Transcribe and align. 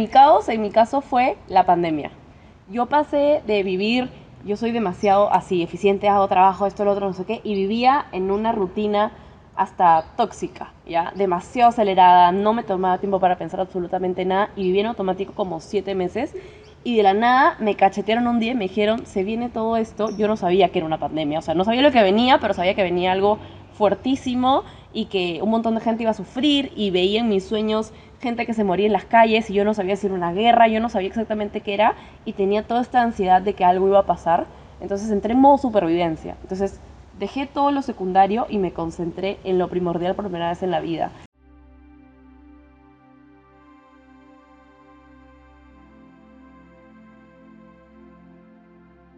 mi 0.00 0.08
caos, 0.08 0.48
en 0.48 0.62
mi 0.62 0.70
caso, 0.70 1.02
fue 1.02 1.36
la 1.46 1.66
pandemia. 1.66 2.10
Yo 2.70 2.86
pasé 2.86 3.42
de 3.46 3.62
vivir, 3.62 4.08
yo 4.46 4.56
soy 4.56 4.70
demasiado 4.70 5.30
así, 5.30 5.62
eficiente, 5.62 6.08
hago 6.08 6.26
trabajo, 6.26 6.66
esto, 6.66 6.86
lo 6.86 6.92
otro, 6.92 7.06
no 7.06 7.12
sé 7.12 7.26
qué, 7.26 7.42
y 7.44 7.54
vivía 7.54 8.06
en 8.12 8.30
una 8.30 8.50
rutina 8.50 9.12
hasta 9.56 10.06
tóxica, 10.16 10.72
¿ya? 10.86 11.12
Demasiado 11.16 11.68
acelerada, 11.68 12.32
no 12.32 12.54
me 12.54 12.62
tomaba 12.62 12.96
tiempo 12.96 13.20
para 13.20 13.36
pensar 13.36 13.60
absolutamente 13.60 14.24
nada 14.24 14.48
y 14.56 14.62
viví 14.62 14.80
en 14.80 14.86
automático 14.86 15.34
como 15.34 15.60
siete 15.60 15.94
meses 15.94 16.34
y 16.82 16.96
de 16.96 17.02
la 17.02 17.12
nada 17.12 17.56
me 17.58 17.74
cachetearon 17.74 18.26
un 18.26 18.40
día 18.40 18.52
y 18.52 18.54
me 18.54 18.68
dijeron, 18.68 19.04
se 19.04 19.22
viene 19.22 19.50
todo 19.50 19.76
esto, 19.76 20.16
yo 20.16 20.28
no 20.28 20.38
sabía 20.38 20.70
que 20.70 20.78
era 20.78 20.86
una 20.86 20.98
pandemia, 20.98 21.40
o 21.40 21.42
sea, 21.42 21.52
no 21.52 21.64
sabía 21.64 21.82
lo 21.82 21.92
que 21.92 22.02
venía, 22.02 22.38
pero 22.38 22.54
sabía 22.54 22.74
que 22.74 22.82
venía 22.82 23.12
algo 23.12 23.38
fuertísimo 23.74 24.62
y 24.94 25.06
que 25.06 25.40
un 25.42 25.50
montón 25.50 25.74
de 25.74 25.82
gente 25.82 26.04
iba 26.04 26.12
a 26.12 26.14
sufrir 26.14 26.72
y 26.74 26.90
veía 26.90 27.20
en 27.20 27.28
mis 27.28 27.44
sueños 27.44 27.92
gente 28.20 28.46
que 28.46 28.54
se 28.54 28.64
moría 28.64 28.86
en 28.86 28.92
las 28.92 29.04
calles 29.04 29.48
y 29.50 29.54
yo 29.54 29.64
no 29.64 29.74
sabía 29.74 29.96
si 29.96 30.06
era 30.06 30.14
una 30.14 30.32
guerra, 30.32 30.68
yo 30.68 30.80
no 30.80 30.88
sabía 30.88 31.08
exactamente 31.08 31.62
qué 31.62 31.74
era 31.74 31.94
y 32.24 32.34
tenía 32.34 32.62
toda 32.62 32.82
esta 32.82 33.02
ansiedad 33.02 33.40
de 33.40 33.54
que 33.54 33.64
algo 33.64 33.88
iba 33.88 34.00
a 34.00 34.06
pasar. 34.06 34.46
Entonces 34.80 35.10
entré 35.10 35.32
en 35.32 35.40
modo 35.40 35.58
supervivencia. 35.58 36.36
Entonces 36.42 36.80
dejé 37.18 37.46
todo 37.46 37.70
lo 37.70 37.82
secundario 37.82 38.46
y 38.48 38.58
me 38.58 38.72
concentré 38.72 39.38
en 39.44 39.58
lo 39.58 39.68
primordial 39.68 40.14
por 40.14 40.26
primera 40.26 40.50
vez 40.50 40.62
en 40.62 40.70
la 40.70 40.80
vida. 40.80 41.10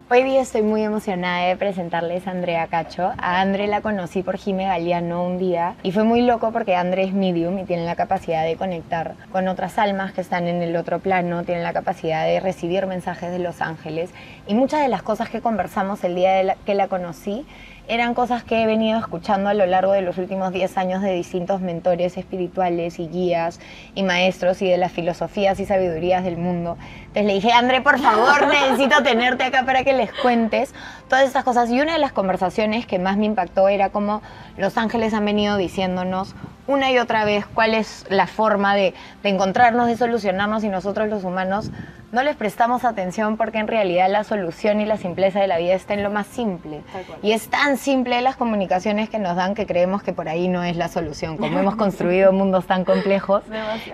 Hoy 0.09 0.21
día 0.23 0.41
estoy 0.41 0.63
muy 0.63 0.83
emocionada 0.83 1.47
de 1.47 1.55
presentarles 1.55 2.27
a 2.27 2.31
Andrea 2.31 2.67
Cacho. 2.67 3.13
A 3.17 3.39
Andrea 3.39 3.67
la 3.67 3.81
conocí 3.81 4.21
por 4.21 4.37
Jime 4.37 4.65
Galeano 4.65 5.23
un 5.23 5.37
día 5.37 5.75
y 5.81 5.93
fue 5.93 6.03
muy 6.03 6.21
loco 6.21 6.51
porque 6.51 6.75
Andrea 6.75 7.05
es 7.05 7.13
medium 7.13 7.57
y 7.57 7.63
tiene 7.63 7.85
la 7.85 7.95
capacidad 7.95 8.43
de 8.43 8.57
conectar 8.57 9.15
con 9.31 9.47
otras 9.47 9.79
almas 9.79 10.11
que 10.11 10.19
están 10.19 10.47
en 10.47 10.61
el 10.61 10.75
otro 10.75 10.99
plano, 10.99 11.45
tiene 11.45 11.63
la 11.63 11.71
capacidad 11.71 12.25
de 12.25 12.41
recibir 12.41 12.85
mensajes 12.85 13.31
de 13.31 13.39
los 13.39 13.61
ángeles 13.61 14.09
y 14.45 14.55
muchas 14.55 14.81
de 14.81 14.89
las 14.89 15.03
cosas 15.03 15.29
que 15.29 15.39
conversamos 15.39 16.03
el 16.03 16.15
día 16.15 16.57
que 16.65 16.75
la 16.75 16.89
conocí 16.89 17.45
eran 17.87 18.13
cosas 18.13 18.43
que 18.43 18.63
he 18.63 18.65
venido 18.65 18.97
escuchando 18.97 19.49
a 19.49 19.53
lo 19.53 19.65
largo 19.65 19.91
de 19.91 20.01
los 20.01 20.17
últimos 20.17 20.53
10 20.53 20.77
años 20.77 21.01
de 21.01 21.13
distintos 21.13 21.59
mentores 21.59 22.17
espirituales 22.17 22.97
y 22.99 23.07
guías 23.07 23.59
y 23.93 24.03
maestros 24.03 24.61
y 24.61 24.69
de 24.69 24.77
las 24.77 24.91
filosofías 24.91 25.59
y 25.59 25.65
sabidurías 25.65 26.23
del 26.23 26.37
mundo. 26.37 26.77
Entonces 26.99 27.25
le 27.25 27.33
dije, 27.33 27.51
André, 27.51 27.81
por 27.81 27.99
favor, 27.99 28.47
necesito 28.69 29.03
tenerte 29.03 29.43
acá 29.43 29.65
para 29.65 29.83
que 29.83 29.93
les 29.93 30.13
cuentes 30.13 30.73
todas 31.09 31.25
estas 31.25 31.43
cosas. 31.43 31.69
Y 31.69 31.81
una 31.81 31.93
de 31.93 31.99
las 31.99 32.13
conversaciones 32.13 32.85
que 32.85 32.99
más 32.99 33.17
me 33.17 33.25
impactó 33.25 33.67
era 33.67 33.89
cómo 33.89 34.21
los 34.57 34.77
ángeles 34.77 35.13
han 35.13 35.25
venido 35.25 35.57
diciéndonos 35.57 36.35
una 36.67 36.91
y 36.91 36.97
otra 36.97 37.25
vez 37.25 37.45
cuál 37.45 37.73
es 37.73 38.05
la 38.09 38.27
forma 38.27 38.75
de, 38.75 38.93
de 39.21 39.29
encontrarnos, 39.29 39.87
de 39.87 39.97
solucionarnos 39.97 40.63
y 40.63 40.69
nosotros 40.69 41.09
los 41.09 41.25
humanos 41.25 41.69
no 42.13 42.21
les 42.21 42.35
prestamos 42.35 42.85
atención 42.85 43.37
porque 43.37 43.57
en 43.57 43.67
realidad 43.67 44.07
la 44.07 44.23
solución 44.23 44.79
y 44.79 44.85
la 44.85 44.97
simpleza 44.97 45.41
de 45.41 45.47
la 45.47 45.57
vida 45.57 45.73
está 45.73 45.95
en 45.95 46.03
lo 46.03 46.11
más 46.11 46.27
simple. 46.27 46.81
Y 47.23 47.31
es 47.31 47.49
tan 47.49 47.75
simple 47.77 48.21
las 48.21 48.35
comunicaciones 48.35 49.09
que 49.09 49.17
nos 49.17 49.35
dan 49.35 49.55
que 49.55 49.65
creemos 49.65 50.03
que 50.03 50.13
por 50.13 50.29
ahí 50.29 50.47
no 50.47 50.63
es 50.63 50.77
la 50.77 50.89
solución. 50.89 51.37
Como 51.37 51.57
hemos 51.57 51.75
construido 51.75 52.31
mundos 52.31 52.67
tan 52.67 52.85
complejos, 52.85 53.41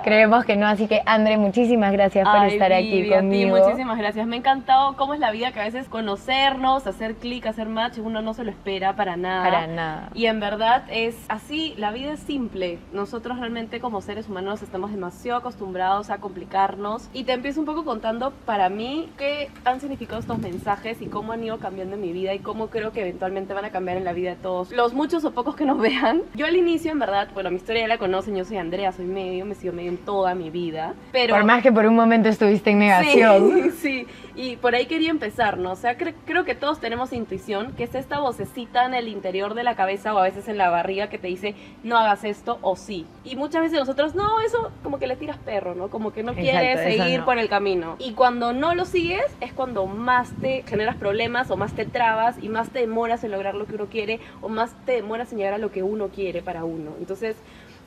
creemos 0.04 0.44
que 0.44 0.58
no. 0.58 0.68
Así 0.68 0.88
que, 0.88 1.02
André, 1.06 1.38
muchísimas 1.38 1.94
gracias 1.94 2.28
por 2.28 2.46
estar 2.46 2.74
aquí 2.74 3.10
conmigo. 3.10 3.58
muchísimas 3.58 3.98
gracias. 3.98 4.28
Me 4.28 4.36
ha 4.36 4.40
encantado 4.40 4.98
cómo 4.98 5.14
es 5.14 5.22
la 5.22 5.32
vida, 5.32 5.54
que 5.54 5.62
a 5.62 5.64
veces 5.64 5.88
conocernos, 5.88 6.88
hacer 6.88 7.16
clic, 7.16 7.46
hacer 7.46 7.70
match, 7.70 8.00
uno 8.00 8.22
no 8.22 8.34
se 8.34 8.44
lo 8.44 8.52
espera 8.52 8.98
para 8.98 9.16
nada. 9.16 9.44
Para 9.44 9.68
nada. 9.68 10.10
Y 10.14 10.26
en 10.26 10.42
verdad 10.42 10.84
es 10.90 11.16
así, 11.30 11.74
la 11.78 11.92
vida 11.92 12.12
es 12.12 12.20
simple. 12.20 12.80
Nosotros 12.92 13.40
realmente 13.40 13.80
como 13.80 14.02
seres 14.02 14.28
humanos 14.28 14.62
estamos 14.62 14.92
demasiado 14.92 15.40
acostumbrados 15.40 16.10
a 16.10 16.18
complicarnos. 16.18 17.10
Y 17.14 17.24
te 17.24 17.32
empiezo 17.32 17.62
un 17.62 17.66
poco 17.66 17.86
contando 18.10 18.34
para 18.46 18.70
mí 18.70 19.08
qué 19.20 19.50
han 19.66 19.80
significado 19.80 20.20
estos 20.20 20.40
mensajes 20.40 21.00
y 21.00 21.06
cómo 21.06 21.34
han 21.34 21.44
ido 21.44 21.60
cambiando 21.60 21.94
en 21.96 22.02
mi 22.02 22.12
vida 22.12 22.34
y 22.34 22.40
cómo 22.40 22.70
creo 22.70 22.92
que 22.92 23.02
eventualmente 23.02 23.54
van 23.54 23.66
a 23.66 23.70
cambiar 23.70 23.98
en 23.98 24.04
la 24.04 24.14
vida 24.14 24.32
de 24.32 24.36
todos, 24.36 24.72
los 24.72 24.94
muchos 24.94 25.24
o 25.26 25.32
pocos 25.32 25.56
que 25.56 25.64
nos 25.64 25.78
vean. 25.82 26.24
Yo 26.34 26.48
al 26.48 26.56
inicio, 26.56 26.92
en 26.92 26.98
verdad, 26.98 27.28
bueno, 27.36 27.52
mi 27.52 27.58
historia 27.58 27.82
ya 27.82 27.88
la 27.88 28.00
conocen, 28.00 28.36
yo 28.36 28.46
soy 28.46 28.58
Andrea, 28.58 28.92
soy 28.92 29.06
medio, 29.06 29.46
me 29.46 29.54
sigo 29.54 29.74
medio 29.74 29.92
en 29.92 29.98
toda 29.98 30.34
mi 30.34 30.50
vida, 30.50 30.96
pero... 31.12 31.36
Por 31.36 31.44
más 31.46 31.62
que 31.62 31.72
por 31.72 31.86
un 31.86 31.96
momento 31.96 32.30
estuviste 32.30 32.72
en 32.72 32.80
negación. 32.80 33.50
Sí, 33.60 33.72
sí. 33.72 34.08
Y 34.42 34.56
por 34.56 34.74
ahí 34.74 34.86
quería 34.86 35.10
empezar, 35.10 35.58
¿no? 35.58 35.74
O 35.74 35.76
sea, 35.76 35.98
creo 35.98 36.46
que 36.46 36.56
todos 36.56 36.80
tenemos 36.80 37.12
intuición, 37.12 37.74
que 37.74 37.84
es 37.84 37.94
esta 37.94 38.22
vocecita 38.22 38.86
en 38.86 38.94
el 38.94 39.10
interior 39.10 39.54
de 39.54 39.66
la 39.66 39.76
cabeza 39.76 40.14
o 40.14 40.18
a 40.18 40.24
veces 40.24 40.48
en 40.48 40.58
la 40.58 40.70
barriga 40.70 41.10
que 41.10 41.18
te 41.18 41.28
dice, 41.28 41.56
no 41.84 41.98
hagas 41.98 42.24
esto 42.24 42.58
o 42.62 42.78
sí. 42.78 43.06
Y 43.26 43.36
muchas 43.36 43.64
veces 43.64 43.78
nosotros, 43.80 44.16
no, 44.16 44.40
eso 44.40 44.72
como 44.82 44.98
que 44.98 45.08
le 45.08 45.18
tiras 45.18 45.38
perro, 45.40 45.76
¿no? 45.76 45.90
Como 45.90 46.14
que 46.14 46.24
no 46.24 46.36
quieres 46.36 46.80
seguir 46.80 47.26
por 47.26 47.38
el 47.38 47.50
camino. 47.50 47.98
Y 48.00 48.14
cuando 48.14 48.54
no 48.54 48.76
lo 48.76 48.86
sigues 48.86 49.26
es 49.42 49.52
cuando 49.52 49.88
más 49.88 50.32
te 50.40 50.64
generas 50.66 50.96
problemas 50.96 51.52
o 51.52 51.58
más 51.58 51.74
te 51.74 51.84
trabas 51.84 52.42
y 52.42 52.48
más 52.48 52.70
te 52.70 52.80
demoras 52.80 53.26
en 53.26 53.32
lograr 53.32 53.56
lo 53.56 53.66
que 53.66 53.76
uno 53.76 53.88
quiere 53.88 54.22
o 54.40 54.48
más 54.48 54.74
te 54.86 54.94
demoras 54.94 55.34
en 55.34 55.40
llegar 55.40 55.56
a 55.56 55.58
lo 55.58 55.70
que 55.70 55.84
uno 55.84 56.08
quiere 56.08 56.42
para 56.42 56.64
uno. 56.64 56.94
Entonces, 56.98 57.36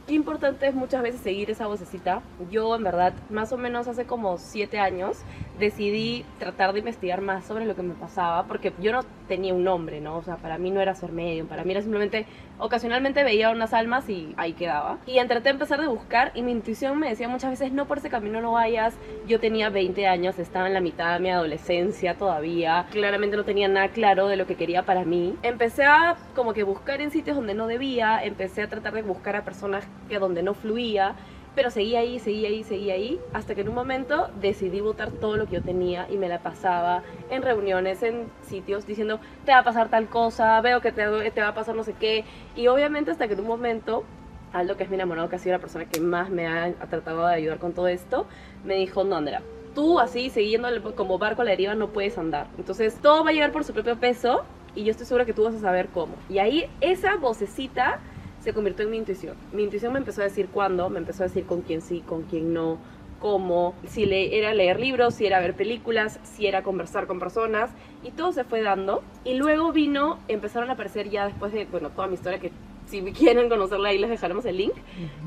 importante 0.08 0.66
es 0.66 0.74
muchas 0.74 1.02
veces 1.02 1.20
seguir 1.20 1.50
esa 1.50 1.66
vocecita. 1.66 2.22
Yo, 2.50 2.74
en 2.74 2.84
verdad, 2.84 3.14
más 3.30 3.52
o 3.52 3.56
menos 3.56 3.88
hace 3.88 4.04
como 4.04 4.38
siete 4.38 4.78
años, 4.78 5.18
decidí 5.58 6.24
tratar 6.38 6.72
de 6.72 6.80
investigar 6.80 7.20
más 7.20 7.44
sobre 7.44 7.66
lo 7.66 7.76
que 7.76 7.82
me 7.82 7.94
pasaba, 7.94 8.44
porque 8.46 8.72
yo 8.80 8.92
no 8.92 9.04
tenía 9.28 9.54
un 9.54 9.64
nombre, 9.64 10.00
¿no? 10.00 10.16
O 10.16 10.22
sea, 10.22 10.36
para 10.36 10.58
mí 10.58 10.70
no 10.70 10.80
era 10.80 10.94
ser 10.94 11.12
medium, 11.12 11.46
para 11.46 11.64
mí 11.64 11.70
era 11.70 11.82
simplemente, 11.82 12.26
ocasionalmente 12.58 13.22
veía 13.24 13.50
unas 13.50 13.72
almas 13.72 14.08
y 14.08 14.34
ahí 14.36 14.52
quedaba. 14.52 14.98
Y 15.06 15.18
traté 15.26 15.44
de 15.44 15.50
empezar 15.50 15.80
de 15.80 15.86
buscar 15.86 16.32
y 16.34 16.42
mi 16.42 16.52
intuición 16.52 16.98
me 16.98 17.08
decía 17.08 17.28
muchas 17.28 17.50
veces, 17.50 17.72
no 17.72 17.86
por 17.86 17.98
ese 17.98 18.10
camino 18.10 18.41
no 18.41 18.52
vayas. 18.52 18.94
Yo 19.26 19.41
tenía 19.41 19.70
20 19.70 20.06
años, 20.06 20.38
estaba 20.38 20.66
en 20.66 20.74
la 20.74 20.80
mitad 20.80 21.14
de 21.14 21.20
mi 21.20 21.30
adolescencia 21.30 22.16
todavía, 22.16 22.86
claramente 22.91 23.36
no 23.36 23.44
tenía 23.44 23.68
nada 23.68 23.88
claro 23.88 24.26
de 24.26 24.36
lo 24.36 24.46
que 24.46 24.56
quería 24.56 24.82
para 24.82 25.04
mí. 25.04 25.36
Empecé 25.42 25.84
a 25.84 26.16
como 26.34 26.52
que 26.52 26.64
buscar 26.64 27.00
en 27.00 27.10
sitios 27.10 27.36
donde 27.36 27.54
no 27.54 27.66
debía, 27.66 28.22
empecé 28.22 28.62
a 28.62 28.68
tratar 28.68 28.92
de 28.92 29.02
buscar 29.02 29.36
a 29.36 29.44
personas 29.44 29.86
que 30.08 30.19
donde 30.19 30.42
no 30.42 30.54
fluía 30.54 31.14
pero 31.54 31.70
seguía 31.70 32.00
ahí, 32.00 32.19
seguía 32.19 32.48
ahí, 32.48 32.64
seguía 32.64 32.94
ahí, 32.94 33.20
hasta 33.32 33.54
que 33.54 33.60
en 33.60 33.69
un 33.69 33.75
momento 33.75 34.30
decidí 34.41 34.80
botar 34.80 35.10
todo 35.10 35.36
lo 35.36 35.47
que 35.47 35.56
yo 35.56 35.62
tenía 35.62 36.06
y 36.10 36.16
me 36.16 36.28
la 36.28 36.38
pasaba 36.38 37.03
en 37.30 37.42
reuniones, 37.42 38.03
en 38.03 38.26
sitios, 38.42 38.86
diciendo, 38.86 39.20
te 39.44 39.53
va 39.53 39.58
a 39.58 39.64
pasar 39.64 39.91
tal 39.91 40.08
cosa, 40.08 40.60
veo 40.62 40.80
que 40.80 40.92
te, 40.92 41.30
te 41.30 41.41
va 41.41 41.48
a 41.48 41.54
pasar 41.54 41.75
no 41.75 41.84
sé 41.84 41.92
qué. 41.92 42.25
Y 42.56 42.69
obviamente 42.69 43.10
hasta 43.10 43.26
que 43.26 43.34
en 43.34 43.41
un 43.41 43.47
momento, 43.47 44.04
Aldo, 44.53 44.76
que 44.76 44.84
es 44.84 44.88
mi 44.88 44.94
enamorado, 44.94 45.28
que 45.28 45.36
ha 45.36 45.38
sido 45.38 45.54
la 45.54 45.60
persona 45.60 45.84
que 45.84 46.00
más 46.00 46.30
me 46.30 46.47
ha, 46.47 46.72
tratado 46.88 47.26
de 47.26 47.34
ayudar 47.34 47.59
con 47.59 47.72
todo 47.72 47.88
esto, 47.88 48.26
me 48.64 48.76
dijo, 48.76 49.04
no, 49.04 49.16
Andrea, 49.16 49.42
tú 49.74 50.00
así, 50.00 50.30
siguiendo 50.30 50.69
como 50.94 51.19
barco 51.19 51.42
a 51.42 51.44
la 51.44 51.50
deriva, 51.50 51.74
no 51.74 51.88
puedes 51.88 52.16
andar. 52.16 52.47
Entonces, 52.56 52.97
todo 53.03 53.24
va 53.24 53.30
a 53.30 53.32
llegar 53.34 53.53
por 53.53 53.64
su 53.64 53.74
propio 53.74 53.97
peso 53.97 54.44
y 54.74 54.84
yo 54.84 54.91
estoy 54.91 55.04
segura 55.04 55.26
que 55.26 55.34
tú 55.34 55.44
vas 55.44 55.54
a 55.54 55.60
saber 55.60 55.88
cómo. 55.88 56.14
Y 56.30 56.38
ahí 56.38 56.70
esa 56.80 57.16
vocecita 57.16 58.00
se 58.42 58.53
convirtió 58.53 58.84
en 58.84 58.91
mi 58.91 58.97
intuición. 58.98 59.36
Mi 59.53 59.62
intuición 59.62 59.92
me 59.92 59.98
empezó 60.00 60.20
a 60.20 60.25
decir 60.25 60.48
cuándo, 60.48 60.91
me 60.91 60.98
empezó 60.98 61.22
a 61.22 61.28
decir 61.28 61.44
con 61.47 61.62
quién 61.62 61.80
sí, 61.80 62.00
con 62.00 62.22
quién 62.22 62.53
no, 62.53 62.78
cómo, 63.20 63.75
si 63.86 64.04
le, 64.04 64.36
era 64.36 64.53
leer 64.53 64.80
libros, 64.80 65.14
si 65.14 65.26
era 65.26 65.38
ver 65.38 65.54
películas, 65.54 66.19
si 66.25 66.47
era 66.47 66.62
conversar 66.62 67.06
con 67.06 67.20
personas, 67.20 67.70
y 68.03 68.10
todo 68.10 68.32
se 68.32 68.42
fue 68.42 68.62
dando. 68.62 69.03
Y 69.25 69.34
luego 69.34 69.72
vino, 69.72 70.19
empezaron 70.26 70.70
a 70.70 70.72
aparecer 70.72 71.08
ya 71.08 71.26
después 71.26 71.53
de, 71.53 71.66
bueno, 71.66 71.91
toda 71.91 72.08
mi 72.08 72.14
historia, 72.14 72.41
que 72.41 72.50
si 72.86 73.00
quieren 73.12 73.48
conocerla 73.48 73.91
ahí 73.91 73.98
les 73.98 74.10
dejaremos 74.10 74.44
el 74.44 74.56
link, 74.56 74.74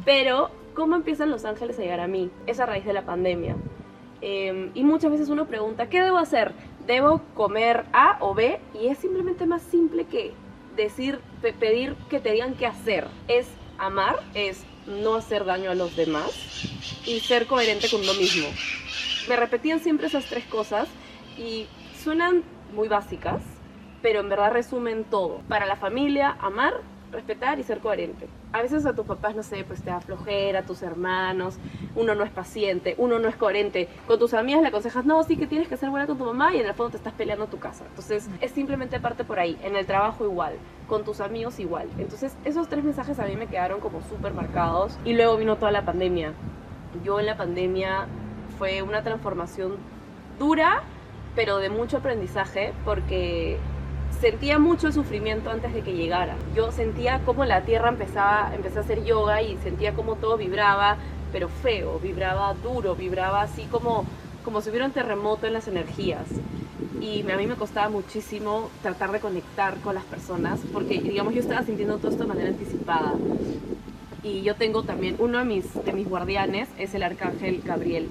pero 0.04 0.50
cómo 0.74 0.96
empiezan 0.96 1.32
los 1.32 1.46
ángeles 1.46 1.80
a 1.80 1.84
llegar 1.84 2.02
a 2.02 2.08
mí, 2.08 2.30
es 2.48 2.60
a 2.60 2.66
raíz 2.66 2.86
de 2.86 2.94
la 2.94 3.04
pandemia. 3.04 3.56
Em, 4.22 4.72
y 4.74 4.84
muchas 4.84 5.12
veces 5.12 5.30
uno 5.30 5.46
pregunta, 5.46 5.88
¿qué 5.88 6.02
debo 6.02 6.18
hacer? 6.18 6.52
¿Debo 6.86 7.22
comer 7.34 7.86
A 7.94 8.18
o 8.20 8.34
B? 8.34 8.60
Y 8.74 8.88
es 8.88 8.98
simplemente 8.98 9.46
más 9.46 9.62
simple 9.62 10.06
que 10.06 10.34
decir, 10.76 11.20
pedir 11.54 11.96
que 12.10 12.20
te 12.20 12.32
digan 12.32 12.56
qué 12.56 12.66
hacer. 12.66 13.08
Es 13.28 13.48
amar, 13.78 14.22
es 14.34 14.64
no 14.88 15.16
hacer 15.16 15.46
daño 15.46 15.72
a 15.72 15.76
los 15.76 15.96
demás 15.96 16.32
y 17.06 17.20
ser 17.20 17.48
coherente 17.48 17.90
con 17.90 18.02
uno 18.02 18.14
mismo. 18.14 18.48
Me 19.28 19.36
repetían 19.36 19.80
siempre 19.80 20.08
esas 20.08 20.26
tres 20.26 20.46
cosas 20.46 20.88
y 21.38 21.68
suenan 22.04 22.44
muy 22.74 22.88
básicas, 22.88 23.42
pero 24.02 24.20
en 24.20 24.30
verdad 24.30 24.52
resumen 24.52 25.04
todo. 25.04 25.42
Para 25.48 25.66
la 25.66 25.76
familia, 25.76 26.38
amar, 26.40 26.74
respetar 27.16 27.60
y 27.60 27.64
ser 27.64 27.80
coherente. 27.80 28.28
A 28.52 28.62
veces 28.62 28.86
a 28.86 28.94
tus 28.94 29.06
papás, 29.06 29.36
no 29.36 29.44
sé, 29.44 29.64
pues 29.64 29.82
te 29.82 29.90
da 29.90 30.02
flojera, 30.02 30.60
a 30.60 30.64
tus 30.64 30.84
hermanos, 30.84 31.58
uno 31.96 32.14
no 32.14 32.24
es 32.24 32.32
paciente, 32.32 32.96
uno 32.98 33.20
no 33.20 33.28
es 33.28 33.36
coherente. 33.36 33.88
Con 34.08 34.20
tus 34.20 34.34
amigas 34.34 34.62
le 34.62 34.68
aconsejas, 34.68 35.06
no, 35.06 35.24
sí 35.24 35.38
que 35.38 35.48
tienes 35.48 35.68
que 35.68 35.78
ser 35.78 35.90
buena 35.90 36.06
con 36.06 36.18
tu 36.18 36.26
mamá 36.26 36.54
y 36.54 36.60
en 36.60 36.68
el 36.68 36.74
fondo 36.74 36.92
te 36.92 36.98
estás 36.98 37.14
peleando 37.14 37.48
tu 37.48 37.58
casa. 37.58 37.86
Entonces 37.90 38.30
es 38.42 38.52
simplemente 38.52 39.00
parte 39.00 39.24
por 39.24 39.40
ahí. 39.40 39.58
En 39.64 39.76
el 39.76 39.86
trabajo 39.86 40.26
igual, 40.26 40.54
con 40.88 41.04
tus 41.04 41.22
amigos 41.22 41.60
igual. 41.60 41.88
Entonces 41.98 42.36
esos 42.46 42.68
tres 42.70 42.84
mensajes 42.84 43.20
a 43.20 43.26
mí 43.26 43.36
me 43.36 43.48
quedaron 43.48 43.80
como 43.80 44.02
súper 44.04 44.34
marcados. 44.34 44.98
Y 45.06 45.14
luego 45.14 45.38
vino 45.38 45.56
toda 45.56 45.72
la 45.72 45.86
pandemia. 45.86 46.34
Yo 47.04 47.20
en 47.20 47.26
la 47.26 47.38
pandemia 47.38 48.08
fue 48.58 48.82
una 48.82 49.04
transformación 49.04 49.78
dura, 50.40 50.84
pero 51.36 51.58
de 51.58 51.70
mucho 51.70 51.98
aprendizaje 51.98 52.74
porque 52.86 53.58
sentía 54.20 54.60
mucho 54.60 54.92
sufrimiento 54.92 55.50
antes 55.50 55.74
de 55.74 55.82
que 55.82 55.94
llegara. 55.94 56.36
Yo 56.56 56.72
sentía 56.72 57.20
como 57.26 57.46
la 57.46 57.62
tierra 57.62 57.90
empezaba, 57.90 58.52
empezó 58.56 58.80
a 58.80 58.82
hacer 58.84 59.04
yoga 59.04 59.42
y 59.42 59.58
sentía 59.58 59.94
como 59.94 60.16
todo 60.16 60.38
vibraba, 60.38 60.98
pero 61.32 61.50
feo, 61.50 62.00
vibraba 62.00 62.54
duro, 62.54 62.96
vibraba 62.96 63.42
así 63.42 63.64
como, 63.64 64.06
como 64.44 64.62
si 64.62 64.70
hubiera 64.70 64.86
un 64.86 64.92
terremoto 64.92 65.48
en 65.48 65.54
las 65.54 65.68
energías. 65.68 66.26
Y 67.02 67.30
a 67.30 67.38
mí 67.38 67.46
me 67.46 67.56
costaba 67.56 67.90
muchísimo 67.90 68.70
tratar 68.82 69.12
de 69.12 69.20
conectar 69.20 69.76
con 69.82 69.96
las 69.96 70.06
personas, 70.06 70.60
porque 70.72 71.00
digamos 71.02 71.34
yo 71.34 71.42
estaba 71.42 71.64
sintiendo 71.64 71.98
todo 71.98 72.12
esto 72.12 72.24
de 72.24 72.30
manera 72.30 72.50
anticipada. 72.50 73.14
Y 74.24 74.42
yo 74.42 74.56
tengo 74.56 74.84
también, 74.84 75.18
uno 75.20 75.38
de 75.38 75.46
mis, 75.46 75.86
de 75.86 75.94
mis 75.94 76.10
guardianes 76.10 76.68
es 76.80 76.96
el 76.96 77.04
arcángel 77.04 77.62
Gabriel. 77.64 78.10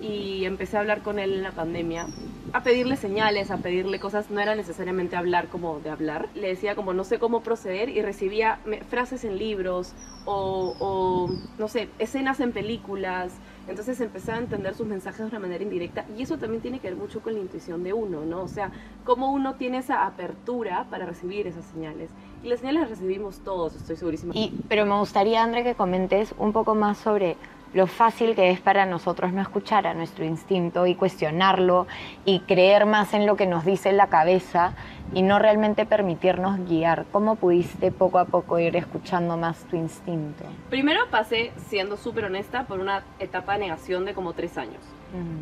Y 0.00 0.44
empecé 0.44 0.76
a 0.76 0.80
hablar 0.80 1.02
con 1.02 1.18
él 1.18 1.32
en 1.32 1.42
la 1.42 1.52
pandemia 1.52 2.06
a 2.52 2.62
pedirle 2.62 2.96
señales, 2.96 3.50
a 3.50 3.58
pedirle 3.58 3.98
cosas, 4.00 4.30
no 4.30 4.40
era 4.40 4.54
necesariamente 4.54 5.16
hablar 5.16 5.48
como 5.48 5.80
de 5.80 5.90
hablar. 5.90 6.28
Le 6.34 6.48
decía 6.48 6.74
como 6.74 6.92
no 6.92 7.04
sé 7.04 7.18
cómo 7.18 7.40
proceder 7.40 7.88
y 7.88 8.02
recibía 8.02 8.58
frases 8.88 9.24
en 9.24 9.38
libros 9.38 9.94
o, 10.24 11.28
no 11.58 11.68
sé, 11.68 11.88
escenas 11.98 12.40
en 12.40 12.52
películas. 12.52 13.32
Entonces 13.68 14.00
empecé 14.00 14.32
a 14.32 14.38
entender 14.38 14.74
sus 14.74 14.86
mensajes 14.86 15.20
de 15.20 15.26
una 15.26 15.40
manera 15.40 15.62
indirecta 15.62 16.04
y 16.16 16.22
eso 16.22 16.38
también 16.38 16.62
tiene 16.62 16.78
que 16.78 16.88
ver 16.88 16.96
mucho 16.96 17.20
con 17.20 17.34
la 17.34 17.40
intuición 17.40 17.82
de 17.82 17.92
uno, 17.92 18.24
¿no? 18.24 18.42
O 18.42 18.48
sea, 18.48 18.70
cómo 19.04 19.32
uno 19.32 19.54
tiene 19.54 19.78
esa 19.78 20.06
apertura 20.06 20.86
para 20.88 21.04
recibir 21.04 21.48
esas 21.48 21.64
señales. 21.64 22.10
Y 22.44 22.48
las 22.48 22.60
señales 22.60 22.82
las 22.82 22.90
recibimos 22.90 23.40
todos, 23.40 23.74
estoy 23.74 23.96
segurísima. 23.96 24.32
Y, 24.36 24.52
pero 24.68 24.86
me 24.86 24.96
gustaría, 24.98 25.42
André, 25.42 25.64
que 25.64 25.74
comentes 25.74 26.32
un 26.38 26.52
poco 26.52 26.76
más 26.76 26.98
sobre 26.98 27.36
lo 27.76 27.86
fácil 27.86 28.34
que 28.34 28.50
es 28.50 28.58
para 28.58 28.86
nosotros 28.86 29.34
no 29.34 29.42
escuchar 29.42 29.86
a 29.86 29.92
nuestro 29.92 30.24
instinto 30.24 30.86
y 30.86 30.94
cuestionarlo 30.94 31.86
y 32.24 32.40
creer 32.40 32.86
más 32.86 33.12
en 33.12 33.26
lo 33.26 33.36
que 33.36 33.46
nos 33.46 33.66
dice 33.66 33.92
la 33.92 34.06
cabeza 34.06 34.72
y 35.12 35.20
no 35.20 35.38
realmente 35.38 35.84
permitirnos 35.84 36.58
guiar. 36.66 37.04
¿Cómo 37.12 37.36
pudiste 37.36 37.92
poco 37.92 38.18
a 38.18 38.24
poco 38.24 38.58
ir 38.58 38.76
escuchando 38.76 39.36
más 39.36 39.58
tu 39.64 39.76
instinto? 39.76 40.44
Primero 40.70 41.02
pasé, 41.10 41.52
siendo 41.68 41.98
súper 41.98 42.24
honesta, 42.24 42.64
por 42.66 42.80
una 42.80 43.04
etapa 43.18 43.52
de 43.52 43.58
negación 43.58 44.06
de 44.06 44.14
como 44.14 44.32
tres 44.32 44.56
años. 44.56 44.80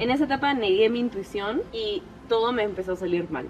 En 0.01 0.11
esa 0.11 0.25
etapa 0.25 0.53
negué 0.55 0.91
mi 0.91 0.99
intuición 0.99 1.63
y 1.73 2.03
todo 2.29 2.53
me 2.53 2.65
empezó 2.65 2.95
a 2.95 2.97
salir 2.97 3.31
mal. 3.31 3.47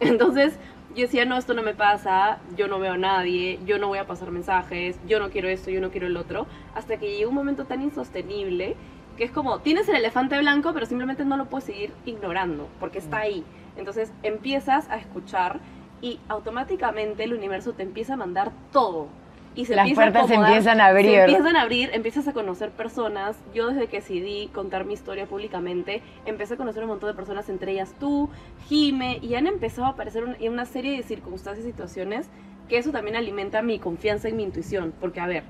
Entonces 0.00 0.58
yo 0.96 1.02
decía, 1.02 1.26
no, 1.26 1.36
esto 1.36 1.52
no 1.52 1.62
me 1.62 1.74
pasa, 1.74 2.38
yo 2.56 2.68
no 2.68 2.78
veo 2.78 2.94
a 2.94 2.98
nadie, 2.98 3.60
yo 3.66 3.78
no 3.78 3.88
voy 3.88 3.98
a 3.98 4.06
pasar 4.06 4.30
mensajes, 4.30 4.98
yo 5.06 5.20
no 5.20 5.28
quiero 5.28 5.48
esto, 5.48 5.70
yo 5.70 5.80
no 5.82 5.90
quiero 5.90 6.06
el 6.06 6.16
otro, 6.16 6.46
hasta 6.74 6.96
que 6.96 7.14
llegó 7.14 7.28
un 7.28 7.36
momento 7.36 7.66
tan 7.66 7.82
insostenible 7.82 8.76
que 9.18 9.24
es 9.24 9.30
como, 9.30 9.60
tienes 9.60 9.88
el 9.88 9.96
elefante 9.96 10.38
blanco, 10.38 10.72
pero 10.72 10.86
simplemente 10.86 11.24
no 11.24 11.36
lo 11.36 11.46
puedes 11.46 11.64
seguir 11.64 11.92
ignorando, 12.06 12.68
porque 12.80 12.98
está 12.98 13.18
ahí. 13.18 13.44
Entonces 13.76 14.10
empiezas 14.22 14.88
a 14.90 14.96
escuchar 14.96 15.60
y 16.00 16.18
automáticamente 16.28 17.24
el 17.24 17.34
universo 17.34 17.74
te 17.74 17.82
empieza 17.82 18.14
a 18.14 18.16
mandar 18.16 18.52
todo 18.72 19.08
y 19.56 19.64
se 19.64 19.74
las 19.74 19.90
puertas 19.92 20.28
se 20.28 20.34
empiezan 20.34 20.80
a 20.80 20.86
abrir. 20.86 21.10
Se 21.10 21.20
empiezan 21.22 21.56
a 21.56 21.62
abrir, 21.62 21.90
empiezas 21.92 22.28
a 22.28 22.32
conocer 22.32 22.70
personas. 22.70 23.36
Yo 23.54 23.68
desde 23.68 23.88
que 23.88 23.96
decidí 23.96 24.48
contar 24.48 24.84
mi 24.84 24.92
historia 24.92 25.26
públicamente, 25.26 26.02
empecé 26.26 26.54
a 26.54 26.56
conocer 26.56 26.82
un 26.84 26.90
montón 26.90 27.08
de 27.08 27.14
personas, 27.14 27.48
entre 27.48 27.72
ellas 27.72 27.94
tú, 27.98 28.28
Jime, 28.68 29.18
y 29.22 29.34
han 29.34 29.46
empezado 29.46 29.86
a 29.86 29.90
aparecer 29.90 30.24
una 30.24 30.66
serie 30.66 30.96
de 30.96 31.02
circunstancias 31.02 31.66
y 31.66 31.70
situaciones 31.70 32.28
que 32.68 32.78
eso 32.78 32.92
también 32.92 33.16
alimenta 33.16 33.62
mi 33.62 33.78
confianza 33.78 34.28
en 34.28 34.36
mi 34.36 34.42
intuición. 34.42 34.92
Porque, 35.00 35.20
a 35.20 35.26
ver, 35.26 35.44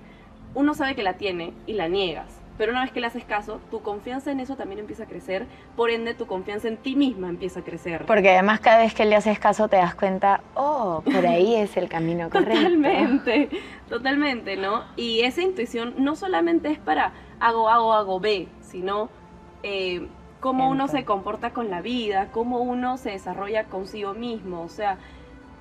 uno 0.55 0.75
sabe 0.75 0.94
que 0.94 1.02
la 1.02 1.14
tiene 1.14 1.52
y 1.67 1.75
la 1.75 1.88
niegas 1.88 2.46
pero 2.58 2.73
una 2.73 2.82
vez 2.82 2.93
que 2.93 3.00
le 3.00 3.06
haces 3.06 3.25
caso, 3.25 3.61
tu 3.70 3.82
confianza 3.82 4.31
en 4.31 4.41
eso 4.41 4.56
también 4.56 4.81
empieza 4.81 5.05
a 5.05 5.06
crecer, 5.06 5.47
por 5.76 5.91
ende 5.91 6.14
tu 6.14 6.26
confianza 6.26 6.69
en 6.69 6.76
ti 6.76 6.97
misma 6.97 7.29
empieza 7.29 7.61
a 7.61 7.62
crecer. 7.62 8.06
Porque 8.06 8.31
además 8.31 8.61
cada 8.61 8.79
vez 8.79 8.94
que 8.94 9.05
le 9.05 9.17
haces 9.17 9.38
caso 9.38 9.69
te 9.69 9.76
das 9.76 9.94
cuenta, 9.94 10.41
oh, 10.55 11.03
por 11.05 11.26
ahí 11.26 11.55
es 11.55 11.76
el 11.76 11.88
camino 11.88 12.31
correcto. 12.31 12.55
Totalmente, 12.55 13.49
totalmente, 13.88 14.56
¿no? 14.56 14.85
Y 14.97 15.20
esa 15.20 15.43
intuición 15.43 15.94
no 15.99 16.17
solamente 16.17 16.70
es 16.70 16.79
para 16.79 17.12
hago, 17.41 17.69
hago, 17.69 17.93
hago, 17.93 18.20
ve, 18.20 18.49
sino 18.61 19.09
eh, 19.62 20.09
cómo 20.41 20.69
uno 20.69 20.88
se 20.88 21.05
comporta 21.05 21.50
con 21.50 21.70
la 21.70 21.81
vida, 21.81 22.29
cómo 22.32 22.61
uno 22.61 22.99
se 22.99 23.11
desarrolla 23.11 23.64
consigo 23.64 24.14
mismo, 24.14 24.62
o 24.62 24.69
sea, 24.69 24.99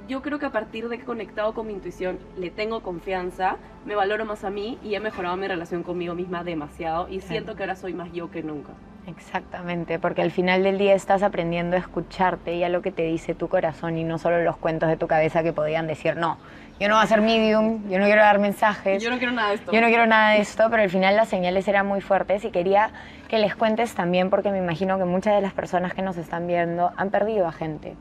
yo 0.08 0.22
creo 0.22 0.40
que 0.40 0.46
a 0.46 0.52
partir 0.52 0.88
de 0.90 0.98
que 0.98 1.04
he 1.04 1.06
conectado 1.06 1.54
con 1.54 1.68
mi 1.68 1.74
intuición, 1.74 2.20
le 2.38 2.50
tengo 2.50 2.82
confianza, 2.82 3.58
me 3.86 3.96
valoro 3.96 4.26
más 4.26 4.44
a 4.44 4.50
mí 4.50 4.78
y 4.84 4.96
he 4.96 5.00
mejorado 5.00 5.36
mi 5.38 5.48
relación 5.48 5.84
conmigo 5.84 6.16
misma 6.16 6.44
demasiado 6.44 7.08
y 7.10 7.22
siento 7.22 7.56
que 7.56 7.64
ahora 7.64 7.76
soy 7.76 7.94
más 7.94 8.12
yo 8.12 8.30
que 8.30 8.44
nunca. 8.44 8.74
Exactamente, 9.08 10.00
porque 10.00 10.24
al 10.24 10.32
final 10.32 10.64
del 10.64 10.80
día 10.80 10.96
estás 10.96 11.22
aprendiendo 11.22 11.76
a 11.76 11.80
escucharte 11.80 12.56
y 12.56 12.64
a 12.64 12.70
lo 12.70 12.82
que 12.82 12.92
te 12.92 13.04
dice 13.04 13.36
tu 13.36 13.48
corazón 13.48 13.98
y 13.98 14.04
no 14.04 14.18
solo 14.18 14.44
los 14.44 14.58
cuentos 14.58 14.90
de 14.90 14.98
tu 14.98 15.06
cabeza 15.08 15.44
que 15.44 15.54
podían 15.54 15.86
decir, 15.86 16.18
no, 16.18 16.40
yo 16.80 16.90
no 16.90 16.96
voy 16.96 17.04
a 17.04 17.08
ser 17.08 17.22
medium, 17.22 17.88
yo 17.88 18.00
no 18.00 18.06
quiero 18.06 18.22
dar 18.22 18.40
mensajes. 18.40 19.02
Yo 19.04 19.12
no 19.12 19.18
quiero 19.18 19.32
nada 19.32 19.50
de 19.50 19.56
esto. 19.56 19.72
Yo 19.72 19.80
no 19.80 19.88
quiero 19.88 20.08
nada 20.08 20.32
de 20.32 20.42
esto, 20.42 20.68
pero 20.72 20.82
al 20.82 20.90
final 20.90 21.16
las 21.16 21.30
señales 21.30 21.68
eran 21.68 21.86
muy 21.86 22.02
fuertes 22.02 22.44
y 22.46 22.50
quería 22.50 22.90
que 23.28 23.38
les 23.38 23.56
cuentes 23.56 23.94
también 23.94 24.30
porque 24.30 24.50
me 24.50 24.58
imagino 24.58 24.98
que 24.98 25.06
muchas 25.06 25.36
de 25.36 25.42
las 25.42 25.54
personas 25.54 25.94
que 25.94 26.02
nos 26.02 26.18
están 26.18 26.48
viendo 26.48 26.92
han 26.98 27.12
perdido 27.12 27.48
a 27.48 27.52
gente. 27.52 27.96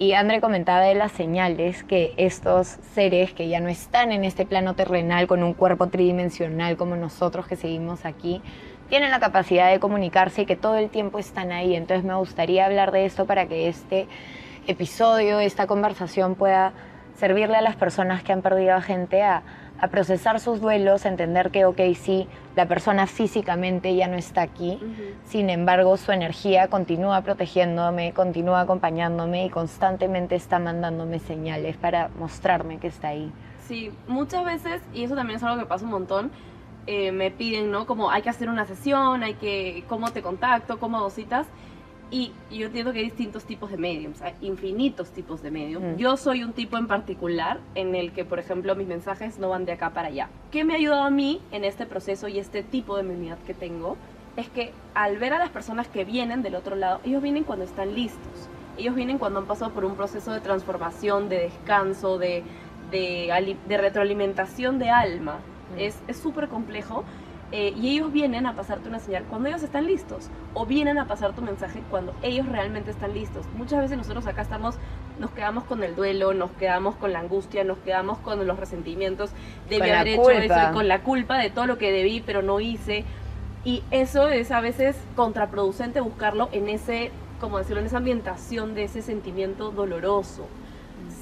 Y 0.00 0.12
André 0.12 0.40
comentaba 0.40 0.82
de 0.82 0.94
las 0.94 1.10
señales 1.10 1.82
que 1.82 2.14
estos 2.16 2.68
seres 2.94 3.32
que 3.32 3.48
ya 3.48 3.58
no 3.58 3.68
están 3.68 4.12
en 4.12 4.22
este 4.22 4.46
plano 4.46 4.74
terrenal 4.74 5.26
con 5.26 5.42
un 5.42 5.54
cuerpo 5.54 5.88
tridimensional 5.88 6.76
como 6.76 6.94
nosotros 6.94 7.48
que 7.48 7.56
seguimos 7.56 8.04
aquí, 8.04 8.40
tienen 8.88 9.10
la 9.10 9.18
capacidad 9.18 9.72
de 9.72 9.80
comunicarse 9.80 10.42
y 10.42 10.46
que 10.46 10.54
todo 10.54 10.76
el 10.76 10.88
tiempo 10.88 11.18
están 11.18 11.50
ahí. 11.50 11.74
Entonces 11.74 12.04
me 12.04 12.14
gustaría 12.14 12.64
hablar 12.64 12.92
de 12.92 13.06
esto 13.06 13.26
para 13.26 13.46
que 13.46 13.66
este 13.66 14.06
episodio, 14.68 15.40
esta 15.40 15.66
conversación 15.66 16.36
pueda 16.36 16.74
servirle 17.16 17.56
a 17.56 17.60
las 17.60 17.74
personas 17.74 18.22
que 18.22 18.32
han 18.32 18.40
perdido 18.40 18.76
a 18.76 18.80
gente 18.80 19.24
a 19.24 19.42
a 19.80 19.88
procesar 19.88 20.40
sus 20.40 20.60
duelos, 20.60 21.06
entender 21.06 21.50
que, 21.50 21.64
ok, 21.64 21.80
sí, 21.94 22.26
la 22.56 22.66
persona 22.66 23.06
físicamente 23.06 23.94
ya 23.94 24.08
no 24.08 24.16
está 24.16 24.42
aquí, 24.42 24.80
sin 25.24 25.50
embargo 25.50 25.96
su 25.96 26.10
energía 26.10 26.68
continúa 26.68 27.22
protegiéndome, 27.22 28.12
continúa 28.12 28.62
acompañándome 28.62 29.46
y 29.46 29.50
constantemente 29.50 30.34
está 30.34 30.58
mandándome 30.58 31.20
señales 31.20 31.76
para 31.76 32.08
mostrarme 32.18 32.78
que 32.78 32.88
está 32.88 33.08
ahí. 33.08 33.30
Sí, 33.68 33.92
muchas 34.08 34.44
veces, 34.44 34.82
y 34.92 35.04
eso 35.04 35.14
también 35.14 35.36
es 35.36 35.42
algo 35.44 35.60
que 35.60 35.66
pasa 35.66 35.84
un 35.84 35.92
montón, 35.92 36.32
eh, 36.86 37.12
me 37.12 37.30
piden, 37.30 37.70
¿no? 37.70 37.86
Como 37.86 38.10
hay 38.10 38.22
que 38.22 38.30
hacer 38.30 38.48
una 38.48 38.64
sesión, 38.64 39.22
hay 39.22 39.34
que, 39.34 39.84
¿cómo 39.88 40.10
te 40.10 40.22
contacto? 40.22 40.78
¿Cómo 40.78 40.96
hago 40.96 41.10
citas? 41.10 41.46
Y 42.10 42.32
yo 42.50 42.66
entiendo 42.66 42.92
que 42.92 43.00
hay 43.00 43.04
distintos 43.04 43.44
tipos 43.44 43.70
de 43.70 43.76
mediums, 43.76 44.22
hay 44.22 44.32
infinitos 44.40 45.10
tipos 45.10 45.42
de 45.42 45.50
mediums. 45.50 45.84
Mm. 45.84 45.96
Yo 45.98 46.16
soy 46.16 46.42
un 46.42 46.54
tipo 46.54 46.78
en 46.78 46.86
particular 46.86 47.60
en 47.74 47.94
el 47.94 48.12
que, 48.12 48.24
por 48.24 48.38
ejemplo, 48.38 48.74
mis 48.74 48.86
mensajes 48.86 49.38
no 49.38 49.50
van 49.50 49.66
de 49.66 49.72
acá 49.72 49.90
para 49.90 50.08
allá. 50.08 50.30
¿Qué 50.50 50.64
me 50.64 50.72
ha 50.72 50.76
ayudado 50.76 51.02
a 51.02 51.10
mí 51.10 51.42
en 51.52 51.64
este 51.64 51.84
proceso 51.84 52.26
y 52.28 52.38
este 52.38 52.62
tipo 52.62 52.96
de 52.96 53.02
mediunidad 53.02 53.38
que 53.46 53.52
tengo? 53.52 53.98
Es 54.36 54.48
que 54.48 54.72
al 54.94 55.18
ver 55.18 55.34
a 55.34 55.38
las 55.38 55.50
personas 55.50 55.86
que 55.88 56.04
vienen 56.04 56.42
del 56.42 56.54
otro 56.54 56.76
lado, 56.76 57.00
ellos 57.04 57.22
vienen 57.22 57.44
cuando 57.44 57.66
están 57.66 57.94
listos. 57.94 58.48
Ellos 58.78 58.94
vienen 58.94 59.18
cuando 59.18 59.40
han 59.40 59.46
pasado 59.46 59.72
por 59.72 59.84
un 59.84 59.94
proceso 59.94 60.32
de 60.32 60.40
transformación, 60.40 61.28
de 61.28 61.40
descanso, 61.40 62.16
de, 62.16 62.42
de, 62.90 63.56
de 63.66 63.76
retroalimentación 63.76 64.78
de 64.78 64.88
alma. 64.88 65.40
Mm. 65.76 65.80
Es 65.80 66.16
súper 66.16 66.48
complejo 66.48 67.04
eh, 67.50 67.72
y 67.76 67.90
ellos 67.90 68.12
vienen 68.12 68.44
a 68.44 68.54
pasarte 68.54 68.88
una 68.88 68.98
señal 68.98 69.24
cuando 69.24 69.48
ellos 69.48 69.62
están 69.62 69.86
listos 69.86 70.28
o 70.52 70.66
vienen 70.66 70.98
a 70.98 71.06
pasar 71.06 71.34
tu 71.34 71.40
mensaje 71.40 71.82
cuando 71.90 72.14
ellos 72.22 72.46
realmente 72.46 72.90
están 72.90 73.14
listos. 73.14 73.46
Muchas 73.56 73.80
veces 73.80 73.96
nosotros 73.96 74.26
acá 74.26 74.42
estamos, 74.42 74.74
nos 75.18 75.30
quedamos 75.30 75.64
con 75.64 75.82
el 75.82 75.96
duelo, 75.96 76.34
nos 76.34 76.50
quedamos 76.52 76.96
con 76.96 77.12
la 77.12 77.20
angustia, 77.20 77.64
nos 77.64 77.78
quedamos 77.78 78.18
con 78.18 78.46
los 78.46 78.58
resentimientos 78.58 79.30
de 79.70 79.76
haber 79.76 80.08
hecho 80.08 80.30
eso 80.30 80.54
y 80.70 80.74
con 80.74 80.88
la 80.88 81.02
culpa 81.02 81.38
de 81.38 81.48
todo 81.48 81.66
lo 81.66 81.78
que 81.78 81.90
debí 81.90 82.22
pero 82.24 82.42
no 82.42 82.60
hice. 82.60 83.04
Y 83.64 83.82
eso 83.90 84.28
es 84.28 84.50
a 84.50 84.60
veces 84.60 84.96
contraproducente 85.16 86.00
buscarlo 86.00 86.48
en 86.52 86.68
ese, 86.68 87.10
como 87.40 87.58
decirlo, 87.58 87.80
en 87.80 87.86
esa 87.86 87.96
ambientación 87.96 88.74
de 88.74 88.84
ese 88.84 89.00
sentimiento 89.02 89.70
doloroso 89.70 90.46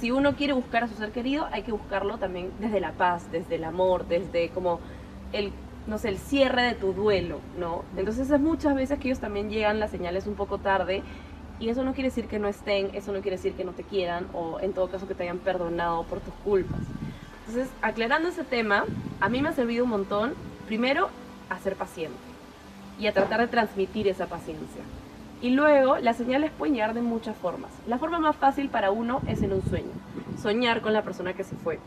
si 0.01 0.11
uno 0.11 0.35
quiere 0.35 0.53
buscar 0.53 0.85
a 0.85 0.89
su 0.89 0.95
ser 0.95 1.11
querido, 1.11 1.49
hay 1.53 1.63
que 1.63 1.73
buscarlo 1.73 2.19
también 2.19 2.51
desde 2.59 2.81
la 2.81 2.93
paz, 2.93 3.31
desde 3.33 3.55
el 3.55 3.65
amor, 3.65 4.07
desde 4.07 4.51
como 4.51 4.81
el 5.33 5.53
no 5.87 5.99
sé, 5.99 6.09
el 6.09 6.19
cierre 6.19 6.63
de 6.63 6.75
tu 6.75 6.93
duelo, 6.93 7.41
¿no? 7.59 7.85
Entonces 7.97 8.31
es 8.31 8.41
muchas 8.41 8.75
veces 8.75 8.99
que 8.99 9.09
ellos 9.09 9.21
también 9.21 9.51
llegan 9.51 9.79
las 9.81 9.91
señales 9.91 10.27
un 10.27 10.35
poco 10.35 10.59
tarde 10.59 11.03
y 11.59 11.69
eso 11.69 11.85
no 11.85 11.95
quiere 11.95 12.11
decir 12.11 12.27
que 12.27 12.39
no 12.39 12.49
estén, 12.49 12.91
eso 12.95 13.13
no 13.13 13.21
quiere 13.21 13.37
decir 13.37 13.55
que 13.55 13.65
no 13.65 13.73
te 13.73 13.83
quieran 13.83 14.27
o 14.33 14.61
en 14.61 14.73
todo 14.73 14.89
caso 14.89 15.09
que 15.09 15.15
te 15.15 15.23
hayan 15.23 15.39
perdonado 15.39 16.05
por 16.05 16.21
tus 16.21 16.35
culpas. 16.45 16.81
Entonces, 17.47 17.73
aclarando 17.81 18.29
ese 18.29 18.45
tema, 18.45 18.85
a 19.21 19.29
mí 19.29 19.41
me 19.41 19.49
ha 19.49 19.53
servido 19.53 19.85
un 19.85 19.91
montón, 19.91 20.35
primero, 20.67 21.09
a 21.49 21.59
ser 21.59 21.77
paciente 21.77 22.19
y 22.99 23.07
a 23.07 23.13
tratar 23.13 23.41
de 23.41 23.47
transmitir 23.47 24.09
esa 24.09 24.27
paciencia. 24.27 24.83
Y 25.41 25.51
luego, 25.51 25.99
las 25.99 26.17
señales 26.17 26.51
pueden 26.51 26.75
llegar 26.75 26.95
de 26.95 27.03
muchas 27.03 27.37
formas. 27.37 27.71
La 27.87 27.99
forma 27.99 28.19
más 28.19 28.37
fácil 28.37 28.69
para 28.69 28.91
uno 28.91 29.21
es 29.29 29.43
en 29.43 29.53
un 29.53 29.63
sueño, 29.63 29.93
soñar 30.43 30.81
con 30.81 30.93
la 30.93 31.03
persona 31.03 31.35
que 31.35 31.45
se 31.45 31.55
fue. 31.57 31.79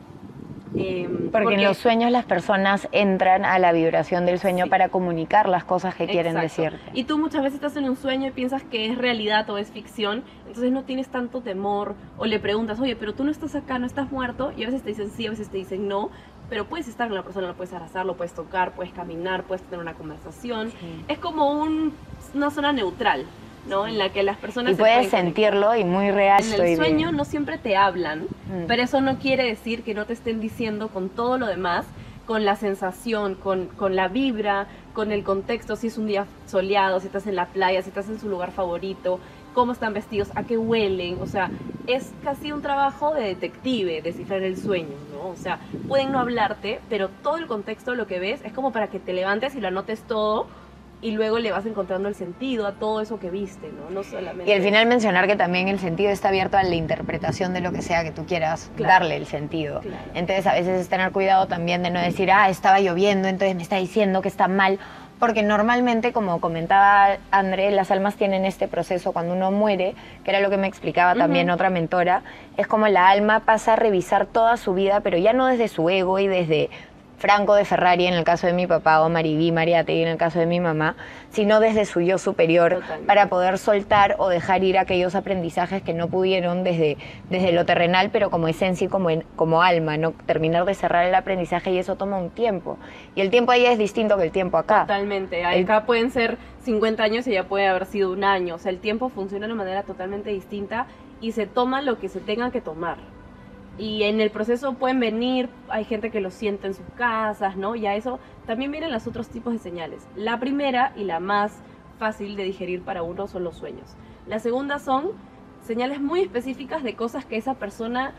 Em, 0.76 1.32
porque, 1.32 1.56
en 1.56 1.64
los 1.64 1.78
sueños 1.78 2.12
las 2.12 2.26
personas 2.26 2.88
entran 2.92 3.44
a 3.46 3.58
la 3.60 3.72
vibración 3.72 4.26
del 4.26 4.40
sueño 4.40 4.68
para 4.68 4.90
comunicar 4.90 5.50
las 5.50 5.64
cosas 5.64 5.96
que 5.96 6.08
quieren 6.08 6.36
decir. 6.36 6.80
Y 6.94 7.06
tú 7.06 7.18
muchas 7.18 7.42
veces 7.42 7.56
estás 7.56 7.76
en 7.76 7.90
un 7.90 7.96
sueño 7.96 8.28
y 8.28 8.32
piensas 8.32 8.64
que 8.64 8.86
es 8.86 8.98
realidad 8.98 9.50
o 9.50 9.58
es 9.58 9.72
ficción, 9.72 10.24
entonces 10.48 10.72
no 10.72 10.84
tienes 10.84 11.10
tanto 11.10 11.42
temor 11.42 11.96
o 12.18 12.26
le 12.26 12.40
preguntas, 12.40 12.80
oye, 12.80 12.96
pero 12.96 13.14
tú 13.14 13.24
no 13.24 13.32
estás 13.32 13.56
acá, 13.56 13.80
no 13.80 13.86
estás 13.86 14.12
muerto, 14.12 14.54
y 14.56 14.64
a 14.64 14.68
veces 14.68 14.84
te 14.84 14.90
dicen 14.90 15.10
sí, 15.10 15.26
a 15.28 15.32
veces 15.32 15.50
te 15.50 15.58
dicen 15.58 15.88
no, 15.88 16.12
pero 16.50 16.66
puedes 16.66 16.88
estar 16.88 17.08
con 17.08 17.16
la 17.16 17.24
persona, 17.24 17.48
lo 17.48 17.56
puedes 17.56 17.74
abrazar, 17.74 18.06
lo 18.06 18.16
puedes 18.16 18.34
tocar, 18.34 18.74
puedes 18.74 18.94
caminar, 18.94 19.44
puedes 19.44 19.64
tener 19.64 19.80
una 19.80 19.94
conversación. 19.94 20.72
Es 21.08 21.20
como 21.20 21.52
un, 21.52 21.94
una 22.34 22.50
zona 22.50 22.74
neutral. 22.74 23.26
¿No? 23.70 23.88
En 23.88 23.98
la 23.98 24.12
que 24.12 24.24
las 24.24 24.38
personas... 24.38 24.74
Y 24.74 24.76
puedes 24.76 25.10
sentirlo 25.10 25.76
y 25.76 25.84
muy 25.84 26.12
real. 26.12 26.44
En 26.44 26.62
el 26.62 26.76
sueño 26.76 27.12
no 27.12 27.26
siempre 27.26 27.58
te 27.58 27.78
hablan, 27.78 28.24
mm. 28.24 28.66
pero 28.68 28.84
eso 28.84 29.02
no 29.02 29.18
quiere 29.20 29.44
decir 29.46 29.84
que 29.84 29.94
no 29.94 30.06
te 30.06 30.14
estén 30.14 30.40
diciendo 30.40 30.90
con 30.90 31.10
todo 31.10 31.38
lo 31.38 31.48
demás, 31.48 31.86
con 32.26 32.46
la 32.46 32.56
sensación, 32.56 33.36
con, 33.36 33.68
con 33.68 33.96
la 33.96 34.08
vibra, 34.08 34.68
con 34.94 35.12
el 35.12 35.24
contexto, 35.24 35.76
si 35.76 35.88
es 35.88 35.98
un 35.98 36.06
día 36.06 36.26
soleado, 36.46 37.00
si 37.00 37.08
estás 37.08 37.26
en 37.26 37.36
la 37.36 37.48
playa, 37.48 37.82
si 37.82 37.90
estás 37.90 38.10
en 38.10 38.20
su 38.20 38.30
lugar 38.30 38.52
favorito, 38.52 39.20
cómo 39.54 39.72
están 39.72 39.94
vestidos, 39.94 40.30
a 40.36 40.44
qué 40.44 40.58
huelen, 40.58 41.18
o 41.22 41.26
sea, 41.26 41.50
es 41.88 42.12
casi 42.24 42.52
un 42.52 42.62
trabajo 42.62 43.14
de 43.16 43.24
detective, 43.24 44.02
descifrar 44.02 44.44
el 44.44 44.58
sueño, 44.58 44.96
¿no? 45.12 45.30
O 45.30 45.36
sea, 45.36 45.60
pueden 45.88 46.12
no 46.12 46.20
hablarte, 46.20 46.80
pero 46.88 47.10
todo 47.24 47.38
el 47.38 47.48
contexto, 47.48 47.96
lo 47.96 48.06
que 48.08 48.20
ves, 48.20 48.42
es 48.44 48.54
como 48.54 48.72
para 48.72 48.88
que 48.90 49.00
te 49.00 49.14
levantes 49.14 49.56
y 49.56 49.62
lo 49.62 49.70
anotes 49.70 50.02
todo 50.04 50.48
y 51.01 51.12
luego 51.12 51.39
le 51.39 51.51
vas 51.51 51.65
encontrando 51.65 52.10
el 52.10 52.15
sentido 52.15 52.68
a 52.68 52.74
todo 52.74 53.01
eso 53.01 53.20
que 53.20 53.29
viste, 53.29 53.72
¿no? 53.72 53.89
no 53.89 54.03
solamente... 54.03 54.50
Y 54.50 54.53
al 54.53 54.62
final 54.62 54.86
mencionar 54.86 55.27
que 55.27 55.36
también 55.36 55.68
el 55.70 55.79
sentido 55.79 56.10
está 56.10 56.27
abierto 56.27 56.58
a 56.58 56.63
la 56.63 56.75
interpretación 56.75 57.53
de 57.53 57.62
lo 57.62 57.72
que 57.72 57.82
sea 57.82 58.03
que 58.03 58.12
tú 58.12 58.25
quieras 58.25 58.70
darle 58.77 59.15
el 59.15 59.25
sentido. 59.25 59.82
Entonces 60.13 60.46
a 60.46 60.53
veces 60.53 60.82
es 60.82 60.89
tener 60.89 61.12
cuidado 61.12 61.48
también 61.48 61.84
de 61.84 61.89
no 61.89 62.01
decir, 62.01 62.32
ah, 62.32 62.50
estaba 62.50 62.79
lloviendo, 62.82 63.27
entonces 63.27 63.56
me 63.56 63.63
está 63.63 63.77
diciendo 63.77 64.22
que 64.22 64.27
está 64.27 64.48
mal, 64.48 64.79
porque 65.20 65.44
normalmente, 65.44 66.13
como 66.13 66.39
comentaba 66.39 67.18
André, 67.29 67.72
las 67.72 67.91
almas 67.91 68.15
tienen 68.15 68.46
este 68.46 68.70
proceso 68.70 69.12
cuando 69.12 69.34
uno 69.34 69.51
muere, 69.51 69.94
que 70.24 70.32
era 70.32 70.39
lo 70.39 70.50
que 70.50 70.56
me 70.56 70.68
explicaba 70.68 71.13
también 71.13 71.50
otra 71.50 71.70
mentora, 71.70 72.24
es 72.56 72.68
como 72.68 72.88
la 72.88 73.10
alma 73.10 73.41
pasa 73.41 73.74
a 73.74 73.75
revisar 73.75 74.25
toda 74.27 74.56
su 74.56 74.74
vida, 74.74 75.01
pero 75.01 75.18
ya 75.18 75.34
no 75.34 75.48
desde 75.48 75.68
su 75.68 75.89
ego 75.89 76.20
y 76.20 76.27
desde 76.27 76.70
Franco 77.20 77.54
de 77.54 77.66
Ferrari 77.66 78.08
en 78.08 78.14
el 78.14 78.24
caso 78.24 78.48
de 78.48 78.54
mi 78.54 78.66
papá 78.66 79.02
o 79.02 79.10
Maribí 79.10 79.52
Mariate 79.52 80.02
en 80.02 80.08
el 80.08 80.18
caso 80.18 80.40
de 80.40 80.46
mi 80.46 80.62
mamá, 80.62 80.96
sino 81.32 81.60
desde 81.60 81.84
su 81.86 82.00
yo 82.00 82.18
superior 82.18 82.82
para 83.06 83.28
poder 83.28 83.58
soltar 83.58 84.16
o 84.20 84.30
dejar 84.30 84.64
ir 84.64 84.78
aquellos 84.78 85.16
aprendizajes 85.16 85.84
que 85.84 85.94
no 85.94 86.08
pudieron 86.08 86.64
desde, 86.64 86.98
desde 87.30 87.52
lo 87.52 87.66
terrenal, 87.66 88.10
pero 88.12 88.30
como 88.30 88.48
esencia 88.48 88.86
y 88.86 88.88
como, 88.88 89.10
como 89.36 89.62
alma, 89.62 89.98
no 89.98 90.14
terminar 90.26 90.64
de 90.64 90.74
cerrar 90.74 91.06
el 91.06 91.14
aprendizaje 91.14 91.72
y 91.72 91.78
eso 91.78 91.98
toma 91.98 92.18
un 92.18 92.30
tiempo. 92.30 92.78
Y 93.16 93.22
el 93.22 93.30
tiempo 93.30 93.52
ahí 93.52 93.66
es 93.66 93.78
distinto 93.78 94.18
que 94.18 94.24
el 94.24 94.32
tiempo 94.32 94.58
acá. 94.58 94.82
Totalmente, 94.82 95.44
acá 95.44 95.86
pueden 95.86 96.12
ser 96.12 96.38
50 96.64 97.04
años 97.04 97.28
y 97.28 97.34
ya 97.34 97.44
puede 97.44 97.68
haber 97.68 97.86
sido 97.86 98.12
un 98.12 98.24
año, 98.24 98.56
o 98.56 98.58
sea, 98.58 98.72
el 98.72 98.80
tiempo 98.80 99.10
funciona 99.10 99.46
de 99.46 99.54
una 99.54 99.62
manera 99.62 99.84
totalmente 99.84 100.30
distinta 100.30 100.88
y 101.20 101.34
se 101.34 101.48
toma 101.48 101.82
lo 101.82 102.00
que 102.00 102.08
se 102.08 102.22
tenga 102.22 102.50
que 102.52 102.62
tomar 102.62 103.19
y 103.80 104.04
en 104.04 104.20
el 104.20 104.30
proceso 104.30 104.74
pueden 104.74 105.00
venir, 105.00 105.50
hay 105.70 105.86
gente 105.86 106.12
que 106.12 106.20
lo 106.20 106.32
siente 106.32 106.68
en 106.68 106.74
sus 106.74 106.86
casas, 106.98 107.56
¿no? 107.56 107.76
Y 107.76 107.86
a 107.88 107.96
eso 107.96 108.20
también 108.46 108.72
vienen 108.72 108.92
los 108.92 109.08
otros 109.08 109.30
tipos 109.30 109.54
de 109.54 109.60
señales. 109.60 110.06
La 110.18 110.38
primera 110.38 110.92
y 110.98 111.06
la 111.06 111.22
más 111.22 111.62
fácil 111.98 112.36
de 112.36 112.44
digerir 112.44 112.82
para 112.82 113.04
uno 113.04 113.28
son 113.28 113.46
los 113.46 113.56
sueños. 113.56 113.96
La 114.28 114.40
segunda 114.40 114.80
son 114.80 115.12
señales 115.62 116.02
muy 116.02 116.22
específicas 116.22 116.84
de 116.84 116.96
cosas 116.96 117.26
que 117.26 117.38
esa 117.38 117.54
persona 117.54 118.12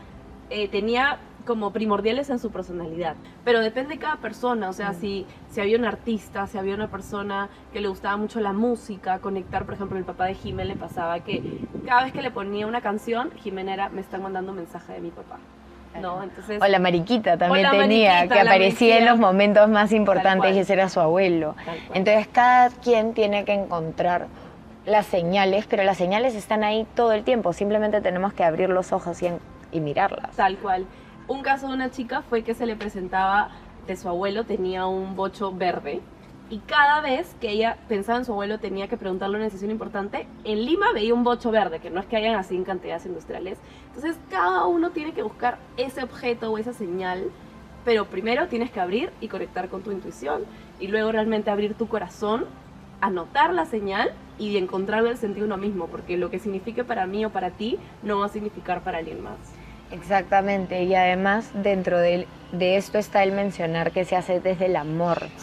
eh, 0.49 0.67
tenía 0.67 1.19
como 1.45 1.71
primordiales 1.71 2.29
en 2.29 2.39
su 2.39 2.51
personalidad. 2.51 3.15
Pero 3.43 3.59
depende 3.59 3.95
de 3.95 3.99
cada 3.99 4.17
persona, 4.17 4.69
o 4.69 4.73
sea, 4.73 4.91
mm. 4.91 4.95
si, 4.95 5.25
si 5.49 5.61
había 5.61 5.77
un 5.77 5.85
artista, 5.85 6.47
si 6.47 6.57
había 6.57 6.75
una 6.75 6.87
persona 6.87 7.49
que 7.73 7.81
le 7.81 7.87
gustaba 7.87 8.17
mucho 8.17 8.39
la 8.39 8.53
música, 8.53 9.19
conectar, 9.19 9.65
por 9.65 9.75
ejemplo, 9.75 9.97
el 9.97 10.05
papá 10.05 10.25
de 10.25 10.35
Jimena 10.35 10.69
le 10.69 10.75
pasaba 10.75 11.19
que 11.21 11.59
cada 11.85 12.03
vez 12.03 12.13
que 12.13 12.21
le 12.21 12.31
ponía 12.31 12.67
una 12.67 12.81
canción, 12.81 13.31
Jimena 13.37 13.73
era, 13.73 13.89
me 13.89 14.01
están 14.01 14.21
mandando 14.21 14.51
un 14.51 14.57
mensaje 14.57 14.93
de 14.93 15.01
mi 15.01 15.09
papá. 15.09 15.39
¿no? 15.99 16.23
Entonces, 16.23 16.61
o 16.61 16.67
la 16.67 16.79
mariquita 16.79 17.37
también 17.37 17.69
tenía, 17.69 18.27
que 18.27 18.39
aparecía 18.39 18.99
en 18.99 19.05
los 19.05 19.17
momentos 19.17 19.67
más 19.69 19.91
importantes 19.91 20.55
y 20.55 20.59
ese 20.59 20.73
era 20.73 20.89
su 20.89 20.99
abuelo. 20.99 21.55
Entonces 21.93 22.27
cada 22.31 22.69
quien 22.69 23.13
tiene 23.13 23.43
que 23.43 23.53
encontrar 23.53 24.27
las 24.85 25.05
señales, 25.05 25.65
pero 25.69 25.83
las 25.83 25.97
señales 25.97 26.35
están 26.35 26.63
ahí 26.63 26.87
todo 26.95 27.11
el 27.11 27.23
tiempo, 27.23 27.53
simplemente 27.53 28.01
tenemos 28.01 28.33
que 28.33 28.43
abrir 28.43 28.69
los 28.69 28.93
ojos 28.93 29.21
y, 29.21 29.27
y 29.71 29.79
mirarlas. 29.79 30.35
Tal 30.35 30.57
cual. 30.57 30.85
Un 31.31 31.43
caso 31.43 31.69
de 31.69 31.75
una 31.75 31.91
chica 31.91 32.23
fue 32.23 32.43
que 32.43 32.53
se 32.53 32.65
le 32.65 32.75
presentaba 32.75 33.51
de 33.87 33.95
su 33.95 34.09
abuelo, 34.09 34.43
tenía 34.43 34.85
un 34.85 35.15
bocho 35.15 35.53
verde. 35.53 36.01
Y 36.49 36.57
cada 36.59 36.99
vez 36.99 37.37
que 37.39 37.51
ella 37.51 37.77
pensaba 37.87 38.19
en 38.19 38.25
su 38.25 38.33
abuelo 38.33 38.59
tenía 38.59 38.89
que 38.89 38.97
preguntarle 38.97 39.37
una 39.37 39.45
decisión 39.45 39.71
importante, 39.71 40.27
en 40.43 40.65
Lima 40.65 40.91
veía 40.91 41.13
un 41.13 41.23
bocho 41.23 41.49
verde, 41.49 41.79
que 41.79 41.89
no 41.89 42.01
es 42.01 42.05
que 42.05 42.17
hayan 42.17 42.35
así 42.35 42.57
en 42.57 42.65
cantidades 42.65 43.05
industriales. 43.05 43.59
Entonces 43.87 44.19
cada 44.29 44.65
uno 44.65 44.89
tiene 44.89 45.13
que 45.13 45.23
buscar 45.23 45.57
ese 45.77 46.03
objeto 46.03 46.51
o 46.51 46.57
esa 46.57 46.73
señal, 46.73 47.31
pero 47.85 48.07
primero 48.07 48.49
tienes 48.49 48.69
que 48.69 48.81
abrir 48.81 49.13
y 49.21 49.29
conectar 49.29 49.69
con 49.69 49.83
tu 49.83 49.93
intuición. 49.93 50.43
Y 50.81 50.87
luego 50.87 51.13
realmente 51.13 51.49
abrir 51.49 51.75
tu 51.75 51.87
corazón, 51.87 52.43
anotar 52.99 53.53
la 53.53 53.65
señal 53.65 54.11
y 54.37 54.57
encontrarle 54.57 55.11
el 55.11 55.17
sentido 55.17 55.45
uno 55.45 55.55
mismo, 55.55 55.87
porque 55.87 56.17
lo 56.17 56.29
que 56.29 56.39
signifique 56.39 56.83
para 56.83 57.07
mí 57.07 57.23
o 57.23 57.29
para 57.29 57.51
ti 57.51 57.79
no 58.03 58.19
va 58.19 58.25
a 58.25 58.29
significar 58.29 58.83
para 58.83 58.97
alguien 58.97 59.23
más. 59.23 59.60
Exactamente, 59.91 60.83
y 60.83 60.95
además 60.95 61.49
dentro 61.51 61.99
de, 61.99 62.29
esto 62.51 62.97
está 62.97 63.23
el 63.23 63.33
mencionar 63.33 63.91
que 63.91 64.05
se 64.05 64.15
hace 64.15 64.39
desde 64.39 64.67
el 64.67 64.77
amor 64.77 65.33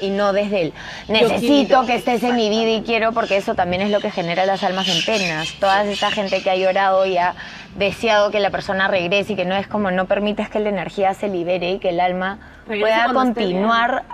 y 0.00 0.10
no 0.10 0.32
desde 0.32 0.62
el 0.62 0.72
necesito 1.08 1.86
que 1.86 1.96
estés 1.96 2.22
en 2.22 2.36
mi 2.36 2.48
vida 2.48 2.70
y 2.70 2.82
quiero 2.82 3.12
porque 3.12 3.36
eso 3.36 3.54
también 3.54 3.82
es 3.82 3.90
lo 3.90 4.00
que 4.00 4.10
genera 4.10 4.46
las 4.46 4.62
almas 4.62 4.88
en 4.88 5.04
penas. 5.04 5.54
Toda 5.60 5.84
esa 5.84 6.10
gente 6.10 6.42
que 6.42 6.50
ha 6.50 6.56
llorado 6.56 7.06
y 7.06 7.16
ha 7.16 7.34
deseado 7.76 8.30
que 8.30 8.40
la 8.40 8.50
persona 8.50 8.88
regrese 8.88 9.32
y 9.32 9.36
que 9.36 9.44
no 9.44 9.54
es 9.54 9.66
como 9.66 9.90
no 9.90 10.06
permites 10.06 10.48
que 10.48 10.60
la 10.60 10.68
energía 10.68 11.14
se 11.14 11.28
libere 11.28 11.72
y 11.72 11.78
que 11.78 11.90
el 11.90 12.00
alma 12.00 12.38
pueda 12.66 13.12
continuar 13.12 14.04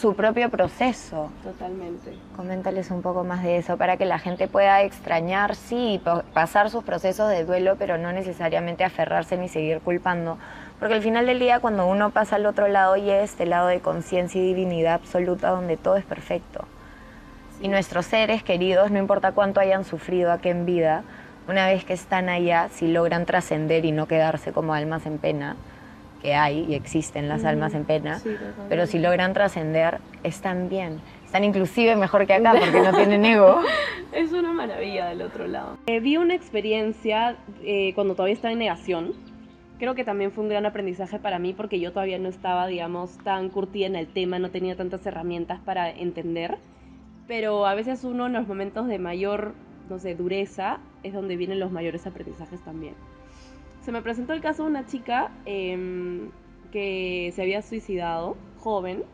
su 0.00 0.14
propio 0.14 0.50
proceso. 0.50 1.30
Totalmente. 1.42 2.16
Coméntales 2.36 2.90
un 2.90 3.02
poco 3.02 3.24
más 3.24 3.42
de 3.42 3.58
eso 3.58 3.76
para 3.76 3.96
que 3.96 4.04
la 4.04 4.18
gente 4.18 4.48
pueda 4.48 4.82
extrañar, 4.82 5.54
sí, 5.54 6.00
pasar 6.32 6.70
sus 6.70 6.84
procesos 6.84 7.28
de 7.30 7.44
duelo, 7.44 7.76
pero 7.78 7.98
no 7.98 8.12
necesariamente 8.12 8.84
aferrarse 8.84 9.36
ni 9.36 9.48
seguir 9.48 9.80
culpando. 9.80 10.38
Porque 10.78 10.94
al 10.94 11.02
final 11.02 11.26
del 11.26 11.38
día, 11.38 11.60
cuando 11.60 11.86
uno 11.86 12.10
pasa 12.10 12.36
al 12.36 12.46
otro 12.46 12.68
lado, 12.68 12.96
y 12.96 13.10
es 13.10 13.30
este 13.30 13.46
lado 13.46 13.68
de 13.68 13.80
conciencia 13.80 14.40
y 14.40 14.46
divinidad 14.46 14.94
absoluta 14.94 15.50
donde 15.50 15.76
todo 15.76 15.96
es 15.96 16.04
perfecto. 16.04 16.66
Y 17.60 17.68
nuestros 17.68 18.04
seres 18.06 18.42
queridos, 18.42 18.90
no 18.90 18.98
importa 18.98 19.32
cuánto 19.32 19.60
hayan 19.60 19.84
sufrido 19.84 20.30
aquí 20.30 20.50
en 20.50 20.66
vida, 20.66 21.04
una 21.48 21.66
vez 21.66 21.84
que 21.84 21.94
están 21.94 22.28
allá, 22.28 22.68
si 22.72 22.88
logran 22.88 23.24
trascender 23.24 23.84
y 23.84 23.92
no 23.92 24.06
quedarse 24.06 24.52
como 24.52 24.74
almas 24.74 25.06
en 25.06 25.18
pena, 25.18 25.56
que 26.20 26.34
hay 26.34 26.66
y 26.68 26.74
existen 26.74 27.28
las 27.28 27.44
almas 27.44 27.74
en 27.74 27.84
pena, 27.84 28.20
pero 28.68 28.86
si 28.86 28.98
logran 28.98 29.32
trascender, 29.32 29.98
están 30.22 30.68
bien. 30.68 31.00
Están 31.24 31.44
inclusive 31.44 31.96
mejor 31.96 32.26
que 32.26 32.34
acá 32.34 32.54
porque 32.58 32.80
no 32.80 32.92
tienen 32.94 33.24
ego. 33.24 33.60
Es 34.12 34.32
una 34.32 34.52
maravilla 34.52 35.06
del 35.06 35.22
otro 35.22 35.46
lado. 35.46 35.76
Eh, 35.86 36.00
vi 36.00 36.16
una 36.16 36.34
experiencia 36.34 37.36
eh, 37.62 37.92
cuando 37.94 38.14
todavía 38.14 38.34
estaba 38.34 38.52
en 38.52 38.58
negación. 38.58 39.12
Creo 39.78 39.94
que 39.94 40.04
también 40.04 40.32
fue 40.32 40.44
un 40.44 40.50
gran 40.50 40.66
aprendizaje 40.66 41.18
para 41.18 41.38
mí 41.38 41.52
porque 41.52 41.80
yo 41.80 41.92
todavía 41.92 42.18
no 42.18 42.28
estaba, 42.28 42.66
digamos, 42.66 43.18
tan 43.18 43.50
curtida 43.50 43.86
en 43.86 43.96
el 43.96 44.06
tema, 44.06 44.38
no 44.38 44.50
tenía 44.50 44.76
tantas 44.76 45.04
herramientas 45.06 45.60
para 45.60 45.90
entender. 45.90 46.58
Pero 47.26 47.66
a 47.66 47.74
veces 47.74 48.04
uno 48.04 48.26
en 48.26 48.32
los 48.32 48.46
momentos 48.46 48.86
de 48.86 48.98
mayor 48.98 49.54
no 49.88 49.98
sé, 49.98 50.14
dureza, 50.14 50.78
es 51.02 51.12
donde 51.12 51.36
vienen 51.36 51.60
los 51.60 51.70
mayores 51.70 52.06
aprendizajes 52.06 52.60
también. 52.60 52.94
Se 53.82 53.92
me 53.92 54.02
presentó 54.02 54.32
el 54.32 54.40
caso 54.40 54.64
de 54.64 54.70
una 54.70 54.86
chica 54.86 55.30
em, 55.44 56.30
que 56.72 57.32
se 57.34 57.42
había 57.42 57.62
suicidado, 57.62 58.36
joven, 58.58 59.04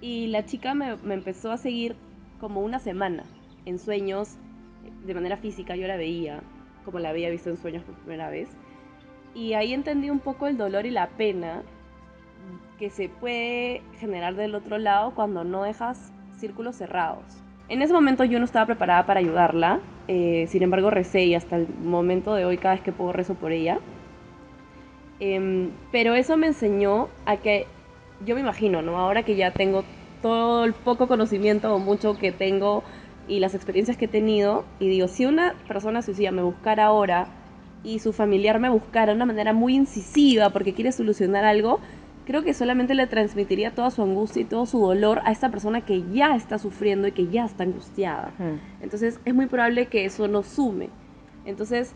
y 0.00 0.28
la 0.28 0.44
chica 0.46 0.74
me, 0.74 0.96
me, 0.98 1.14
empezó 1.14 1.50
a 1.50 1.58
seguir 1.58 1.96
como 2.38 2.60
una 2.60 2.78
semana 2.78 3.24
en 3.66 3.78
sueños, 3.78 4.36
de 5.04 5.14
manera 5.14 5.36
física, 5.36 5.76
yo 5.76 5.86
la 5.86 5.96
veía, 5.96 6.42
como 6.84 7.00
la 7.00 7.10
había 7.10 7.28
visto 7.28 7.50
en 7.50 7.58
sueños 7.58 7.82
por 7.84 7.94
primera 7.96 8.30
vez, 8.30 8.48
y 9.34 9.54
ahí 9.54 9.72
entendí 9.72 10.10
un 10.10 10.20
poco 10.20 10.46
el 10.46 10.56
dolor 10.56 10.86
y 10.86 10.90
la 10.90 11.08
pena 11.08 11.62
que 12.78 12.90
se 12.90 13.08
puede 13.08 13.82
generar 13.98 14.34
del 14.34 14.54
otro 14.54 14.78
lado 14.78 15.12
cuando 15.14 15.44
no 15.44 15.64
dejas 15.64 16.12
círculos 16.38 16.76
cerrados. 16.76 17.24
En 17.68 17.82
ese 17.82 17.92
momento 17.92 18.24
yo 18.24 18.38
no 18.38 18.44
estaba 18.44 18.66
preparada 18.66 19.06
para 19.06 19.20
ayudarla, 19.20 19.80
eh, 20.08 20.46
sin 20.48 20.62
embargo 20.62 20.90
recé 20.90 21.24
y 21.24 21.34
hasta 21.34 21.56
el 21.56 21.68
momento 21.84 22.34
de 22.34 22.44
hoy 22.44 22.56
cada 22.56 22.74
vez 22.74 22.82
que 22.82 22.90
puedo 22.90 23.12
rezo 23.12 23.34
por 23.34 23.52
ella. 23.52 23.78
Em, 25.20 25.70
pero 25.92 26.14
eso 26.14 26.36
me 26.36 26.48
enseñó 26.48 27.08
a 27.26 27.36
que, 27.36 27.66
yo 28.24 28.34
me 28.34 28.40
imagino, 28.40 28.80
¿no? 28.82 28.98
Ahora 28.98 29.22
que 29.22 29.36
ya 29.36 29.52
tengo 29.52 29.84
todo 30.22 30.64
el 30.64 30.72
poco 30.72 31.06
conocimiento 31.06 31.72
o 31.74 31.78
mucho 31.78 32.18
que 32.18 32.32
tengo 32.32 32.82
y 33.28 33.38
las 33.38 33.54
experiencias 33.54 33.96
que 33.96 34.06
he 34.06 34.08
tenido, 34.08 34.64
y 34.80 34.88
digo, 34.88 35.06
si 35.06 35.26
una 35.26 35.54
persona 35.68 36.02
suicida 36.02 36.32
me 36.32 36.42
buscara 36.42 36.86
ahora 36.86 37.28
y 37.82 37.98
su 37.98 38.12
familiar 38.12 38.60
me 38.60 38.68
buscara 38.68 39.12
de 39.12 39.16
una 39.16 39.26
manera 39.26 39.52
muy 39.52 39.74
incisiva 39.74 40.50
porque 40.50 40.74
quiere 40.74 40.92
solucionar 40.92 41.44
algo, 41.44 41.80
creo 42.26 42.42
que 42.42 42.54
solamente 42.54 42.94
le 42.94 43.06
transmitiría 43.06 43.74
toda 43.74 43.90
su 43.90 44.02
angustia 44.02 44.42
y 44.42 44.44
todo 44.44 44.66
su 44.66 44.78
dolor 44.80 45.20
a 45.24 45.32
esta 45.32 45.50
persona 45.50 45.80
que 45.80 46.04
ya 46.12 46.36
está 46.36 46.58
sufriendo 46.58 47.08
y 47.08 47.12
que 47.12 47.28
ya 47.28 47.44
está 47.44 47.64
angustiada. 47.64 48.32
Entonces 48.80 49.18
es 49.24 49.34
muy 49.34 49.46
probable 49.46 49.86
que 49.86 50.04
eso 50.04 50.28
no 50.28 50.42
sume. 50.42 50.90
Entonces, 51.44 51.94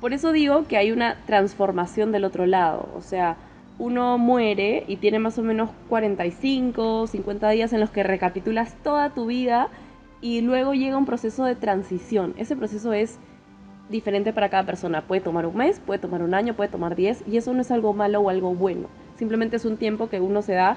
por 0.00 0.12
eso 0.12 0.32
digo 0.32 0.64
que 0.68 0.76
hay 0.76 0.92
una 0.92 1.16
transformación 1.26 2.12
del 2.12 2.24
otro 2.24 2.46
lado. 2.46 2.88
O 2.94 3.00
sea, 3.00 3.36
uno 3.78 4.18
muere 4.18 4.84
y 4.86 4.96
tiene 4.96 5.18
más 5.18 5.38
o 5.38 5.42
menos 5.42 5.70
45, 5.88 7.06
50 7.06 7.50
días 7.50 7.72
en 7.72 7.80
los 7.80 7.90
que 7.90 8.02
recapitulas 8.02 8.76
toda 8.82 9.10
tu 9.10 9.26
vida 9.26 9.68
y 10.20 10.42
luego 10.42 10.74
llega 10.74 10.96
un 10.96 11.06
proceso 11.06 11.44
de 11.44 11.56
transición. 11.56 12.34
Ese 12.36 12.54
proceso 12.54 12.92
es 12.92 13.18
diferente 13.94 14.32
para 14.32 14.48
cada 14.48 14.64
persona. 14.64 15.02
Puede 15.02 15.20
tomar 15.20 15.46
un 15.46 15.56
mes, 15.56 15.80
puede 15.80 16.00
tomar 16.00 16.22
un 16.22 16.34
año, 16.34 16.54
puede 16.54 16.68
tomar 16.68 16.96
10 16.96 17.24
y 17.28 17.36
eso 17.36 17.52
no 17.54 17.60
es 17.60 17.70
algo 17.70 17.92
malo 17.92 18.20
o 18.20 18.28
algo 18.28 18.54
bueno. 18.54 18.88
Simplemente 19.16 19.56
es 19.56 19.64
un 19.64 19.76
tiempo 19.76 20.08
que 20.08 20.20
uno 20.20 20.42
se 20.42 20.54
da 20.54 20.76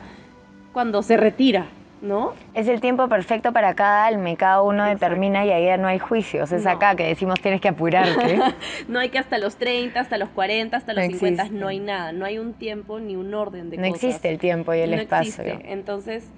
cuando 0.71 1.01
se 1.01 1.17
retira, 1.17 1.65
¿no? 2.03 2.33
Es 2.53 2.67
el 2.67 2.79
tiempo 2.79 3.09
perfecto 3.09 3.51
para 3.51 3.73
cada 3.73 4.05
alma 4.05 4.29
y 4.29 4.35
cada 4.35 4.61
uno 4.61 4.85
determina 4.85 5.43
y 5.47 5.51
ahí 5.51 5.65
ya 5.65 5.77
no 5.77 5.87
hay 5.87 5.97
juicios. 5.97 6.51
Es 6.51 6.67
acá 6.67 6.95
que 6.95 7.07
decimos 7.07 7.41
tienes 7.41 7.59
que 7.59 7.69
apurarte. 7.69 8.39
no 8.87 8.99
hay 8.99 9.09
que 9.09 9.17
hasta 9.17 9.39
los 9.39 9.55
30, 9.55 9.99
hasta 9.99 10.19
los 10.19 10.29
40, 10.29 10.77
hasta 10.77 10.93
los 10.93 11.03
50, 11.05 11.49
no 11.49 11.67
hay 11.67 11.79
nada. 11.79 12.11
No 12.11 12.23
hay 12.23 12.37
un 12.37 12.53
tiempo 12.53 12.99
ni 12.99 13.15
un 13.15 13.33
orden 13.33 13.71
de 13.71 13.77
no 13.77 13.87
cosas. 13.87 14.03
No 14.03 14.07
existe 14.09 14.29
el 14.29 14.37
tiempo 14.37 14.75
y 14.75 14.79
el 14.81 14.93
espacio. 14.93 15.59
Entonces 15.65 16.29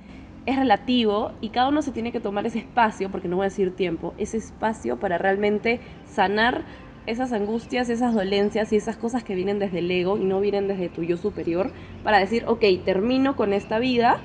es 0.50 0.58
relativo 0.58 1.34
y 1.42 1.50
cada 1.50 1.70
uno 1.70 1.82
se 1.82 1.92
tiene 1.92 2.12
que 2.12 2.20
tomar 2.20 2.46
ese 2.46 2.60
espacio, 2.60 3.10
porque 3.10 3.28
no 3.28 3.38
voy 3.38 3.46
a 3.46 3.50
decir 3.50 3.76
tiempo, 3.76 4.14
ese 4.18 4.38
espacio 4.38 4.98
para 5.00 5.18
realmente 5.18 5.80
sanar 6.06 6.66
esas 7.06 7.34
angustias, 7.34 7.90
esas 7.90 8.14
dolencias 8.14 8.72
y 8.72 8.76
esas 8.76 8.96
cosas 8.98 9.24
que 9.24 9.36
vienen 9.36 9.60
desde 9.60 9.80
el 9.80 9.90
ego 9.90 10.18
y 10.18 10.26
no 10.26 10.40
vienen 10.40 10.68
desde 10.68 10.90
tu 10.90 11.04
yo 11.04 11.18
superior, 11.18 11.72
para 12.04 12.20
decir, 12.20 12.44
ok, 12.48 12.64
termino 12.86 13.36
con 13.36 13.54
esta 13.54 13.80
vida 13.80 14.18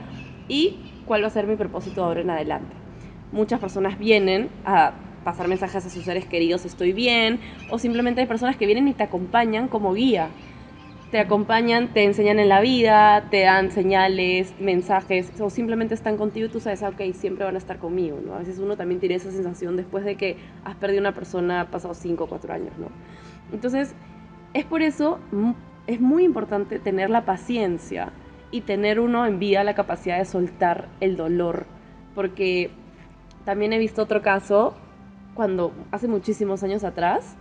y 0.48 0.80
cuál 1.06 1.22
va 1.22 1.28
a 1.28 1.30
ser 1.30 1.46
mi 1.46 1.56
propósito 1.56 2.04
ahora 2.04 2.20
en 2.20 2.30
adelante. 2.30 2.74
Muchas 3.32 3.60
personas 3.60 3.98
vienen 3.98 4.50
a 4.64 4.94
pasar 5.24 5.48
mensajes 5.48 5.86
a 5.86 5.90
sus 5.90 6.04
seres 6.04 6.26
queridos, 6.26 6.66
estoy 6.66 6.92
bien, 6.92 7.40
o 7.68 7.78
simplemente 7.78 8.20
hay 8.20 8.26
personas 8.26 8.56
que 8.56 8.66
vienen 8.66 8.88
y 8.88 8.92
te 8.92 9.02
acompañan 9.02 9.68
como 9.68 9.94
guía 9.94 10.28
te 11.14 11.20
acompañan, 11.20 11.94
te 11.94 12.02
enseñan 12.02 12.40
en 12.40 12.48
la 12.48 12.60
vida, 12.60 13.28
te 13.30 13.42
dan 13.42 13.70
señales, 13.70 14.52
mensajes, 14.58 15.30
o 15.40 15.48
simplemente 15.48 15.94
están 15.94 16.16
contigo 16.16 16.46
y 16.46 16.48
tú 16.48 16.58
sabes, 16.58 16.82
ah, 16.82 16.88
ok, 16.88 17.14
siempre 17.14 17.44
van 17.44 17.54
a 17.54 17.58
estar 17.58 17.78
conmigo, 17.78 18.18
¿no? 18.20 18.34
A 18.34 18.40
veces 18.40 18.58
uno 18.58 18.76
también 18.76 18.98
tiene 18.98 19.14
esa 19.14 19.30
sensación 19.30 19.76
después 19.76 20.04
de 20.04 20.16
que 20.16 20.38
has 20.64 20.74
perdido 20.74 21.00
una 21.00 21.14
persona 21.14 21.70
pasado 21.70 21.94
5 21.94 22.24
o 22.24 22.26
4 22.26 22.54
años, 22.54 22.72
¿no? 22.78 22.88
Entonces, 23.52 23.94
es 24.54 24.64
por 24.64 24.82
eso, 24.82 25.20
es 25.86 26.00
muy 26.00 26.24
importante 26.24 26.80
tener 26.80 27.10
la 27.10 27.24
paciencia 27.24 28.10
y 28.50 28.62
tener 28.62 28.98
uno 28.98 29.24
en 29.24 29.38
vida 29.38 29.62
la 29.62 29.74
capacidad 29.76 30.18
de 30.18 30.24
soltar 30.24 30.88
el 30.98 31.16
dolor, 31.16 31.66
porque 32.16 32.70
también 33.44 33.72
he 33.72 33.78
visto 33.78 34.02
otro 34.02 34.20
caso, 34.20 34.74
cuando 35.34 35.70
hace 35.92 36.08
muchísimos 36.08 36.64
años 36.64 36.82
atrás, 36.82 37.36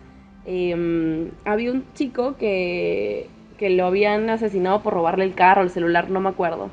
em, 0.46 1.32
había 1.44 1.72
un 1.72 1.92
chico 1.96 2.38
que 2.38 3.33
que 3.58 3.70
lo 3.70 3.86
habían 3.86 4.30
asesinado 4.30 4.82
por 4.82 4.94
robarle 4.94 5.26
el 5.26 5.34
carro, 5.34 5.62
el 5.62 5.70
celular, 5.70 6.10
no 6.10 6.20
me 6.20 6.30
acuerdo. 6.30 6.70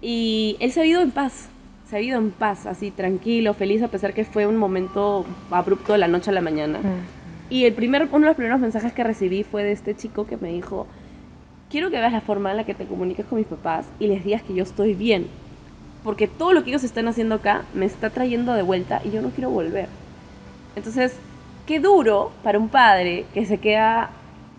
Y 0.00 0.56
él 0.60 0.72
se 0.72 0.80
ha 0.80 0.86
ido 0.86 1.00
en 1.00 1.10
paz, 1.10 1.48
se 1.88 1.96
ha 1.96 2.00
ido 2.00 2.18
en 2.18 2.30
paz, 2.30 2.66
así 2.66 2.90
tranquilo, 2.90 3.54
feliz, 3.54 3.82
a 3.82 3.88
pesar 3.88 4.14
que 4.14 4.24
fue 4.24 4.46
un 4.46 4.56
momento 4.56 5.24
abrupto 5.50 5.92
de 5.92 5.98
la 5.98 6.08
noche 6.08 6.30
a 6.30 6.34
la 6.34 6.40
mañana. 6.40 6.78
Mm. 6.78 7.18
Y 7.50 7.64
el 7.64 7.72
primer, 7.72 8.08
uno 8.12 8.20
de 8.20 8.26
los 8.26 8.36
primeros 8.36 8.60
mensajes 8.60 8.92
que 8.92 9.04
recibí 9.04 9.42
fue 9.42 9.64
de 9.64 9.72
este 9.72 9.96
chico 9.96 10.26
que 10.26 10.36
me 10.36 10.52
dijo, 10.52 10.86
quiero 11.70 11.90
que 11.90 11.98
veas 11.98 12.12
la 12.12 12.20
forma 12.20 12.50
en 12.50 12.58
la 12.58 12.64
que 12.64 12.74
te 12.74 12.84
comuniques 12.84 13.26
con 13.26 13.38
mis 13.38 13.46
papás 13.46 13.86
y 13.98 14.06
les 14.06 14.24
digas 14.24 14.42
que 14.42 14.54
yo 14.54 14.62
estoy 14.62 14.94
bien. 14.94 15.26
Porque 16.04 16.28
todo 16.28 16.52
lo 16.52 16.62
que 16.62 16.70
ellos 16.70 16.84
están 16.84 17.08
haciendo 17.08 17.36
acá 17.36 17.64
me 17.74 17.86
está 17.86 18.10
trayendo 18.10 18.54
de 18.54 18.62
vuelta 18.62 19.00
y 19.04 19.10
yo 19.10 19.22
no 19.22 19.30
quiero 19.30 19.50
volver. 19.50 19.88
Entonces, 20.76 21.16
qué 21.66 21.80
duro 21.80 22.30
para 22.42 22.58
un 22.58 22.68
padre 22.68 23.24
que 23.34 23.44
se 23.46 23.58
queda 23.58 24.10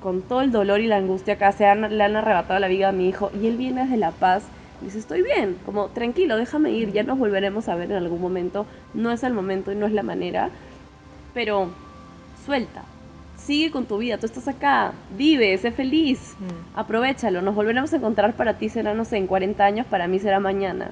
con 0.01 0.21
todo 0.21 0.41
el 0.41 0.51
dolor 0.51 0.79
y 0.81 0.87
la 0.87 0.97
angustia 0.97 1.35
acá, 1.35 1.51
se 1.51 1.63
le 1.63 2.03
han 2.03 2.15
arrebatado 2.15 2.59
la 2.59 2.67
vida 2.67 2.89
a 2.89 2.91
mi 2.91 3.09
hijo 3.09 3.31
y 3.39 3.47
él 3.47 3.57
viene 3.57 3.83
desde 3.83 3.97
La 3.97 4.11
Paz 4.11 4.43
y 4.81 4.85
dice, 4.85 4.99
estoy 4.99 5.21
bien, 5.21 5.57
como 5.65 5.87
tranquilo, 5.87 6.37
déjame 6.37 6.71
ir, 6.71 6.91
ya 6.93 7.03
nos 7.03 7.17
volveremos 7.17 7.67
a 7.67 7.75
ver 7.75 7.91
en 7.91 7.97
algún 7.97 8.21
momento, 8.21 8.65
no 8.93 9.11
es 9.11 9.23
el 9.23 9.33
momento 9.33 9.71
y 9.71 9.75
no 9.75 9.85
es 9.85 9.91
la 9.91 10.03
manera, 10.03 10.49
pero 11.33 11.69
suelta, 12.45 12.83
sigue 13.37 13.71
con 13.71 13.85
tu 13.85 13.97
vida, 13.97 14.17
tú 14.17 14.25
estás 14.25 14.47
acá, 14.47 14.93
vive, 15.17 15.57
sé 15.57 15.71
feliz, 15.71 16.35
mm. 16.39 16.79
aprovechalo, 16.79 17.41
nos 17.41 17.55
volveremos 17.55 17.91
a 17.91 17.97
encontrar 17.97 18.33
para 18.33 18.57
ti 18.57 18.69
será, 18.69 18.93
no 18.93 19.03
sé, 19.03 19.17
en 19.17 19.27
40 19.27 19.65
años, 19.65 19.85
para 19.85 20.07
mí 20.07 20.19
será 20.19 20.39
mañana. 20.39 20.91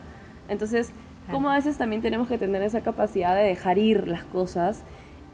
Entonces, 0.50 0.92
como 1.32 1.50
a 1.50 1.56
veces 1.56 1.78
también 1.78 2.02
tenemos 2.02 2.28
que 2.28 2.38
tener 2.38 2.62
esa 2.62 2.82
capacidad 2.82 3.36
de 3.36 3.44
dejar 3.44 3.78
ir 3.78 4.08
las 4.08 4.24
cosas 4.24 4.82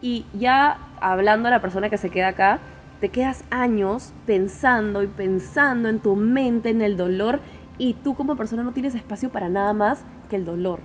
y 0.01 0.25
ya 0.33 0.79
hablando 0.99 1.47
a 1.47 1.51
la 1.51 1.61
persona 1.61 1.89
que 1.89 1.97
se 1.97 2.09
queda 2.09 2.29
acá, 2.29 2.59
te 3.03 3.09
quedas 3.09 3.43
años 3.49 4.13
pensando 4.25 5.03
y 5.03 5.07
pensando 5.07 5.89
en 5.89 5.99
tu 5.99 6.15
mente, 6.15 6.69
en 6.69 6.81
el 6.81 6.95
dolor, 6.95 7.41
y 7.77 7.95
tú 7.95 8.15
como 8.15 8.37
persona 8.37 8.63
no 8.63 8.71
tienes 8.71 8.95
espacio 8.95 9.29
para 9.29 9.49
nada 9.49 9.73
más 9.73 10.05
que 10.29 10.37
el 10.37 10.45
dolor. 10.45 10.79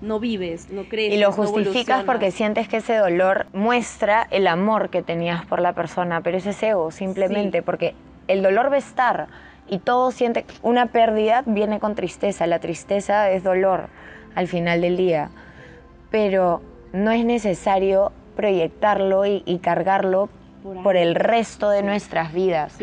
No 0.00 0.20
vives, 0.20 0.70
no 0.70 0.84
crees. 0.84 1.12
Y 1.12 1.16
lo 1.18 1.32
justificas 1.32 2.04
porque 2.04 2.30
sientes 2.30 2.68
que 2.68 2.76
ese 2.76 2.94
dolor 2.96 3.46
muestra 3.52 4.24
el 4.30 4.46
amor 4.46 4.88
que 4.88 5.02
tenías 5.02 5.44
por 5.46 5.60
la 5.60 5.72
persona, 5.72 6.20
pero 6.20 6.36
ese 6.36 6.50
es 6.50 6.62
ego, 6.62 6.92
simplemente, 6.92 7.60
porque 7.60 7.96
el 8.28 8.44
dolor 8.44 8.70
va 8.70 8.76
a 8.76 8.78
estar 8.78 9.26
y 9.66 9.78
todo 9.80 10.12
siente. 10.12 10.46
Una 10.62 10.86
pérdida 10.86 11.42
viene 11.44 11.80
con 11.80 11.96
tristeza, 11.96 12.46
la 12.46 12.60
tristeza 12.60 13.32
es 13.32 13.42
dolor 13.42 13.88
al 14.36 14.46
final 14.46 14.80
del 14.80 14.96
día, 14.96 15.30
pero 16.12 16.62
no 16.92 17.10
es 17.10 17.24
necesario 17.24 18.12
proyectarlo 18.36 19.26
y, 19.26 19.42
y 19.44 19.58
cargarlo 19.58 20.28
por, 20.64 20.96
el 20.96 21.14
resto 21.14 21.68
de 21.68 21.82
nuestras 21.82 22.32
vidas. 22.32 22.78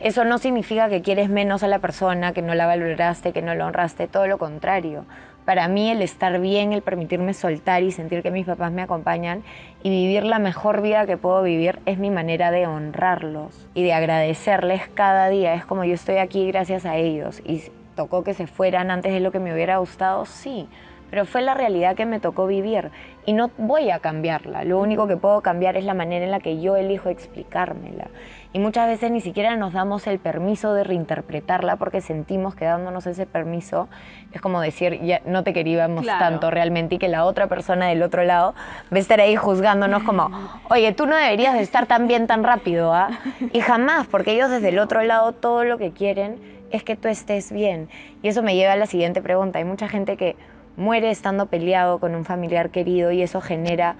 Eso 0.00 0.24
no 0.24 0.38
significa 0.38 0.88
que 0.88 1.02
quieres 1.02 1.28
menos 1.28 1.62
a 1.62 1.68
la 1.68 1.80
persona, 1.80 2.32
que 2.32 2.40
no 2.40 2.54
la 2.54 2.66
valoraste, 2.66 3.32
que 3.32 3.42
no 3.42 3.54
la 3.54 3.66
honraste, 3.66 4.08
todo 4.08 4.26
lo 4.26 4.38
contrario. 4.38 5.04
Para 5.44 5.68
mí 5.68 5.90
el 5.90 6.00
estar 6.00 6.40
bien, 6.40 6.72
el 6.72 6.80
permitirme 6.80 7.34
soltar 7.34 7.82
y 7.82 7.92
sentir 7.92 8.22
que 8.22 8.30
mis 8.30 8.46
papás 8.46 8.72
me 8.72 8.82
acompañan 8.82 9.44
y 9.82 9.90
vivir 9.90 10.24
la 10.24 10.38
mejor 10.38 10.80
vida 10.80 11.06
que 11.06 11.18
puedo 11.18 11.42
vivir 11.42 11.78
es 11.84 11.98
mi 11.98 12.10
manera 12.10 12.50
de 12.50 12.66
honrarlos 12.66 13.68
y 13.74 13.84
de 13.84 13.92
agradecerles 13.92 14.88
cada 14.94 15.28
día. 15.28 15.54
Es 15.54 15.66
como 15.66 15.84
yo 15.84 15.94
estoy 15.94 16.16
aquí 16.16 16.48
gracias 16.48 16.86
a 16.86 16.96
ellos 16.96 17.42
y 17.44 17.62
tocó 17.94 18.24
que 18.24 18.34
se 18.34 18.46
fueran 18.46 18.90
antes 18.90 19.12
de 19.12 19.20
lo 19.20 19.30
que 19.30 19.40
me 19.40 19.52
hubiera 19.52 19.76
gustado, 19.76 20.24
sí 20.24 20.68
pero 21.10 21.24
fue 21.24 21.42
la 21.42 21.54
realidad 21.54 21.96
que 21.96 22.06
me 22.06 22.20
tocó 22.20 22.46
vivir 22.46 22.90
y 23.26 23.32
no 23.32 23.50
voy 23.58 23.90
a 23.90 23.98
cambiarla. 23.98 24.64
Lo 24.64 24.78
único 24.78 25.08
que 25.08 25.16
puedo 25.16 25.42
cambiar 25.42 25.76
es 25.76 25.84
la 25.84 25.94
manera 25.94 26.24
en 26.24 26.30
la 26.30 26.40
que 26.40 26.60
yo 26.60 26.76
elijo 26.76 27.08
explicármela. 27.08 28.06
Y 28.52 28.58
muchas 28.58 28.86
veces 28.86 29.10
ni 29.10 29.20
siquiera 29.20 29.54
nos 29.56 29.74
damos 29.74 30.06
el 30.06 30.18
permiso 30.18 30.72
de 30.72 30.84
reinterpretarla 30.84 31.76
porque 31.76 32.00
sentimos 32.00 32.54
que 32.54 32.64
dándonos 32.64 33.06
ese 33.06 33.26
permiso 33.26 33.88
es 34.32 34.40
como 34.40 34.60
decir, 34.60 35.02
ya 35.02 35.20
no 35.26 35.42
te 35.42 35.52
queríamos 35.52 36.06
tanto 36.06 36.50
realmente 36.50 36.94
y 36.94 36.98
que 36.98 37.08
la 37.08 37.24
otra 37.24 37.48
persona 37.48 37.88
del 37.88 38.02
otro 38.02 38.22
lado 38.24 38.54
va 38.92 38.96
a 38.96 39.00
estar 39.00 39.20
ahí 39.20 39.36
juzgándonos 39.36 40.04
como, 40.04 40.30
oye, 40.70 40.92
tú 40.92 41.06
no 41.06 41.16
deberías 41.16 41.54
de 41.54 41.60
estar 41.60 41.86
tan 41.86 42.06
bien 42.06 42.26
tan 42.26 42.44
rápido, 42.44 42.94
¿ah? 42.94 43.10
Y 43.52 43.60
jamás, 43.60 44.06
porque 44.06 44.32
ellos 44.32 44.50
desde 44.50 44.70
el 44.70 44.78
otro 44.78 45.02
lado 45.02 45.32
todo 45.32 45.64
lo 45.64 45.76
que 45.76 45.90
quieren 45.90 46.38
es 46.70 46.82
que 46.82 46.96
tú 46.96 47.08
estés 47.08 47.52
bien. 47.52 47.88
Y 48.22 48.28
eso 48.28 48.42
me 48.42 48.54
lleva 48.54 48.72
a 48.72 48.76
la 48.76 48.86
siguiente 48.86 49.20
pregunta. 49.20 49.58
Hay 49.58 49.64
mucha 49.64 49.88
gente 49.88 50.16
que 50.16 50.36
muere 50.76 51.10
estando 51.10 51.46
peleado 51.46 51.98
con 51.98 52.14
un 52.14 52.24
familiar 52.24 52.70
querido 52.70 53.10
y 53.12 53.22
eso 53.22 53.40
genera 53.40 53.96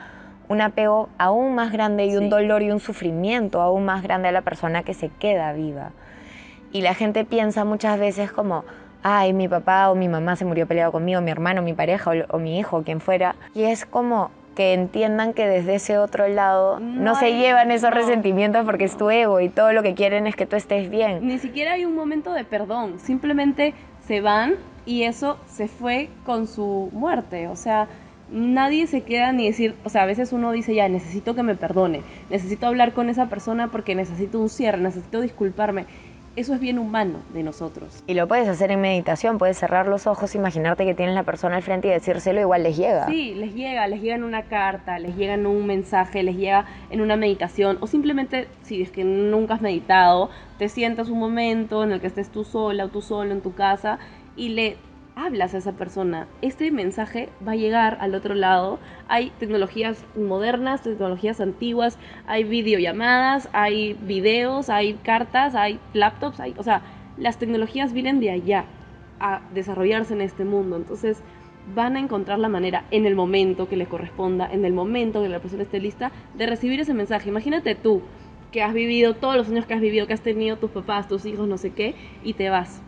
un 0.48 0.60
apego 0.60 1.08
aún 1.18 1.54
más 1.54 1.72
grande 1.72 2.06
y 2.06 2.16
un 2.16 2.30
dolor 2.30 2.62
y 2.62 2.70
un 2.70 2.80
sufrimiento 2.80 3.60
aún 3.60 3.84
más 3.84 4.02
grande 4.02 4.28
a 4.28 4.32
la 4.32 4.42
persona 4.42 4.82
que 4.82 4.94
se 4.94 5.08
queda 5.08 5.52
viva. 5.52 5.90
Y 6.72 6.82
la 6.82 6.94
gente 6.94 7.24
piensa 7.24 7.64
muchas 7.64 7.98
veces 7.98 8.30
como, 8.30 8.64
ay, 9.02 9.32
mi 9.32 9.48
papá 9.48 9.90
o 9.90 9.94
mi 9.94 10.08
mamá 10.08 10.36
se 10.36 10.44
murió 10.44 10.66
peleado 10.66 10.92
conmigo, 10.92 11.20
mi 11.20 11.30
hermano, 11.30 11.62
mi 11.62 11.72
pareja 11.72 12.12
o, 12.28 12.38
mi 12.38 12.58
hijo, 12.58 12.82
quien 12.82 13.00
fuera. 13.00 13.34
Y 13.54 13.64
es 13.64 13.86
como 13.86 14.30
que 14.54 14.72
entiendan 14.72 15.34
que 15.34 15.46
desde 15.46 15.74
ese 15.74 15.98
otro 15.98 16.28
lado 16.28 16.80
no, 16.80 17.14
se 17.14 17.34
llevan 17.34 17.70
esos 17.70 17.90
resentimientos 17.90 18.64
porque 18.64 18.84
es 18.84 18.96
tu 18.96 19.10
ego 19.10 19.40
y 19.40 19.50
todo 19.50 19.72
lo 19.72 19.82
que 19.82 19.94
quieren 19.94 20.26
es 20.26 20.34
que 20.34 20.46
tú 20.46 20.56
estés 20.56 20.90
bien. 20.90 21.26
Ni 21.26 21.38
siquiera 21.38 21.72
hay 21.74 21.84
un 21.84 21.94
momento 21.94 22.32
de 22.32 22.44
perdón, 22.44 22.98
simplemente 22.98 23.74
se 24.06 24.20
van 24.20 24.54
y 24.86 25.02
eso 25.02 25.36
se 25.48 25.68
fue 25.68 26.08
con 26.24 26.46
su 26.46 26.88
muerte. 26.92 27.48
O 27.48 27.56
sea, 27.56 27.88
nadie 28.30 28.86
se 28.86 29.02
queda 29.02 29.32
ni 29.32 29.46
decir, 29.46 29.74
o 29.84 29.90
sea, 29.90 30.02
a 30.02 30.06
veces 30.06 30.32
uno 30.32 30.52
dice, 30.52 30.74
ya, 30.74 30.88
necesito 30.88 31.34
que 31.34 31.42
me 31.42 31.56
perdone, 31.56 32.02
necesito 32.30 32.66
hablar 32.66 32.92
con 32.92 33.10
esa 33.10 33.26
persona 33.28 33.68
porque 33.68 33.94
necesito 33.94 34.40
un 34.40 34.48
cierre, 34.48 34.78
necesito 34.78 35.20
disculparme. 35.20 35.86
Eso 36.36 36.52
es 36.52 36.60
bien 36.60 36.78
humano 36.78 37.20
de 37.32 37.42
nosotros. 37.42 38.04
Y 38.06 38.12
lo 38.12 38.28
puedes 38.28 38.46
hacer 38.46 38.70
en 38.70 38.82
meditación, 38.82 39.38
puedes 39.38 39.56
cerrar 39.56 39.88
los 39.88 40.06
ojos, 40.06 40.34
imaginarte 40.34 40.84
que 40.84 40.92
tienes 40.92 41.14
la 41.14 41.22
persona 41.22 41.56
al 41.56 41.62
frente 41.62 41.88
y 41.88 41.92
decírselo, 41.92 42.38
igual 42.42 42.62
les 42.62 42.76
llega. 42.76 43.06
Sí, 43.06 43.34
les 43.34 43.54
llega, 43.54 43.88
les 43.88 44.02
llega 44.02 44.16
en 44.16 44.22
una 44.22 44.42
carta, 44.42 44.98
les 44.98 45.16
llega 45.16 45.32
en 45.32 45.46
un 45.46 45.66
mensaje, 45.66 46.22
les 46.22 46.36
llega 46.36 46.66
en 46.90 47.00
una 47.00 47.16
meditación, 47.16 47.78
o 47.80 47.86
simplemente, 47.86 48.48
si 48.64 48.82
es 48.82 48.90
que 48.90 49.02
nunca 49.02 49.54
has 49.54 49.62
meditado, 49.62 50.28
te 50.58 50.68
sientas 50.68 51.08
un 51.08 51.18
momento 51.18 51.82
en 51.82 51.92
el 51.92 52.02
que 52.02 52.06
estés 52.06 52.28
tú 52.28 52.44
sola 52.44 52.84
o 52.84 52.88
tú 52.88 53.00
solo 53.00 53.32
en 53.32 53.40
tu 53.40 53.54
casa 53.54 53.98
y 54.36 54.50
le 54.50 54.76
hablas 55.16 55.54
a 55.54 55.58
esa 55.58 55.72
persona, 55.72 56.28
este 56.42 56.70
mensaje 56.70 57.30
va 57.46 57.52
a 57.52 57.56
llegar 57.56 57.96
al 58.00 58.14
otro 58.14 58.34
lado. 58.34 58.78
Hay 59.08 59.30
tecnologías 59.38 60.04
modernas, 60.14 60.82
tecnologías 60.82 61.40
antiguas, 61.40 61.98
hay 62.26 62.44
videollamadas, 62.44 63.48
hay 63.52 63.94
videos, 63.94 64.68
hay 64.68 64.94
cartas, 64.94 65.54
hay 65.54 65.80
laptops, 65.94 66.38
hay, 66.38 66.54
o 66.58 66.62
sea, 66.62 66.82
las 67.16 67.38
tecnologías 67.38 67.94
vienen 67.94 68.20
de 68.20 68.30
allá 68.30 68.66
a 69.18 69.40
desarrollarse 69.54 70.12
en 70.12 70.20
este 70.20 70.44
mundo. 70.44 70.76
Entonces 70.76 71.22
van 71.74 71.96
a 71.96 72.00
encontrar 72.00 72.38
la 72.38 72.48
manera 72.48 72.84
en 72.90 73.06
el 73.06 73.14
momento 73.14 73.68
que 73.68 73.76
les 73.76 73.88
corresponda, 73.88 74.46
en 74.52 74.66
el 74.66 74.74
momento 74.74 75.22
que 75.22 75.30
la 75.30 75.40
persona 75.40 75.62
esté 75.62 75.80
lista, 75.80 76.12
de 76.34 76.46
recibir 76.46 76.78
ese 76.78 76.92
mensaje. 76.92 77.30
Imagínate 77.30 77.74
tú 77.74 78.02
que 78.52 78.62
has 78.62 78.74
vivido 78.74 79.14
todos 79.14 79.36
los 79.36 79.48
años 79.48 79.66
que 79.66 79.74
has 79.74 79.80
vivido, 79.80 80.06
que 80.06 80.12
has 80.12 80.20
tenido 80.20 80.58
tus 80.58 80.70
papás, 80.70 81.08
tus 81.08 81.24
hijos, 81.24 81.48
no 81.48 81.56
sé 81.56 81.72
qué, 81.72 81.94
y 82.22 82.34
te 82.34 82.50
vas. 82.50 82.82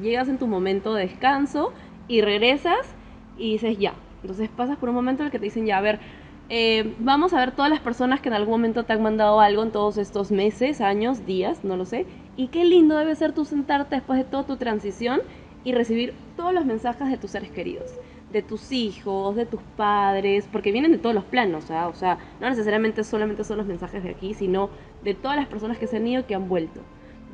Llegas 0.00 0.28
en 0.28 0.38
tu 0.38 0.46
momento 0.46 0.94
de 0.94 1.06
descanso 1.06 1.72
y 2.08 2.20
regresas 2.20 2.94
y 3.38 3.52
dices 3.52 3.78
ya. 3.78 3.94
Entonces 4.22 4.48
pasas 4.48 4.76
por 4.78 4.88
un 4.88 4.94
momento 4.94 5.22
en 5.22 5.26
el 5.26 5.32
que 5.32 5.38
te 5.38 5.44
dicen 5.44 5.66
ya, 5.66 5.78
a 5.78 5.80
ver, 5.80 6.00
eh, 6.48 6.94
vamos 6.98 7.32
a 7.32 7.40
ver 7.40 7.52
todas 7.52 7.70
las 7.70 7.80
personas 7.80 8.20
que 8.20 8.28
en 8.28 8.34
algún 8.34 8.52
momento 8.52 8.84
te 8.84 8.92
han 8.92 9.02
mandado 9.02 9.40
algo 9.40 9.62
en 9.62 9.72
todos 9.72 9.98
estos 9.98 10.30
meses, 10.30 10.80
años, 10.80 11.26
días, 11.26 11.64
no 11.64 11.76
lo 11.76 11.84
sé. 11.84 12.06
Y 12.36 12.48
qué 12.48 12.64
lindo 12.64 12.96
debe 12.96 13.14
ser 13.16 13.32
tú 13.32 13.44
sentarte 13.44 13.96
después 13.96 14.18
de 14.18 14.24
toda 14.24 14.44
tu 14.44 14.56
transición 14.56 15.20
y 15.64 15.72
recibir 15.72 16.14
todos 16.36 16.54
los 16.54 16.64
mensajes 16.64 17.08
de 17.08 17.16
tus 17.16 17.32
seres 17.32 17.50
queridos, 17.50 17.90
de 18.32 18.42
tus 18.42 18.70
hijos, 18.70 19.34
de 19.34 19.46
tus 19.46 19.60
padres, 19.76 20.48
porque 20.52 20.70
vienen 20.70 20.92
de 20.92 20.98
todos 20.98 21.14
los 21.14 21.24
planos, 21.24 21.70
¿ah? 21.72 21.88
o 21.88 21.94
sea, 21.94 22.18
no 22.40 22.48
necesariamente 22.48 23.02
solamente 23.02 23.42
son 23.42 23.58
los 23.58 23.66
mensajes 23.66 24.04
de 24.04 24.10
aquí, 24.10 24.34
sino 24.34 24.70
de 25.02 25.14
todas 25.14 25.36
las 25.36 25.46
personas 25.46 25.78
que 25.78 25.88
se 25.88 25.96
han 25.96 26.06
ido 26.06 26.20
y 26.20 26.24
que 26.24 26.36
han 26.36 26.48
vuelto. 26.48 26.82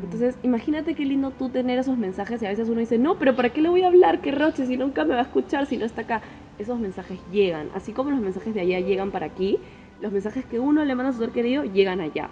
Entonces, 0.02 0.36
imagínate 0.42 0.94
qué 0.94 1.04
lindo 1.04 1.30
tú 1.30 1.48
tener 1.48 1.78
esos 1.78 1.96
mensajes 1.96 2.42
y 2.42 2.46
a 2.46 2.50
veces 2.50 2.68
uno 2.68 2.80
dice, 2.80 2.98
no, 2.98 3.18
pero 3.18 3.36
¿para 3.36 3.50
qué 3.50 3.60
le 3.60 3.68
voy 3.68 3.82
a 3.82 3.86
hablar? 3.86 4.20
¿Qué 4.20 4.32
roche? 4.32 4.66
Si 4.66 4.76
nunca 4.76 5.04
me 5.04 5.14
va 5.14 5.20
a 5.20 5.24
escuchar, 5.24 5.66
si 5.66 5.76
no 5.76 5.84
está 5.84 6.02
acá. 6.02 6.22
Esos 6.58 6.78
mensajes 6.78 7.18
llegan, 7.32 7.68
así 7.74 7.92
como 7.92 8.10
los 8.10 8.20
mensajes 8.20 8.54
de 8.54 8.60
allá 8.60 8.80
llegan 8.80 9.10
para 9.10 9.26
aquí, 9.26 9.58
los 10.00 10.12
mensajes 10.12 10.44
que 10.44 10.58
uno 10.58 10.84
le 10.84 10.94
manda 10.94 11.10
a 11.10 11.12
su 11.12 11.20
ser 11.20 11.30
querido 11.30 11.64
llegan 11.64 12.00
allá 12.00 12.28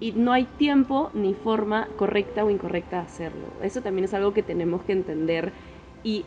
y 0.00 0.12
no 0.12 0.32
hay 0.32 0.44
tiempo 0.44 1.10
ni 1.14 1.34
forma 1.34 1.88
correcta 1.96 2.44
o 2.44 2.50
incorrecta 2.50 2.96
de 2.96 3.02
hacerlo. 3.02 3.46
Eso 3.62 3.80
también 3.80 4.04
es 4.04 4.14
algo 4.14 4.34
que 4.34 4.42
tenemos 4.42 4.82
que 4.82 4.92
entender 4.92 5.52
y 6.02 6.24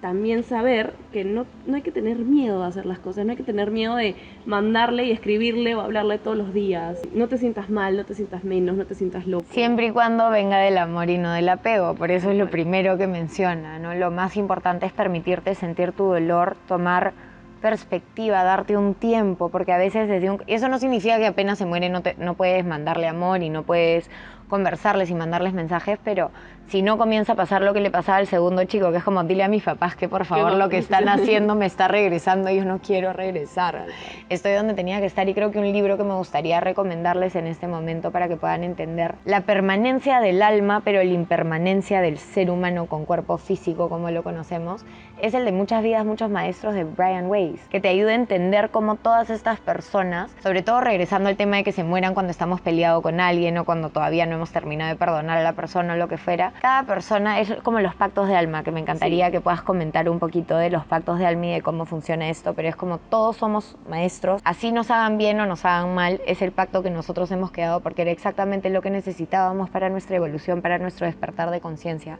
también 0.00 0.44
saber 0.44 0.92
que 1.12 1.24
no, 1.24 1.46
no 1.66 1.76
hay 1.76 1.82
que 1.82 1.92
tener 1.92 2.18
miedo 2.18 2.60
de 2.60 2.68
hacer 2.68 2.86
las 2.86 2.98
cosas, 2.98 3.24
no 3.24 3.30
hay 3.30 3.36
que 3.36 3.42
tener 3.42 3.70
miedo 3.70 3.96
de 3.96 4.14
mandarle 4.44 5.04
y 5.04 5.12
escribirle 5.12 5.74
o 5.74 5.80
hablarle 5.80 6.18
todos 6.18 6.36
los 6.36 6.52
días. 6.52 7.00
No 7.14 7.28
te 7.28 7.38
sientas 7.38 7.70
mal, 7.70 7.96
no 7.96 8.04
te 8.04 8.14
sientas 8.14 8.44
menos, 8.44 8.76
no 8.76 8.84
te 8.84 8.94
sientas 8.94 9.26
loco. 9.26 9.46
Siempre 9.50 9.86
y 9.86 9.90
cuando 9.90 10.30
venga 10.30 10.58
del 10.58 10.78
amor 10.78 11.08
y 11.08 11.18
no 11.18 11.32
del 11.32 11.48
apego, 11.48 11.94
por 11.94 12.10
eso 12.10 12.30
es 12.30 12.36
lo 12.36 12.50
primero 12.50 12.98
que 12.98 13.06
menciona, 13.06 13.78
¿no? 13.78 13.94
Lo 13.94 14.10
más 14.10 14.36
importante 14.36 14.86
es 14.86 14.92
permitirte 14.92 15.54
sentir 15.54 15.92
tu 15.92 16.04
dolor, 16.04 16.56
tomar 16.68 17.14
perspectiva, 17.60 18.44
darte 18.44 18.76
un 18.76 18.94
tiempo, 18.94 19.48
porque 19.48 19.72
a 19.72 19.78
veces 19.78 20.08
desde 20.08 20.30
un... 20.30 20.42
Eso 20.46 20.68
no 20.68 20.78
significa 20.78 21.18
que 21.18 21.26
apenas 21.26 21.58
se 21.58 21.66
muere 21.66 21.88
no, 21.88 22.02
te, 22.02 22.14
no 22.18 22.34
puedes 22.34 22.64
mandarle 22.64 23.08
amor 23.08 23.42
y 23.42 23.48
no 23.48 23.64
puedes 23.64 24.10
conversarles 24.48 25.10
y 25.10 25.14
mandarles 25.14 25.52
mensajes, 25.52 25.98
pero 26.02 26.30
si 26.68 26.82
no 26.82 26.98
comienza 26.98 27.34
a 27.34 27.36
pasar 27.36 27.62
lo 27.62 27.72
que 27.72 27.80
le 27.80 27.92
pasaba 27.92 28.18
al 28.18 28.26
segundo 28.26 28.64
chico, 28.64 28.90
que 28.90 28.98
es 28.98 29.04
como, 29.04 29.22
dile 29.22 29.44
a 29.44 29.48
mis 29.48 29.62
papás 29.62 29.94
que 29.94 30.08
por 30.08 30.24
favor 30.24 30.52
lo 30.52 30.68
que 30.68 30.78
están 30.78 31.08
haciendo 31.08 31.54
me 31.54 31.66
está 31.66 31.86
regresando, 31.86 32.50
yo 32.50 32.64
no 32.64 32.78
quiero 32.84 33.12
regresar. 33.12 33.86
Estoy 34.28 34.52
donde 34.54 34.74
tenía 34.74 34.98
que 34.98 35.06
estar 35.06 35.28
y 35.28 35.34
creo 35.34 35.52
que 35.52 35.58
un 35.58 35.72
libro 35.72 35.96
que 35.96 36.02
me 36.02 36.14
gustaría 36.14 36.60
recomendarles 36.60 37.36
en 37.36 37.46
este 37.46 37.68
momento 37.68 38.10
para 38.10 38.26
que 38.26 38.36
puedan 38.36 38.64
entender 38.64 39.14
la 39.24 39.42
permanencia 39.42 40.18
del 40.20 40.42
alma, 40.42 40.82
pero 40.84 40.98
la 40.98 41.04
impermanencia 41.04 42.00
del 42.00 42.18
ser 42.18 42.50
humano 42.50 42.86
con 42.86 43.04
cuerpo 43.04 43.38
físico 43.38 43.88
como 43.88 44.10
lo 44.10 44.24
conocemos, 44.24 44.84
es 45.22 45.34
el 45.34 45.44
de 45.44 45.52
muchas 45.52 45.82
vidas, 45.82 46.04
muchos 46.04 46.30
maestros 46.30 46.74
de 46.74 46.84
Brian 46.84 47.26
Weiss, 47.26 47.60
que 47.68 47.80
te 47.80 47.88
ayuda 47.88 48.10
a 48.10 48.14
entender 48.16 48.70
cómo 48.70 48.96
todas 48.96 49.30
estas 49.30 49.60
personas, 49.60 50.30
sobre 50.42 50.62
todo 50.62 50.80
regresando 50.80 51.28
al 51.28 51.36
tema 51.36 51.56
de 51.56 51.64
que 51.64 51.72
se 51.72 51.84
mueran 51.84 52.12
cuando 52.12 52.32
estamos 52.32 52.60
peleados 52.60 53.02
con 53.02 53.20
alguien 53.20 53.56
o 53.58 53.64
cuando 53.64 53.90
todavía 53.90 54.26
no 54.26 54.35
hemos 54.36 54.50
terminado 54.50 54.90
de 54.90 54.96
perdonar 54.96 55.38
a 55.38 55.42
la 55.42 55.52
persona 55.54 55.94
o 55.94 55.96
lo 55.96 56.08
que 56.08 56.18
fuera, 56.18 56.52
cada 56.60 56.84
persona 56.84 57.40
es 57.40 57.52
como 57.62 57.80
los 57.80 57.94
pactos 57.94 58.28
de 58.28 58.36
alma, 58.36 58.62
que 58.62 58.70
me 58.70 58.80
encantaría 58.80 59.30
que 59.30 59.40
puedas 59.40 59.62
comentar 59.62 60.08
un 60.08 60.18
poquito 60.18 60.56
de 60.56 60.70
los 60.70 60.84
pactos 60.84 61.18
de 61.18 61.26
alma 61.26 61.46
y 61.46 61.52
de 61.52 61.62
cómo 61.62 61.84
funciona 61.86 62.28
esto, 62.28 62.54
pero 62.54 62.68
es 62.68 62.76
como 62.76 62.98
todos 62.98 63.36
somos 63.36 63.76
maestros, 63.88 64.40
así 64.44 64.72
nos 64.72 64.90
hagan 64.90 65.18
bien 65.18 65.40
o 65.40 65.46
nos 65.46 65.64
hagan 65.64 65.94
mal, 65.94 66.20
es 66.26 66.42
el 66.42 66.52
pacto 66.52 66.82
que 66.82 66.90
nosotros 66.90 67.30
hemos 67.32 67.50
quedado 67.50 67.80
porque 67.80 68.02
era 68.02 68.10
exactamente 68.10 68.70
lo 68.70 68.82
que 68.82 68.90
necesitábamos 68.90 69.70
para 69.70 69.88
nuestra 69.88 70.16
evolución, 70.16 70.62
para 70.62 70.78
nuestro 70.78 71.06
despertar 71.06 71.50
de 71.50 71.60
conciencia, 71.60 72.18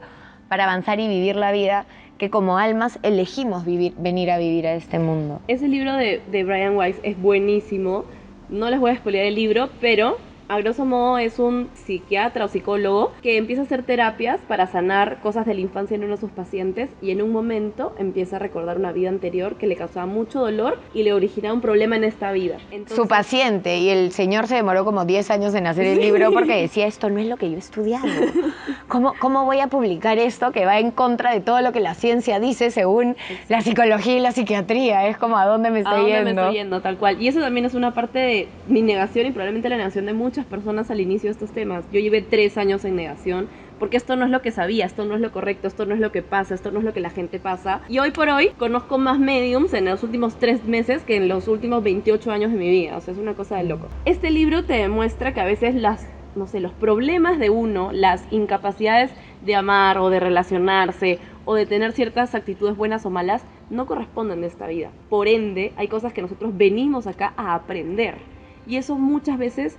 para 0.48 0.64
avanzar 0.64 1.00
y 1.00 1.08
vivir 1.08 1.36
la 1.36 1.52
vida 1.52 1.86
que 2.18 2.30
como 2.30 2.58
almas 2.58 2.98
elegimos 3.02 3.64
vivir, 3.64 3.94
venir 3.98 4.30
a 4.30 4.38
vivir 4.38 4.66
a 4.66 4.74
este 4.74 4.98
mundo. 4.98 5.40
Ese 5.48 5.68
libro 5.68 5.94
de, 5.94 6.22
de 6.30 6.44
Brian 6.44 6.76
Weiss 6.76 6.98
es 7.02 7.20
buenísimo, 7.20 8.04
no 8.48 8.70
les 8.70 8.80
voy 8.80 8.90
a 8.90 8.94
expoliar 8.94 9.26
el 9.26 9.34
libro, 9.34 9.68
pero 9.80 10.16
a 10.48 10.58
grosso 10.58 10.84
modo 10.84 11.18
es 11.18 11.38
un 11.38 11.68
psiquiatra 11.74 12.44
o 12.44 12.48
psicólogo 12.48 13.12
que 13.22 13.36
empieza 13.36 13.62
a 13.62 13.64
hacer 13.64 13.82
terapias 13.82 14.40
para 14.46 14.66
sanar 14.66 15.20
cosas 15.20 15.46
de 15.46 15.54
la 15.54 15.60
infancia 15.60 15.96
en 15.96 16.04
uno 16.04 16.14
de 16.14 16.20
sus 16.20 16.30
pacientes 16.30 16.90
y 17.02 17.10
en 17.10 17.22
un 17.22 17.32
momento 17.32 17.94
empieza 17.98 18.36
a 18.36 18.38
recordar 18.38 18.78
una 18.78 18.92
vida 18.92 19.08
anterior 19.08 19.56
que 19.56 19.66
le 19.66 19.76
causaba 19.76 20.06
mucho 20.06 20.40
dolor 20.40 20.78
y 20.94 21.02
le 21.02 21.12
originaba 21.12 21.54
un 21.54 21.60
problema 21.60 21.96
en 21.96 22.04
esta 22.04 22.32
vida. 22.32 22.58
Su 22.94 23.08
paciente 23.08 23.78
y 23.78 23.88
el 23.88 24.12
señor 24.12 24.46
se 24.46 24.54
demoró 24.56 24.84
como 24.84 25.04
10 25.04 25.30
años 25.30 25.54
en 25.54 25.66
hacer 25.66 25.86
el 25.86 26.00
libro 26.00 26.30
porque 26.32 26.54
decía 26.62 26.86
esto 26.86 27.10
no 27.10 27.18
es 27.18 27.26
lo 27.26 27.36
que 27.36 27.50
yo 27.50 27.56
he 27.56 27.60
estudiado. 27.60 28.06
¿Cómo, 28.88 29.14
¿Cómo 29.18 29.44
voy 29.44 29.60
a 29.60 29.66
publicar 29.66 30.18
esto 30.18 30.52
que 30.52 30.64
va 30.64 30.78
en 30.78 30.90
contra 30.90 31.32
de 31.32 31.40
todo 31.40 31.60
lo 31.60 31.72
que 31.72 31.80
la 31.80 31.94
ciencia 31.94 32.38
dice 32.38 32.70
según 32.70 33.16
la 33.48 33.60
psicología 33.60 34.16
y 34.16 34.20
la 34.20 34.32
psiquiatría? 34.32 35.08
Es 35.08 35.16
como 35.16 35.36
a 35.38 35.46
dónde 35.46 35.70
me 35.70 35.80
estoy 35.80 35.94
¿A 35.94 35.96
dónde 35.96 36.12
yendo. 36.12 36.34
me 36.34 36.40
estoy 36.42 36.54
yendo? 36.56 36.80
Tal 36.80 36.96
cual. 36.96 37.20
Y 37.20 37.28
eso 37.28 37.40
también 37.40 37.66
es 37.66 37.74
una 37.74 37.92
parte 37.94 38.18
de 38.18 38.48
mi 38.68 38.82
negación 38.82 39.26
y 39.26 39.30
probablemente 39.30 39.68
la 39.68 39.76
negación 39.76 40.06
de 40.06 40.12
muchos 40.12 40.44
personas 40.44 40.90
al 40.90 41.00
inicio 41.00 41.28
de 41.28 41.32
estos 41.32 41.50
temas. 41.50 41.84
Yo 41.92 42.00
llevé 42.00 42.22
tres 42.22 42.56
años 42.58 42.84
en 42.84 42.96
negación 42.96 43.48
porque 43.78 43.96
esto 43.96 44.16
no 44.16 44.24
es 44.24 44.30
lo 44.30 44.40
que 44.40 44.52
sabía, 44.52 44.86
esto 44.86 45.04
no 45.04 45.14
es 45.14 45.20
lo 45.20 45.32
correcto, 45.32 45.68
esto 45.68 45.84
no 45.84 45.94
es 45.94 46.00
lo 46.00 46.12
que 46.12 46.22
pasa, 46.22 46.54
esto 46.54 46.70
no 46.70 46.78
es 46.78 46.84
lo 46.84 46.92
que 46.92 47.00
la 47.00 47.10
gente 47.10 47.38
pasa. 47.38 47.82
Y 47.88 47.98
hoy 47.98 48.10
por 48.10 48.28
hoy 48.28 48.50
conozco 48.58 48.98
más 48.98 49.18
mediums 49.18 49.74
en 49.74 49.84
los 49.86 50.02
últimos 50.02 50.36
tres 50.38 50.64
meses 50.64 51.02
que 51.02 51.16
en 51.16 51.28
los 51.28 51.48
últimos 51.48 51.82
28 51.82 52.30
años 52.30 52.52
de 52.52 52.58
mi 52.58 52.70
vida. 52.70 52.96
O 52.96 53.00
sea, 53.00 53.12
es 53.12 53.20
una 53.20 53.34
cosa 53.34 53.56
de 53.56 53.64
loco. 53.64 53.88
Este 54.04 54.30
libro 54.30 54.64
te 54.64 54.74
demuestra 54.74 55.34
que 55.34 55.40
a 55.40 55.44
veces 55.44 55.74
las, 55.74 56.06
no 56.36 56.46
sé, 56.46 56.60
los 56.60 56.72
problemas 56.72 57.38
de 57.38 57.50
uno, 57.50 57.90
las 57.92 58.24
incapacidades 58.30 59.10
de 59.44 59.54
amar 59.54 59.98
o 59.98 60.10
de 60.10 60.20
relacionarse 60.20 61.18
o 61.44 61.54
de 61.54 61.66
tener 61.66 61.92
ciertas 61.92 62.34
actitudes 62.34 62.76
buenas 62.76 63.06
o 63.06 63.10
malas, 63.10 63.44
no 63.70 63.86
corresponden 63.86 64.40
de 64.40 64.46
esta 64.46 64.66
vida. 64.66 64.90
Por 65.08 65.28
ende, 65.28 65.72
hay 65.76 65.88
cosas 65.88 66.12
que 66.12 66.22
nosotros 66.22 66.56
venimos 66.56 67.06
acá 67.06 67.32
a 67.36 67.54
aprender. 67.54 68.18
Y 68.66 68.76
eso 68.76 68.96
muchas 68.96 69.38
veces 69.38 69.78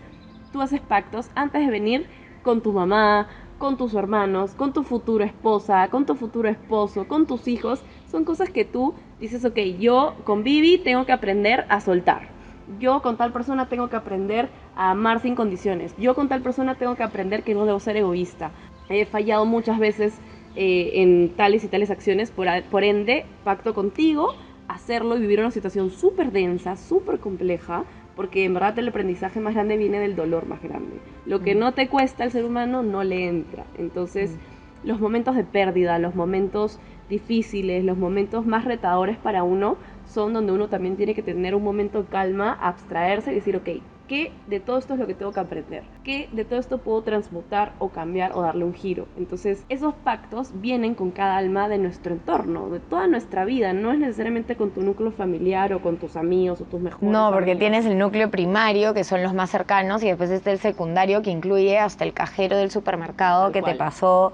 tú 0.52 0.62
haces 0.62 0.82
pactos 0.82 1.30
antes 1.36 1.66
de 1.66 1.72
venir 1.72 2.08
con 2.42 2.62
tu 2.62 2.72
mamá, 2.72 3.28
con 3.58 3.78
tus 3.78 3.94
hermanos, 3.94 4.54
con 4.54 4.74
tu 4.74 4.84
futura 4.84 5.26
esposa, 5.26 5.90
con 5.90 6.06
tu 6.06 6.16
futuro 6.16 6.48
esposo, 6.48 7.08
con 7.08 7.28
tus 7.28 7.48
hijos. 7.48 7.84
Son 8.10 8.24
cosas 8.24 8.50
que 8.50 8.66
tú 8.66 8.94
dices, 9.20 9.44
ok, 9.46 9.58
yo 9.80 10.16
con 10.24 10.44
Vivi 10.44 10.78
tengo 10.78 11.06
que 11.06 11.12
aprender 11.12 11.66
a 11.70 11.82
soltar. 11.82 12.37
Yo 12.80 13.02
con 13.02 13.18
tal 13.18 13.32
persona 13.32 13.68
tengo 13.68 13.90
que 13.90 13.96
aprender 13.96 14.50
a 14.76 14.92
amar 14.92 15.22
sin 15.22 15.36
condiciones. 15.36 15.96
Yo 15.98 16.16
con 16.16 16.28
tal 16.28 16.42
persona 16.42 16.76
tengo 16.76 16.96
que 16.96 17.04
aprender 17.04 17.44
que 17.44 17.54
no 17.54 17.66
debo 17.66 17.80
ser 17.80 17.98
egoísta. 17.98 18.52
He 18.90 19.06
fallado 19.06 19.46
muchas 19.46 19.80
veces 19.80 20.20
eh, 20.56 21.02
en 21.02 21.36
tales 21.36 21.64
y 21.64 21.68
tales 21.68 21.92
acciones, 21.92 22.32
por, 22.32 22.48
por 22.64 22.84
ende, 22.84 23.26
pacto 23.44 23.74
contigo, 23.74 24.36
hacerlo 24.68 25.16
y 25.16 25.22
vivir 25.22 25.40
una 25.40 25.52
situación 25.52 25.92
súper 25.92 26.32
densa, 26.32 26.76
súper 26.76 27.20
compleja, 27.20 27.84
porque 28.16 28.44
en 28.44 28.54
verdad 28.54 28.78
el 28.80 28.88
aprendizaje 28.88 29.40
más 29.40 29.54
grande 29.54 29.78
viene 29.78 30.00
del 30.00 30.16
dolor 30.16 30.48
más 30.48 30.62
grande. 30.62 30.98
Lo 31.26 31.42
que 31.42 31.56
no 31.56 31.74
te 31.74 31.88
cuesta 31.88 32.24
al 32.24 32.32
ser 32.32 32.44
humano 32.44 32.84
no 32.84 33.04
le 33.04 33.28
entra. 33.28 33.66
Entonces, 33.78 34.36
los 34.84 35.00
momentos 35.00 35.36
de 35.36 35.44
pérdida, 35.44 36.00
los 36.00 36.16
momentos 36.16 36.80
difíciles, 37.10 37.84
los 37.84 37.98
momentos 37.98 38.46
más 38.46 38.66
retadores 38.66 39.18
para 39.18 39.44
uno 39.44 39.78
son 40.08 40.34
donde 40.34 40.52
uno 40.54 40.68
también 40.70 40.96
tiene 40.98 41.14
que 41.16 41.24
tener 41.24 41.56
un 41.56 41.64
momento 41.64 42.02
de 42.04 42.10
calma, 42.10 42.54
abstraerse 42.62 43.32
y 43.32 43.36
decir, 43.36 43.56
ok, 43.58 43.70
¿qué 44.08 44.32
de 44.48 44.60
todo 44.62 44.78
esto 44.78 44.94
es 44.94 45.00
lo 45.00 45.08
que 45.08 45.14
tengo 45.14 45.34
que 45.34 45.40
aprender? 45.42 45.84
¿Qué 46.04 46.30
de 46.32 46.46
todo 46.46 46.60
esto 46.60 46.78
puedo 46.80 47.02
transmutar 47.04 47.74
o 47.80 47.90
cambiar 47.90 48.32
o 48.34 48.42
darle 48.42 48.64
un 48.64 48.74
giro? 48.74 49.08
Entonces, 49.18 49.66
esos 49.70 49.94
pactos 49.96 50.50
vienen 50.62 50.96
con 50.96 51.12
cada 51.12 51.36
alma 51.38 51.68
de 51.68 51.78
nuestro 51.78 52.14
entorno, 52.14 52.70
de 52.70 52.80
toda 52.80 53.08
nuestra 53.08 53.44
vida, 53.46 53.74
no 53.74 53.92
es 53.92 54.00
necesariamente 54.00 54.56
con 54.56 54.72
tu 54.72 54.82
núcleo 54.82 55.12
familiar 55.12 55.74
o 55.74 55.82
con 55.82 55.98
tus 55.98 56.16
amigos 56.16 56.62
o 56.62 56.66
tus 56.66 56.80
mejores 56.80 57.02
No, 57.02 57.32
porque 57.34 57.52
amigos. 57.52 57.60
tienes 57.60 57.86
el 57.86 57.98
núcleo 57.98 58.32
primario, 58.32 58.94
que 58.94 59.04
son 59.04 59.24
los 59.24 59.34
más 59.34 59.50
cercanos, 59.50 60.02
y 60.04 60.08
después 60.08 60.30
está 60.30 60.52
el 60.52 60.60
secundario, 60.60 61.22
que 61.22 61.32
incluye 61.32 61.78
hasta 61.78 62.06
el 62.06 62.14
cajero 62.14 62.56
del 62.58 62.72
supermercado 62.72 63.44
Tal 63.44 63.52
que 63.52 63.62
te 63.62 63.76
pasó 63.76 64.34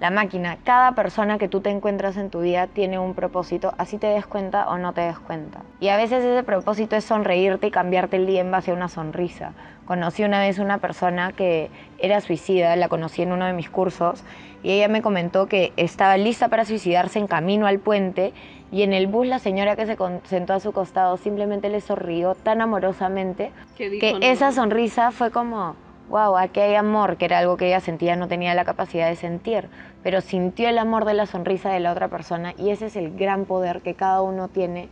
la 0.00 0.10
máquina. 0.10 0.58
Cada 0.64 0.92
persona 0.92 1.38
que 1.38 1.48
tú 1.48 1.60
te 1.60 1.70
encuentras 1.70 2.16
en 2.16 2.30
tu 2.30 2.40
vida 2.40 2.66
tiene 2.68 2.98
un 2.98 3.14
propósito, 3.14 3.74
así 3.78 3.98
te 3.98 4.06
des 4.06 4.26
cuenta 4.26 4.68
o 4.68 4.78
no 4.78 4.92
te 4.92 5.00
des 5.00 5.18
cuenta. 5.18 5.60
Y 5.80 5.88
a 5.88 5.96
veces 5.96 6.24
ese 6.24 6.42
propósito 6.44 6.96
es 6.96 7.04
sonreírte 7.04 7.66
y 7.66 7.70
cambiarte 7.70 8.16
el 8.16 8.26
día 8.26 8.40
en 8.40 8.50
base 8.50 8.70
a 8.70 8.74
una 8.74 8.88
sonrisa. 8.88 9.52
Conocí 9.86 10.22
una 10.22 10.40
vez 10.40 10.58
una 10.58 10.78
persona 10.78 11.32
que 11.32 11.70
era 11.98 12.20
suicida, 12.20 12.76
la 12.76 12.88
conocí 12.88 13.22
en 13.22 13.32
uno 13.32 13.46
de 13.46 13.52
mis 13.54 13.70
cursos, 13.70 14.22
y 14.62 14.72
ella 14.72 14.88
me 14.88 15.02
comentó 15.02 15.46
que 15.46 15.72
estaba 15.76 16.16
lista 16.16 16.48
para 16.48 16.64
suicidarse 16.64 17.18
en 17.18 17.26
camino 17.26 17.66
al 17.66 17.78
puente 17.78 18.32
y 18.70 18.82
en 18.82 18.92
el 18.92 19.06
bus 19.06 19.26
la 19.26 19.38
señora 19.38 19.76
que 19.76 19.86
se 19.86 19.96
sentó 20.24 20.52
a 20.52 20.60
su 20.60 20.72
costado 20.72 21.16
simplemente 21.16 21.70
le 21.70 21.80
sonrió 21.80 22.34
tan 22.34 22.60
amorosamente 22.60 23.52
Que 23.76 23.88
dijo, 23.88 24.00
que 24.00 24.12
"No". 24.14 24.18
esa 24.20 24.52
sonrisa 24.52 25.10
fue 25.12 25.30
como, 25.30 25.76
wow, 26.08 26.36
aquí 26.36 26.60
hay 26.60 26.74
amor, 26.74 27.16
que 27.16 27.26
era 27.26 27.38
algo 27.38 27.56
que 27.56 27.66
ella 27.66 27.80
sentía, 27.80 28.16
no 28.16 28.28
tenía 28.28 28.54
la 28.54 28.64
capacidad 28.64 29.08
de 29.08 29.16
sentir, 29.16 29.68
pero 30.02 30.20
sintió 30.20 30.68
el 30.68 30.78
amor 30.78 31.04
de 31.04 31.14
la 31.14 31.26
sonrisa 31.26 31.70
de 31.70 31.80
la 31.80 31.92
otra 31.92 32.08
persona 32.08 32.54
y 32.56 32.70
ese 32.70 32.86
es 32.86 32.96
el 32.96 33.16
gran 33.16 33.44
poder 33.44 33.82
que 33.82 33.94
cada 33.94 34.22
uno 34.22 34.48
tiene 34.48 34.88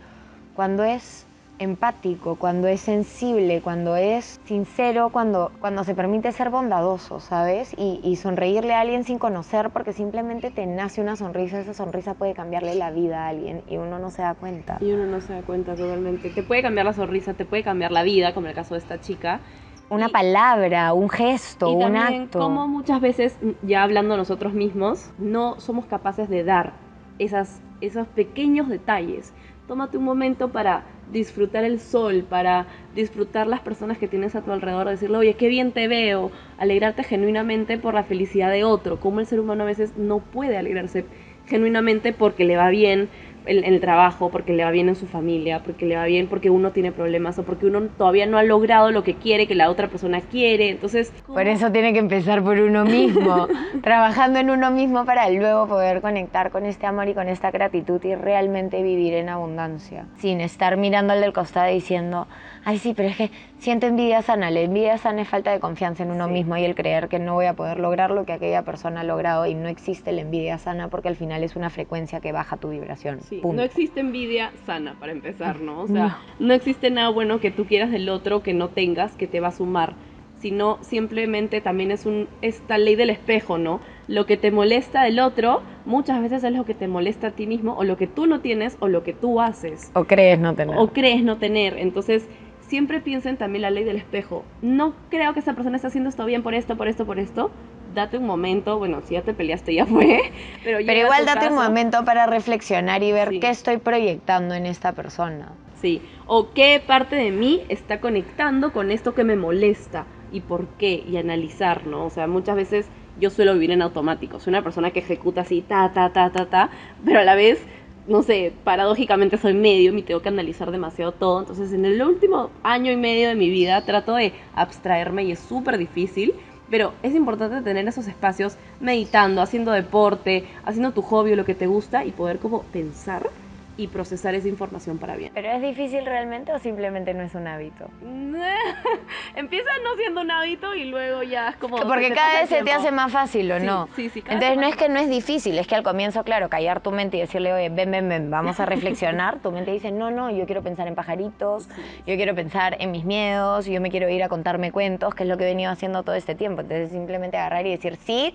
cuando 0.54 0.84
es 0.84 1.26
empático, 1.58 2.36
cuando 2.36 2.68
es 2.68 2.80
sensible, 2.80 3.60
cuando 3.62 3.96
es 3.96 4.40
sincero, 4.44 5.10
cuando, 5.10 5.52
cuando 5.60 5.84
se 5.84 5.94
permite 5.94 6.32
ser 6.32 6.50
bondadoso, 6.50 7.20
¿sabes? 7.20 7.74
Y, 7.78 8.16
sonreírle 8.16 8.74
a 8.74 8.80
alguien 8.80 9.04
sin 9.04 9.18
conocer 9.18 9.70
porque 9.70 9.92
simplemente 9.92 10.50
te 10.50 10.66
nace 10.66 11.00
una 11.00 11.16
sonrisa, 11.16 11.60
esa 11.60 11.74
sonrisa 11.74 12.14
puede 12.14 12.34
cambiarle 12.34 12.74
la 12.74 12.90
vida 12.90 13.24
a 13.24 13.28
alguien 13.28 13.62
y 13.68 13.76
uno 13.76 13.98
no 13.98 14.10
se 14.10 14.22
da 14.22 14.34
cuenta. 14.34 14.78
Y 14.80 14.92
uno 14.92 15.06
no 15.06 15.20
se 15.20 15.34
da 15.34 15.42
cuenta 15.42 15.74
totalmente. 15.74 16.30
Te 16.30 16.42
puede 16.42 16.62
cambiar 16.62 16.86
la 16.86 16.92
sonrisa, 16.92 17.34
te 17.34 17.44
puede 17.44 17.62
cambiar 17.62 17.92
la 17.92 18.02
vida, 18.02 18.34
como 18.34 18.48
el 18.48 18.54
caso 18.54 18.74
de 18.74 18.80
esta 18.80 19.00
chica. 19.00 19.40
Una 19.88 20.08
palabra, 20.08 20.92
un 20.92 21.08
gesto, 21.08 21.70
y 21.70 21.74
un 21.74 21.96
acto. 21.96 22.40
Como 22.40 22.66
muchas 22.66 23.00
veces, 23.00 23.38
ya 23.62 23.82
hablando 23.82 24.16
nosotros 24.16 24.52
mismos, 24.52 25.10
no 25.18 25.60
somos 25.60 25.86
capaces 25.86 26.28
de 26.28 26.42
dar 26.42 26.72
esas, 27.18 27.60
esos 27.80 28.06
pequeños 28.08 28.68
detalles. 28.68 29.32
Tómate 29.68 29.96
un 29.98 30.04
momento 30.04 30.50
para 30.50 30.84
disfrutar 31.12 31.64
el 31.64 31.80
sol, 31.80 32.24
para 32.28 32.66
disfrutar 32.94 33.46
las 33.46 33.60
personas 33.60 33.98
que 33.98 34.08
tienes 34.08 34.34
a 34.34 34.42
tu 34.42 34.52
alrededor, 34.52 34.88
decirle, 34.88 35.18
oye, 35.18 35.34
qué 35.34 35.48
bien 35.48 35.72
te 35.72 35.88
veo, 35.88 36.30
alegrarte 36.58 37.04
genuinamente 37.04 37.78
por 37.78 37.94
la 37.94 38.02
felicidad 38.02 38.50
de 38.50 38.64
otro, 38.64 38.98
como 38.98 39.20
el 39.20 39.26
ser 39.26 39.40
humano 39.40 39.62
a 39.62 39.66
veces 39.66 39.96
no 39.96 40.18
puede 40.18 40.56
alegrarse 40.56 41.04
genuinamente 41.46 42.12
porque 42.12 42.44
le 42.44 42.56
va 42.56 42.70
bien, 42.70 43.08
en 43.46 43.64
el 43.64 43.80
trabajo, 43.80 44.30
porque 44.30 44.52
le 44.52 44.64
va 44.64 44.70
bien 44.70 44.88
en 44.88 44.96
su 44.96 45.06
familia, 45.06 45.62
porque 45.64 45.86
le 45.86 45.96
va 45.96 46.04
bien 46.04 46.26
porque 46.26 46.50
uno 46.50 46.72
tiene 46.72 46.92
problemas 46.92 47.38
o 47.38 47.44
porque 47.44 47.66
uno 47.66 47.82
todavía 47.96 48.26
no 48.26 48.38
ha 48.38 48.42
logrado 48.42 48.90
lo 48.90 49.02
que 49.02 49.14
quiere, 49.14 49.46
que 49.46 49.54
la 49.54 49.70
otra 49.70 49.88
persona 49.88 50.20
quiere. 50.20 50.70
Entonces, 50.70 51.12
¿cómo? 51.24 51.36
por 51.36 51.46
eso 51.46 51.70
tiene 51.72 51.92
que 51.92 51.98
empezar 51.98 52.42
por 52.42 52.58
uno 52.58 52.84
mismo, 52.84 53.48
trabajando 53.82 54.38
en 54.38 54.50
uno 54.50 54.70
mismo 54.70 55.04
para 55.04 55.28
luego 55.30 55.66
poder 55.66 56.00
conectar 56.00 56.50
con 56.50 56.66
este 56.66 56.86
amor 56.86 57.08
y 57.08 57.14
con 57.14 57.28
esta 57.28 57.50
gratitud 57.50 58.02
y 58.04 58.14
realmente 58.14 58.82
vivir 58.82 59.14
en 59.14 59.28
abundancia, 59.28 60.06
sin 60.18 60.40
estar 60.40 60.76
mirando 60.76 61.12
al 61.12 61.20
del 61.20 61.32
costado 61.32 61.72
diciendo, 61.72 62.26
ay 62.66 62.78
sí, 62.78 62.94
pero 62.94 63.08
es 63.08 63.16
que 63.16 63.30
siento 63.58 63.86
envidia 63.86 64.22
sana. 64.22 64.50
La 64.50 64.60
envidia 64.60 64.98
sana 64.98 65.22
es 65.22 65.28
falta 65.28 65.52
de 65.52 65.60
confianza 65.60 66.02
en 66.02 66.10
uno 66.10 66.26
sí. 66.26 66.32
mismo 66.32 66.56
y 66.56 66.64
el 66.64 66.74
creer 66.74 67.08
que 67.08 67.20
no 67.20 67.34
voy 67.34 67.46
a 67.46 67.54
poder 67.54 67.78
lograr 67.78 68.10
lo 68.10 68.26
que 68.26 68.32
aquella 68.32 68.62
persona 68.62 69.00
ha 69.00 69.04
logrado 69.04 69.46
y 69.46 69.54
no 69.54 69.68
existe 69.68 70.10
la 70.10 70.22
envidia 70.22 70.58
sana 70.58 70.88
porque 70.88 71.06
al 71.06 71.14
final 71.14 71.44
es 71.44 71.54
una 71.54 71.70
frecuencia 71.70 72.20
que 72.20 72.32
baja 72.32 72.56
tu 72.56 72.70
vibración. 72.70 73.20
Sí, 73.20 73.40
no 73.44 73.62
existe 73.62 74.00
envidia 74.00 74.50
sana 74.66 74.96
para 74.98 75.12
empezar, 75.12 75.60
¿no? 75.60 75.82
O 75.82 75.86
sea, 75.86 76.18
no. 76.38 76.46
no 76.48 76.54
existe 76.54 76.90
nada 76.90 77.08
bueno 77.10 77.38
que 77.38 77.52
tú 77.52 77.66
quieras 77.66 77.92
del 77.92 78.08
otro 78.08 78.42
que 78.42 78.52
no 78.52 78.68
tengas 78.68 79.12
que 79.14 79.28
te 79.28 79.38
va 79.38 79.48
a 79.48 79.52
sumar, 79.52 79.94
sino 80.40 80.78
simplemente 80.82 81.60
también 81.60 81.92
es 81.92 82.04
un 82.04 82.28
esta 82.42 82.78
ley 82.78 82.96
del 82.96 83.10
espejo, 83.10 83.58
¿no? 83.58 83.80
Lo 84.08 84.26
que 84.26 84.36
te 84.36 84.50
molesta 84.50 85.04
del 85.04 85.20
otro 85.20 85.62
muchas 85.84 86.20
veces 86.20 86.42
es 86.42 86.52
lo 86.52 86.64
que 86.64 86.74
te 86.74 86.88
molesta 86.88 87.28
a 87.28 87.30
ti 87.30 87.46
mismo 87.46 87.74
o 87.76 87.84
lo 87.84 87.96
que 87.96 88.08
tú 88.08 88.26
no 88.26 88.40
tienes 88.40 88.76
o 88.80 88.88
lo 88.88 89.04
que 89.04 89.12
tú 89.12 89.40
haces. 89.40 89.92
O 89.94 90.04
crees 90.04 90.40
no 90.40 90.54
tener. 90.54 90.76
O 90.76 90.88
crees 90.88 91.22
no 91.22 91.36
tener. 91.38 91.78
Entonces, 91.78 92.28
siempre 92.68 93.00
piensen 93.00 93.36
también 93.36 93.62
la 93.62 93.70
ley 93.70 93.84
del 93.84 93.96
espejo. 93.96 94.44
No 94.62 94.94
creo 95.10 95.32
que 95.34 95.40
esa 95.40 95.54
persona 95.54 95.76
esté 95.76 95.88
haciendo 95.88 96.10
esto 96.10 96.24
bien 96.24 96.42
por 96.42 96.54
esto, 96.54 96.76
por 96.76 96.88
esto, 96.88 97.06
por 97.06 97.18
esto. 97.18 97.50
Date 97.94 98.18
un 98.18 98.26
momento, 98.26 98.78
bueno, 98.78 99.00
si 99.02 99.14
ya 99.14 99.22
te 99.22 99.34
peleaste 99.34 99.74
ya 99.74 99.86
fue. 99.86 100.32
Pero, 100.62 100.78
pero 100.84 101.00
igual 101.00 101.24
date 101.24 101.48
caso. 101.48 101.50
un 101.50 101.54
momento 101.54 102.04
para 102.04 102.26
reflexionar 102.26 103.02
y 103.02 103.12
ver 103.12 103.30
sí. 103.30 103.40
qué 103.40 103.48
estoy 103.50 103.78
proyectando 103.78 104.54
en 104.54 104.66
esta 104.66 104.92
persona. 104.94 105.58
Sí, 105.74 106.02
o 106.26 106.52
qué 106.52 106.82
parte 106.84 107.16
de 107.16 107.30
mí 107.30 107.64
está 107.68 108.00
conectando 108.00 108.72
con 108.72 108.90
esto 108.90 109.14
que 109.14 109.24
me 109.24 109.36
molesta 109.36 110.06
y 110.30 110.40
por 110.40 110.76
qué, 110.76 111.02
y 111.06 111.16
analizar, 111.18 111.86
¿no? 111.86 112.06
O 112.06 112.10
sea, 112.10 112.26
muchas 112.26 112.56
veces 112.56 112.90
yo 113.16 113.30
suelo 113.30 113.54
vivir 113.54 113.70
en 113.70 113.82
automático. 113.82 114.40
Soy 114.40 114.50
una 114.52 114.62
persona 114.62 114.90
que 114.90 115.00
ejecuta 115.00 115.42
así, 115.42 115.62
ta, 115.62 115.92
ta, 115.92 116.12
ta, 116.12 116.30
ta, 116.32 116.46
ta, 116.46 116.70
pero 117.04 117.20
a 117.20 117.24
la 117.24 117.34
vez 117.34 117.66
no 118.08 118.22
sé, 118.22 118.52
paradójicamente 118.64 119.36
soy 119.36 119.54
medio 119.54 119.96
y 119.96 120.02
tengo 120.02 120.20
que 120.20 120.28
analizar 120.28 120.70
demasiado 120.70 121.12
todo. 121.12 121.40
Entonces, 121.40 121.72
en 121.72 121.84
el 121.84 122.00
último 122.02 122.50
año 122.62 122.92
y 122.92 122.96
medio 122.96 123.28
de 123.28 123.34
mi 123.34 123.50
vida 123.50 123.84
trato 123.84 124.14
de 124.14 124.32
abstraerme 124.54 125.24
y 125.24 125.32
es 125.32 125.40
súper 125.40 125.78
difícil. 125.78 126.34
Pero 126.68 126.94
es 127.02 127.14
importante 127.14 127.62
tener 127.62 127.86
esos 127.86 128.08
espacios 128.08 128.56
meditando, 128.80 129.40
haciendo 129.40 129.70
deporte, 129.70 130.48
haciendo 130.64 130.92
tu 130.92 131.02
hobby 131.02 131.32
o 131.32 131.36
lo 131.36 131.44
que 131.44 131.54
te 131.54 131.68
gusta 131.68 132.04
y 132.04 132.10
poder 132.10 132.40
como 132.40 132.62
pensar 132.64 133.30
y 133.76 133.88
procesar 133.88 134.34
esa 134.34 134.48
información 134.48 134.98
para 134.98 135.16
bien. 135.16 135.32
¿Pero 135.34 135.50
es 135.50 135.60
difícil 135.60 136.04
realmente 136.06 136.52
o 136.52 136.58
simplemente 136.58 137.12
no 137.12 137.22
es 137.22 137.34
un 137.34 137.46
hábito? 137.46 137.90
Empieza 139.36 139.70
no 139.84 139.96
siendo 139.96 140.22
un 140.22 140.30
hábito 140.30 140.74
y 140.74 140.84
luego 140.84 141.22
ya 141.22 141.50
es 141.50 141.56
como... 141.56 141.76
Porque 141.76 142.12
cada 142.12 142.40
vez 142.40 142.48
se 142.48 142.62
te 142.62 142.72
hace 142.72 142.90
más 142.90 143.12
fácil, 143.12 143.50
¿o 143.52 143.60
sí, 143.60 143.66
no? 143.66 143.88
Sí, 143.94 144.08
sí, 144.08 144.22
Entonces 144.28 144.56
no 144.56 144.66
es 144.66 144.76
que 144.76 144.88
no 144.88 144.98
es 144.98 145.10
difícil, 145.10 145.58
es 145.58 145.66
que 145.66 145.74
al 145.74 145.82
comienzo, 145.82 146.24
claro, 146.24 146.48
callar 146.48 146.80
tu 146.80 146.90
mente 146.90 147.18
y 147.18 147.20
decirle, 147.20 147.52
oye, 147.52 147.68
ven, 147.68 147.90
ven, 147.90 148.08
ven, 148.08 148.30
vamos 148.30 148.60
a 148.60 148.66
reflexionar. 148.66 149.40
tu 149.40 149.52
mente 149.52 149.72
dice, 149.72 149.90
no, 149.92 150.10
no, 150.10 150.30
yo 150.30 150.46
quiero 150.46 150.62
pensar 150.62 150.88
en 150.88 150.94
pajaritos, 150.94 151.68
yo 152.06 152.16
quiero 152.16 152.34
pensar 152.34 152.76
en 152.80 152.90
mis 152.90 153.04
miedos, 153.04 153.66
yo 153.66 153.80
me 153.80 153.90
quiero 153.90 154.08
ir 154.08 154.22
a 154.22 154.28
contarme 154.28 154.72
cuentos, 154.72 155.14
que 155.14 155.24
es 155.24 155.28
lo 155.28 155.36
que 155.36 155.44
he 155.44 155.48
venido 155.48 155.70
haciendo 155.70 156.02
todo 156.02 156.14
este 156.14 156.34
tiempo. 156.34 156.62
Entonces 156.62 156.90
simplemente 156.90 157.36
agarrar 157.36 157.66
y 157.66 157.70
decir, 157.70 157.96
sit, 157.96 158.34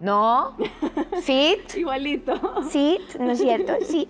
no, 0.00 0.56
sit. 1.22 1.76
Igualito. 1.76 2.34
Sit, 2.70 3.16
¿no 3.18 3.32
es 3.32 3.38
cierto? 3.38 3.74
Sit. 3.82 4.08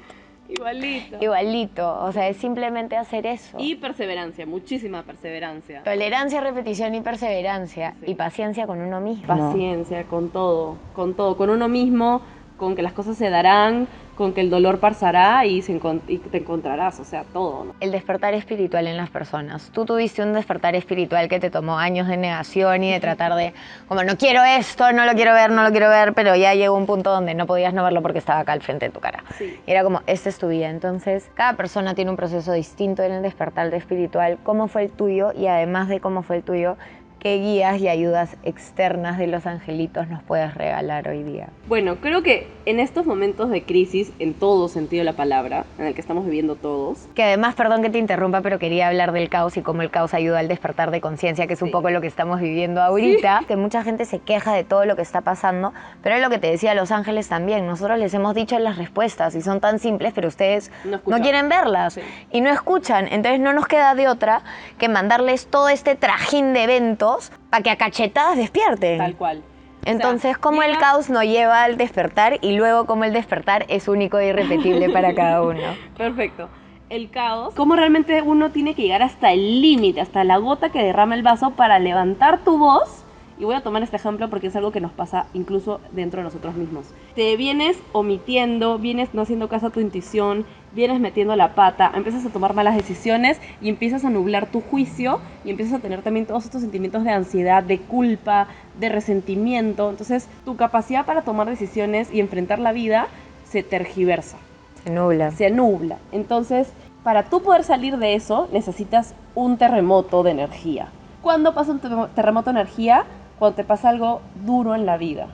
Igualito. 0.51 1.19
Igualito, 1.21 2.03
o 2.03 2.13
sea, 2.13 2.29
es 2.29 2.37
simplemente 2.37 2.97
hacer 2.97 3.27
eso. 3.27 3.57
Y 3.59 3.77
perseverancia, 3.77 4.47
muchísima 4.47 5.03
perseverancia. 5.03 5.83
Tolerancia, 5.85 6.41
repetición 6.41 6.95
y 6.95 7.01
perseverancia. 7.01 7.95
Sí. 8.01 8.13
Y 8.13 8.15
paciencia 8.15 8.67
con 8.67 8.81
uno 8.81 9.01
mismo. 9.01 9.27
Paciencia 9.27 10.05
con 10.05 10.31
todo, 10.31 10.77
con 10.95 11.15
todo, 11.15 11.37
con 11.37 11.51
uno 11.51 11.69
mismo, 11.69 12.23
con 12.57 12.75
que 12.75 12.83
las 12.83 12.93
cosas 12.93 13.17
se 13.17 13.31
darán, 13.31 13.89
con 14.21 14.35
que 14.35 14.43
el 14.43 14.51
dolor 14.51 14.81
pasará 14.81 15.47
y, 15.47 15.63
se 15.63 15.73
encont 15.73 16.03
y 16.07 16.19
te 16.19 16.37
encontrarás, 16.37 17.01
o 17.01 17.05
sea, 17.05 17.25
todo. 17.33 17.65
¿no? 17.65 17.75
El 17.81 17.91
despertar 17.91 18.35
espiritual 18.35 18.87
en 18.87 18.99
las 18.99 19.09
personas. 19.09 19.71
Tú 19.73 19.87
tuviste 19.87 20.23
un 20.23 20.35
despertar 20.35 20.75
espiritual 20.75 21.27
que 21.27 21.41
te 21.41 21.49
tomó 21.49 21.79
años 21.79 22.07
de 22.07 22.19
negación 22.19 22.85
y 22.85 22.93
de 22.93 23.01
tratar 23.01 23.35
de, 23.35 23.55
como, 23.89 24.05
no 24.05 24.19
quiero 24.19 24.45
esto, 24.45 24.93
no 24.93 25.07
lo 25.07 25.15
quiero 25.15 25.33
ver, 25.33 25.51
no 25.51 25.63
lo 25.63 25.71
quiero 25.71 25.89
ver, 25.89 26.13
pero 26.13 26.37
ya 26.37 26.53
llegó 26.53 26.77
un 26.77 26.85
punto 26.85 27.11
donde 27.11 27.33
no 27.33 27.47
podías 27.47 27.73
no 27.73 27.83
verlo 27.83 28.03
porque 28.03 28.19
estaba 28.19 28.41
acá 28.41 28.53
al 28.53 28.61
frente 28.61 28.85
de 28.85 28.93
tu 28.93 29.01
cara. 29.01 29.25
Sí. 29.39 29.59
Y 29.67 29.71
era 29.71 29.83
como, 29.85 30.03
esta 30.07 30.29
es 30.29 30.37
tu 30.37 30.49
vida. 30.49 30.69
Entonces, 30.69 31.31
cada 31.33 31.55
persona 31.55 31.95
tiene 31.95 32.11
un 32.11 32.19
proceso 32.19 32.53
distinto 32.53 33.03
en 33.03 33.13
el 33.13 33.23
despertar 33.23 33.71
de 33.71 33.79
espiritual. 33.79 34.37
¿Cómo 34.43 34.69
fue 34.69 34.83
el 34.83 34.91
tuyo? 34.91 35.33
Y 35.33 35.47
además 35.47 35.89
de 35.89 35.99
cómo 36.01 36.23
fue 36.23 36.37
el 36.37 36.43
tuyo, 36.43 36.77
¿Qué 37.21 37.37
guías 37.37 37.79
y 37.83 37.89
ayudas 37.89 38.35
externas 38.45 39.19
de 39.19 39.27
los 39.27 39.45
angelitos 39.47 40.09
nos 40.09 40.23
puedes 40.23 40.55
regalar 40.55 41.07
hoy 41.07 41.23
día? 41.23 41.51
Bueno, 41.69 41.97
creo 41.97 42.23
que 42.23 42.49
en 42.65 42.81
estos 42.81 43.05
momentos 43.05 43.51
de 43.51 43.63
crisis, 43.63 44.11
en 44.19 44.33
todo 44.33 44.69
sentido 44.69 45.03
de 45.03 45.05
la 45.05 45.13
palabra, 45.13 45.67
en 45.79 45.85
el 45.85 45.93
que 45.95 46.01
estamos 46.01 46.25
viviendo 46.25 46.57
todos. 46.57 47.09
Que 47.15 47.23
además, 47.25 47.55
perdón 47.57 47.83
que 47.83 47.91
te 47.91 47.99
interrumpa, 47.99 48.41
pero 48.41 48.59
quería 48.59 48.89
hablar 48.89 49.13
del 49.13 49.29
caos 49.29 49.59
y 49.59 49.61
cómo 49.61 49.83
el 49.83 49.91
caos 49.91 50.15
ayuda 50.15 50.39
al 50.39 50.49
despertar 50.49 50.91
de 50.91 51.03
conciencia, 51.03 51.47
que 51.47 51.53
es 51.53 51.59
Sí. 51.59 51.67
un 51.67 51.73
poco 51.73 51.91
lo 51.91 52.01
que 52.01 52.07
estamos 52.07 52.41
viviendo 52.41 52.81
ahorita. 52.81 53.43
Que 53.47 53.57
mucha 53.57 53.83
gente 53.85 54.07
se 54.07 54.21
queja 54.21 54.55
de 54.55 54.65
todo 54.65 54.87
lo 54.87 54.97
que 54.97 55.03
está 55.03 55.21
pasando, 55.21 55.75
pero 56.03 56.15
es 56.17 56.23
lo 56.23 56.31
que 56.31 56.39
te 56.39 56.47
decía 56.51 56.75
Los 56.75 56.91
Ángeles 56.91 57.29
también. 57.29 57.67
Nosotros 57.67 57.99
les 57.99 58.15
hemos 58.15 58.35
dicho 58.35 58.59
las 58.59 58.79
respuestas 58.79 59.35
y 59.35 59.43
son 59.43 59.61
tan 59.61 59.79
simples, 59.79 60.15
pero 60.15 60.27
ustedes 60.29 60.73
No 60.87 61.21
quieren 61.21 61.51
verlas 61.51 61.93
Sí. 61.95 62.01
y 62.33 62.41
no 62.41 62.49
escuchan. 62.49 63.09
Entonces 63.11 63.41
no 63.41 63.53
nos 63.53 63.67
queda 63.67 63.95
de 63.95 64.09
otra 64.09 64.41
que 64.79 64.89
mandarles 64.89 65.49
todo 65.49 65.69
este 65.69 65.97
trajín 65.97 66.55
de 66.55 66.63
eventos 66.63 67.10
para 67.51 67.63
que 67.63 67.71
a 67.71 67.77
cachetadas 67.77 68.37
despierten. 68.37 68.99
Tal 68.99 69.17
cual. 69.17 69.43
Entonces, 69.85 70.37
O 70.43 70.53
sea, 70.53 70.67
el 70.67 70.79
caos 70.79 71.09
nos 71.09 71.25
lleva 71.25 71.65
al 71.65 71.77
despertar 71.77 72.39
y 72.43 72.53
luego 72.53 72.87
cómo 72.87 73.05
el 73.05 73.13
despertar 73.13 73.65
es 73.69 73.89
único 73.89 74.19
e 74.19 74.29
irrepetible 74.29 74.91
para 74.91 75.15
cada 75.15 75.43
uno. 75.43 75.61
Perfecto. 75.97 76.49
El 76.91 77.11
caos. 77.11 77.55
Cómo 77.55 77.77
realmente 77.77 78.21
uno 78.21 78.51
tiene 78.51 78.75
que 78.75 78.83
llegar 78.83 79.03
hasta 79.03 79.33
el 79.33 79.63
límite, 79.63 80.01
hasta 80.01 80.25
la 80.25 80.39
gota 80.39 80.71
que 80.71 80.83
derrama 80.83 81.15
el 81.15 81.23
vaso 81.23 81.51
para 81.53 81.79
levantar 81.79 82.41
tu 82.41 82.59
voz. 82.59 83.00
Y 83.41 83.45
voy 83.45 83.55
a 83.55 83.63
tomar 83.63 83.83
este 83.83 83.97
ejemplo 83.97 84.29
porque 84.29 84.49
es 84.49 84.57
algo 84.57 84.71
que 84.71 84.83
nos 84.83 84.93
pasa 84.93 85.25
incluso 85.33 85.81
dentro 85.93 86.19
de 86.21 86.25
nosotros 86.25 86.55
mismos. 86.57 86.89
Te 87.15 87.37
vienes 87.39 87.79
omitiendo, 87.93 88.79
vienes 88.79 89.15
no 89.15 89.23
haciendo 89.23 89.49
caso 89.49 89.69
a 89.69 89.71
tu 89.71 89.81
intuición, 89.81 90.45
vienes 90.73 91.01
metiendo 91.01 91.35
la 91.37 91.55
pata, 91.55 91.91
empiezas 91.95 92.27
a 92.27 92.29
tomar 92.31 92.53
malas 92.53 92.77
decisiones 92.77 93.41
y 93.63 93.71
empiezas 93.71 94.05
a 94.05 94.11
nublar 94.11 94.47
tu 94.51 94.61
juicio 94.61 95.21
y 95.43 95.51
empiezas 95.51 95.79
a 95.79 95.83
tener 95.83 96.03
también 96.03 96.27
todos 96.27 96.45
estos 96.45 96.61
sentimientos 96.61 97.03
de 97.03 97.13
ansiedad, 97.13 97.63
de 97.63 97.79
culpa, 97.79 98.47
de 98.79 98.91
resentimiento. 98.91 99.89
Entonces 99.89 100.29
tu 100.45 100.57
capacidad 100.57 101.07
para 101.07 101.23
tomar 101.23 101.49
decisiones 101.49 102.13
y 102.13 102.21
enfrentar 102.21 102.59
la 102.59 102.73
vida 102.73 103.09
se 103.45 103.63
tergiversa 103.63 104.37
Se 104.85 104.91
nubla. 104.91 105.31
se 105.31 105.51
nubla. 105.51 105.97
Entonces, 106.13 106.73
para 107.03 107.23
tú 107.25 107.41
poder 107.43 107.65
salir 107.65 107.97
de 107.97 108.15
eso, 108.17 108.49
necesitas 108.53 109.15
un 109.35 109.57
terremoto 109.57 110.23
de 110.23 110.33
energía. 110.33 110.89
¿Cuándo 111.23 111.55
pasa 111.55 111.73
un 111.73 111.81
terremo- 111.81 112.09
terremoto 112.09 112.53
de 112.53 112.61
energía? 112.61 113.05
Cuando 113.41 113.57
te 113.57 113.65
pasa 113.65 113.89
algo 113.89 114.21
duro 114.45 114.75
en 114.75 114.85
la 114.85 114.99
vida. 114.99 115.29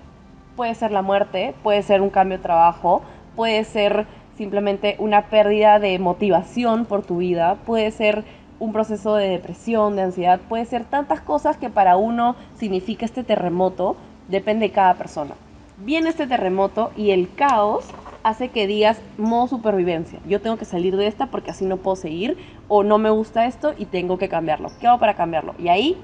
Puede 0.55 0.77
ser 0.77 0.93
la 0.93 1.03
muerte, 1.03 1.57
puede 1.65 1.83
ser 1.83 2.03
un 2.03 2.11
cambio 2.11 2.37
de 2.39 2.43
trabajo, 2.45 3.03
puede 3.35 3.65
ser 3.65 4.07
simplemente 4.37 4.95
una 5.01 5.23
pérdida 5.23 5.81
de 5.81 5.99
motivación 5.99 6.85
por 6.85 7.03
tu 7.03 7.17
vida, 7.17 7.57
puede 7.67 7.91
ser 7.91 8.23
un 8.61 8.73
proceso 8.73 9.17
de 9.17 9.29
depresión, 9.29 9.97
de 9.97 10.03
ansiedad, 10.03 10.39
puede 10.49 10.67
ser 10.67 10.85
tantas 10.85 11.21
cosas 11.21 11.57
que 11.57 11.69
para 11.69 11.97
uno 11.97 12.37
significa 12.55 13.05
este 13.05 13.25
terremoto, 13.25 13.97
depende 14.29 14.69
de 14.69 14.73
cada 14.73 14.95
persona. 14.95 15.35
Viene 15.79 16.11
este 16.11 16.29
terremoto 16.29 16.93
y 16.97 17.11
el 17.11 17.35
caos 17.35 17.87
hace 18.23 18.51
que 18.51 18.69
digas 18.69 19.01
modo 19.19 19.49
supervivencia. 19.49 20.21
Yo 20.29 20.41
tengo 20.41 20.59
que 20.59 20.65
salir 20.65 20.97
de 20.97 21.09
esta 21.09 21.27
porque 21.27 21.51
así 21.51 21.65
no 21.65 21.79
puedo 21.79 21.97
seguir 21.97 22.39
o 22.69 22.85
no 22.85 22.99
me 22.99 23.11
gusta 23.11 23.47
esto 23.47 23.75
y 23.77 23.87
tengo 23.87 24.17
que 24.17 24.29
cambiarlo. 24.29 24.71
¿Qué 24.81 24.87
hago 24.87 25.01
para 25.01 25.15
cambiarlo? 25.15 25.57
Y 25.59 25.71
ahí 25.71 25.99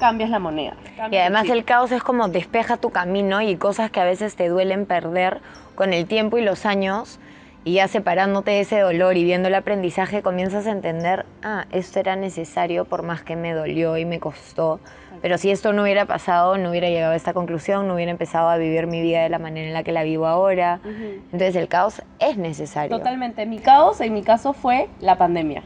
cambias 0.00 0.30
la 0.30 0.40
moneda. 0.40 0.74
y 1.10 1.16
además 1.16 1.48
el, 1.48 1.64
caos 1.64 1.92
es 1.92 2.02
como 2.02 2.26
despeja 2.26 2.76
tu 2.78 2.90
camino 2.90 3.40
y 3.40 3.54
cosas 3.54 3.92
que 3.92 4.00
a 4.00 4.04
veces 4.04 4.34
te 4.34 4.48
duelen 4.48 4.86
perder 4.86 5.40
con 5.76 5.92
el 5.92 6.06
tiempo 6.06 6.38
y 6.38 6.42
los 6.42 6.66
años 6.66 7.20
y 7.62 7.74
ya 7.74 7.88
separándote 7.88 8.52
de 8.52 8.60
ese 8.60 8.80
dolor 8.80 9.16
y 9.16 9.24
viendo 9.24 9.48
el 9.48 9.54
aprendizaje 9.54 10.22
comienzas 10.22 10.66
a 10.66 10.70
entender, 10.70 11.26
ah, 11.42 11.66
esto 11.70 12.00
era 12.00 12.16
necesario 12.16 12.86
por 12.86 13.02
más 13.02 13.22
que 13.22 13.36
me 13.36 13.52
dolió 13.52 13.98
y 13.98 14.06
me 14.06 14.18
costó. 14.18 14.80
Pero 15.20 15.36
si 15.36 15.50
esto 15.50 15.74
no 15.74 15.82
hubiera 15.82 16.06
pasado, 16.06 16.56
no 16.56 16.70
hubiera 16.70 16.88
llegado 16.88 17.12
a 17.12 17.16
esta 17.16 17.34
conclusión, 17.34 17.86
no 17.86 17.94
hubiera 17.94 18.10
empezado 18.10 18.48
a 18.48 18.56
vivir 18.56 18.86
mi 18.86 19.02
vida 19.02 19.22
de 19.22 19.28
la 19.28 19.38
manera 19.38 19.68
en 19.68 19.74
la 19.74 19.82
que 19.82 19.92
la 19.92 20.02
vivo 20.02 20.26
ahora. 20.26 20.80
Entonces 20.84 21.54
el 21.56 21.68
caos 21.68 22.02
es 22.18 22.38
necesario. 22.38 22.96
Totalmente. 22.96 23.44
Mi 23.44 23.58
caos 23.58 24.00
en 24.00 24.14
mi 24.14 24.22
caso 24.22 24.54
fue 24.54 24.88
la 25.00 25.18
pandemia. 25.18 25.62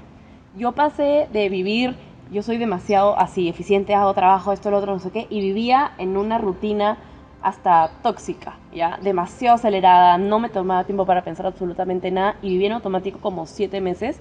Yo 0.57 0.73
pasé 0.73 1.29
de 1.33 1.49
vivir, 1.49 1.95
yo 2.31 2.43
soy 2.43 2.59
demasiado 2.59 3.19
así, 3.19 3.49
eficiente, 3.49 3.95
hago 3.95 4.15
trabajo, 4.15 4.53
esto, 4.53 4.71
lo 4.71 4.79
otro, 4.79 4.93
no 4.93 4.99
sé 4.99 5.11
qué, 5.11 5.27
y 5.31 5.41
vivía 5.41 5.93
en 5.99 6.17
una 6.17 6.39
rutina 6.39 6.99
hasta 7.43 7.91
tóxica, 8.03 8.59
¿ya? 8.75 8.99
Demasiado 9.03 9.57
acelerada, 9.57 10.17
no 10.17 10.39
me 10.39 10.49
tomaba 10.49 10.85
tiempo 10.85 11.05
para 11.05 11.23
pensar 11.23 11.47
absolutamente 11.47 12.11
nada 12.11 12.37
y 12.41 12.49
vivía 12.49 12.69
en 12.69 12.73
automático 12.73 13.21
como 13.21 13.47
siete 13.47 13.81
meses 13.83 14.19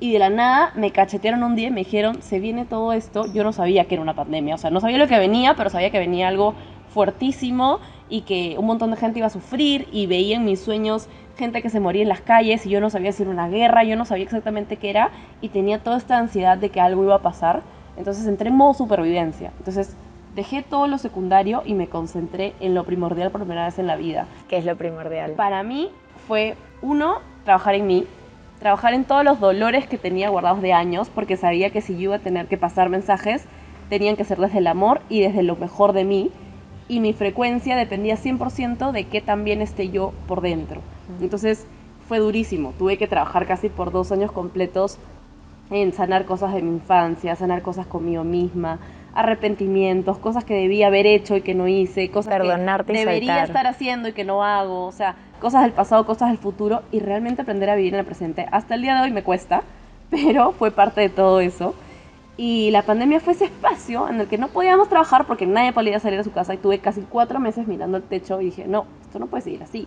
y 0.00 0.12
de 0.12 0.18
la 0.18 0.28
nada 0.28 0.72
me 0.74 0.90
cachetearon 0.90 1.44
un 1.44 1.54
día 1.54 1.68
y 1.68 1.70
me 1.70 1.84
dijeron, 1.84 2.20
se 2.20 2.40
viene 2.40 2.64
todo 2.64 2.92
esto, 2.92 3.26
yo 3.32 3.44
no 3.44 3.52
sabía 3.52 3.84
que 3.84 3.94
era 3.94 4.02
una 4.02 4.14
pandemia, 4.14 4.56
o 4.56 4.58
sea, 4.58 4.70
no 4.70 4.80
sabía 4.80 4.98
lo 4.98 5.06
que 5.06 5.18
venía, 5.18 5.54
pero 5.54 5.70
sabía 5.70 5.90
que 5.90 6.00
venía 6.00 6.28
algo 6.28 6.54
fuertísimo 6.88 7.78
y 8.08 8.22
que 8.22 8.56
un 8.58 8.66
montón 8.66 8.90
de 8.90 8.96
gente 8.96 9.20
iba 9.20 9.28
a 9.28 9.30
sufrir 9.30 9.88
y 9.92 10.06
veía 10.06 10.36
en 10.36 10.44
mis 10.44 10.60
sueños 10.60 11.08
gente 11.36 11.62
que 11.62 11.70
se 11.70 11.80
moría 11.80 12.02
en 12.02 12.08
las 12.08 12.20
calles 12.20 12.64
y 12.66 12.70
yo 12.70 12.80
no 12.80 12.90
sabía 12.90 13.12
si 13.12 13.22
era 13.22 13.32
una 13.32 13.48
guerra, 13.48 13.84
yo 13.84 13.96
no 13.96 14.04
sabía 14.04 14.24
exactamente 14.24 14.76
qué 14.76 14.90
era 14.90 15.10
y 15.40 15.48
tenía 15.48 15.78
toda 15.78 15.96
esta 15.96 16.18
ansiedad 16.18 16.58
de 16.58 16.70
que 16.70 16.80
algo 16.80 17.04
iba 17.04 17.16
a 17.16 17.22
pasar. 17.22 17.62
Entonces 17.96 18.26
entré 18.26 18.48
en 18.48 18.56
modo 18.56 18.74
supervivencia. 18.74 19.52
Entonces 19.58 19.96
dejé 20.34 20.62
todo 20.62 20.86
lo 20.86 20.98
secundario 20.98 21.62
y 21.64 21.74
me 21.74 21.88
concentré 21.88 22.54
en 22.60 22.74
lo 22.74 22.84
primordial 22.84 23.30
por 23.30 23.42
primera 23.42 23.66
vez 23.66 23.78
en 23.78 23.86
la 23.86 23.96
vida. 23.96 24.26
¿Qué 24.48 24.56
es 24.58 24.64
lo 24.64 24.76
primordial? 24.76 25.32
Para 25.32 25.62
mí 25.62 25.90
fue, 26.26 26.56
uno, 26.82 27.18
trabajar 27.44 27.74
en 27.74 27.86
mí, 27.86 28.06
trabajar 28.58 28.94
en 28.94 29.04
todos 29.04 29.24
los 29.24 29.40
dolores 29.40 29.86
que 29.86 29.98
tenía 29.98 30.28
guardados 30.30 30.62
de 30.62 30.72
años, 30.72 31.08
porque 31.14 31.36
sabía 31.36 31.70
que 31.70 31.80
si 31.80 31.94
yo 31.94 32.00
iba 32.00 32.16
a 32.16 32.20
tener 32.20 32.46
que 32.46 32.56
pasar 32.56 32.88
mensajes, 32.88 33.44
tenían 33.88 34.16
que 34.16 34.24
ser 34.24 34.38
desde 34.38 34.58
el 34.58 34.66
amor 34.66 35.02
y 35.08 35.20
desde 35.20 35.42
lo 35.42 35.56
mejor 35.56 35.92
de 35.92 36.04
mí, 36.04 36.30
y 36.88 37.00
mi 37.00 37.12
frecuencia 37.12 37.76
dependía 37.76 38.16
100% 38.16 38.92
de 38.92 39.04
qué 39.04 39.20
también 39.20 39.62
esté 39.62 39.90
yo 39.90 40.12
por 40.26 40.40
dentro. 40.40 40.80
Entonces 41.20 41.66
fue 42.08 42.18
durísimo, 42.18 42.72
tuve 42.78 42.98
que 42.98 43.06
trabajar 43.06 43.46
casi 43.46 43.68
por 43.68 43.90
dos 43.90 44.12
años 44.12 44.32
completos 44.32 44.98
en 45.70 45.92
sanar 45.92 46.24
cosas 46.24 46.54
de 46.54 46.62
mi 46.62 46.70
infancia, 46.70 47.34
sanar 47.36 47.62
cosas 47.62 47.86
conmigo 47.86 48.24
misma, 48.24 48.78
arrepentimientos, 49.14 50.18
cosas 50.18 50.44
que 50.44 50.54
debía 50.54 50.88
haber 50.88 51.06
hecho 51.06 51.36
y 51.36 51.40
que 51.40 51.54
no 51.54 51.68
hice, 51.68 52.10
cosas 52.10 52.34
Perdonarte 52.34 52.92
que 52.92 52.98
debería 52.98 53.44
estar 53.44 53.66
haciendo 53.66 54.08
y 54.08 54.12
que 54.12 54.24
no 54.24 54.44
hago, 54.44 54.86
o 54.86 54.92
sea, 54.92 55.14
cosas 55.40 55.62
del 55.62 55.72
pasado, 55.72 56.04
cosas 56.04 56.28
del 56.28 56.38
futuro 56.38 56.82
y 56.90 57.00
realmente 57.00 57.42
aprender 57.42 57.70
a 57.70 57.76
vivir 57.76 57.94
en 57.94 58.00
el 58.00 58.06
presente. 58.06 58.46
Hasta 58.50 58.74
el 58.74 58.82
día 58.82 58.96
de 58.96 59.02
hoy 59.02 59.12
me 59.12 59.22
cuesta, 59.22 59.62
pero 60.10 60.52
fue 60.52 60.70
parte 60.70 61.00
de 61.00 61.08
todo 61.08 61.40
eso. 61.40 61.74
Y 62.36 62.72
la 62.72 62.82
pandemia 62.82 63.20
fue 63.20 63.34
ese 63.34 63.44
espacio 63.44 64.08
en 64.08 64.20
el 64.20 64.26
que 64.26 64.38
no 64.38 64.48
podíamos 64.48 64.88
trabajar 64.88 65.24
porque 65.24 65.46
nadie 65.46 65.72
podía 65.72 66.00
salir 66.00 66.18
a 66.18 66.24
su 66.24 66.32
casa 66.32 66.52
y 66.52 66.56
tuve 66.56 66.80
casi 66.80 67.02
cuatro 67.02 67.38
meses 67.38 67.68
mirando 67.68 67.96
el 67.96 68.02
techo 68.02 68.40
y 68.40 68.46
dije, 68.46 68.66
no, 68.66 68.86
esto 69.02 69.20
no 69.20 69.28
puede 69.28 69.44
seguir 69.44 69.62
así. 69.62 69.86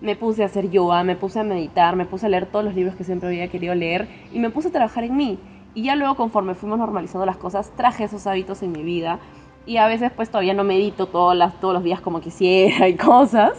Me 0.00 0.16
puse 0.16 0.42
a 0.42 0.46
hacer 0.46 0.70
yoga, 0.70 1.04
me 1.04 1.16
puse 1.16 1.40
a 1.40 1.44
meditar, 1.44 1.96
me 1.96 2.06
puse 2.06 2.26
a 2.26 2.28
leer 2.28 2.46
todos 2.46 2.64
los 2.64 2.74
libros 2.74 2.94
que 2.96 3.04
siempre 3.04 3.28
había 3.28 3.48
querido 3.48 3.74
leer 3.74 4.08
y 4.32 4.38
me 4.38 4.50
puse 4.50 4.68
a 4.68 4.72
trabajar 4.72 5.04
en 5.04 5.16
mí. 5.16 5.38
Y 5.74 5.82
ya 5.82 5.94
luego 5.94 6.16
conforme 6.16 6.54
fuimos 6.54 6.78
normalizando 6.78 7.26
las 7.26 7.36
cosas, 7.36 7.70
traje 7.76 8.04
esos 8.04 8.26
hábitos 8.26 8.62
en 8.62 8.72
mi 8.72 8.82
vida. 8.82 9.18
Y 9.66 9.76
a 9.76 9.86
veces 9.86 10.10
pues 10.10 10.30
todavía 10.30 10.54
no 10.54 10.64
medito 10.64 11.06
todos, 11.06 11.36
las, 11.36 11.60
todos 11.60 11.74
los 11.74 11.84
días 11.84 12.00
como 12.00 12.20
quisiera 12.20 12.88
y 12.88 12.94
cosas, 12.96 13.52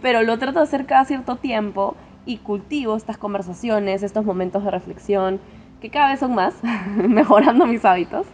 pero 0.00 0.22
lo 0.22 0.38
trato 0.38 0.60
de 0.60 0.64
hacer 0.64 0.86
cada 0.86 1.04
cierto 1.04 1.36
tiempo 1.36 1.96
y 2.24 2.38
cultivo 2.38 2.96
estas 2.96 3.18
conversaciones, 3.18 4.02
estos 4.02 4.24
momentos 4.24 4.64
de 4.64 4.70
reflexión, 4.70 5.40
que 5.80 5.90
cada 5.90 6.10
vez 6.10 6.20
son 6.20 6.34
más, 6.34 6.54
mejorando 6.96 7.66
mis 7.66 7.84
hábitos. 7.84 8.26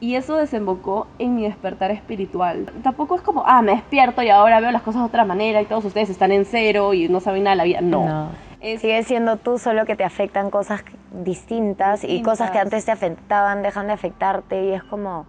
Y 0.00 0.14
eso 0.14 0.36
desembocó 0.36 1.06
en 1.18 1.36
mi 1.36 1.42
despertar 1.42 1.90
espiritual. 1.90 2.66
Tampoco 2.82 3.16
es 3.16 3.20
como, 3.20 3.44
ah, 3.46 3.60
me 3.60 3.72
despierto 3.72 4.22
y 4.22 4.30
ahora 4.30 4.58
veo 4.60 4.70
las 4.70 4.80
cosas 4.80 5.02
de 5.02 5.08
otra 5.08 5.26
manera 5.26 5.60
y 5.60 5.66
todos 5.66 5.84
ustedes 5.84 6.08
están 6.08 6.32
en 6.32 6.46
cero 6.46 6.94
y 6.94 7.08
no 7.08 7.20
saben 7.20 7.44
nada 7.44 7.52
de 7.52 7.56
la 7.58 7.64
vida. 7.64 7.80
No. 7.82 8.06
no. 8.06 8.28
Sigue 8.60 9.02
siendo 9.04 9.36
tú, 9.36 9.58
solo 9.58 9.84
que 9.86 9.96
te 9.96 10.04
afectan 10.04 10.50
cosas 10.50 10.82
distintas, 11.24 12.04
y 12.04 12.22
cosas 12.22 12.50
que 12.50 12.58
antes 12.58 12.84
te 12.84 12.92
afectaban 12.92 13.62
dejan 13.62 13.86
de 13.86 13.94
afectarte 13.94 14.64
y 14.64 14.72
es 14.72 14.82
como... 14.84 15.26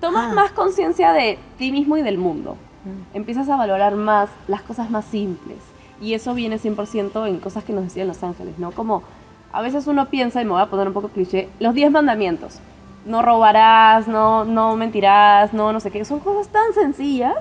Tomas 0.00 0.32
ah. 0.32 0.34
más 0.34 0.52
conciencia 0.52 1.12
de 1.12 1.38
ti 1.58 1.70
mismo 1.70 1.96
y 1.96 2.02
del 2.02 2.18
mundo. 2.18 2.56
Mm. 2.84 3.16
Empiezas 3.16 3.48
a 3.48 3.56
valorar 3.56 3.94
más 3.94 4.30
las 4.48 4.62
cosas 4.62 4.90
más 4.90 5.04
simples. 5.04 5.58
Y 6.00 6.14
eso 6.14 6.34
viene 6.34 6.58
100% 6.58 7.28
en 7.28 7.38
cosas 7.40 7.62
que 7.64 7.72
nos 7.72 7.84
decían 7.84 8.08
los 8.08 8.22
ángeles, 8.24 8.58
¿no? 8.58 8.72
Como 8.72 9.02
a 9.52 9.62
veces 9.62 9.86
uno 9.86 10.06
piensa, 10.08 10.40
y 10.40 10.44
me 10.44 10.52
voy 10.52 10.62
a 10.62 10.66
poner 10.66 10.88
un 10.88 10.94
poco 10.94 11.08
cliché, 11.08 11.48
los 11.60 11.74
10 11.74 11.92
mandamientos. 11.92 12.58
No 13.04 13.22
robarás, 13.22 14.06
no, 14.08 14.44
no 14.44 14.76
mentirás, 14.76 15.52
no 15.52 15.72
no 15.72 15.80
sé 15.80 15.90
qué. 15.90 16.04
Son 16.04 16.20
cosas 16.20 16.48
tan 16.48 16.72
sencillas, 16.74 17.36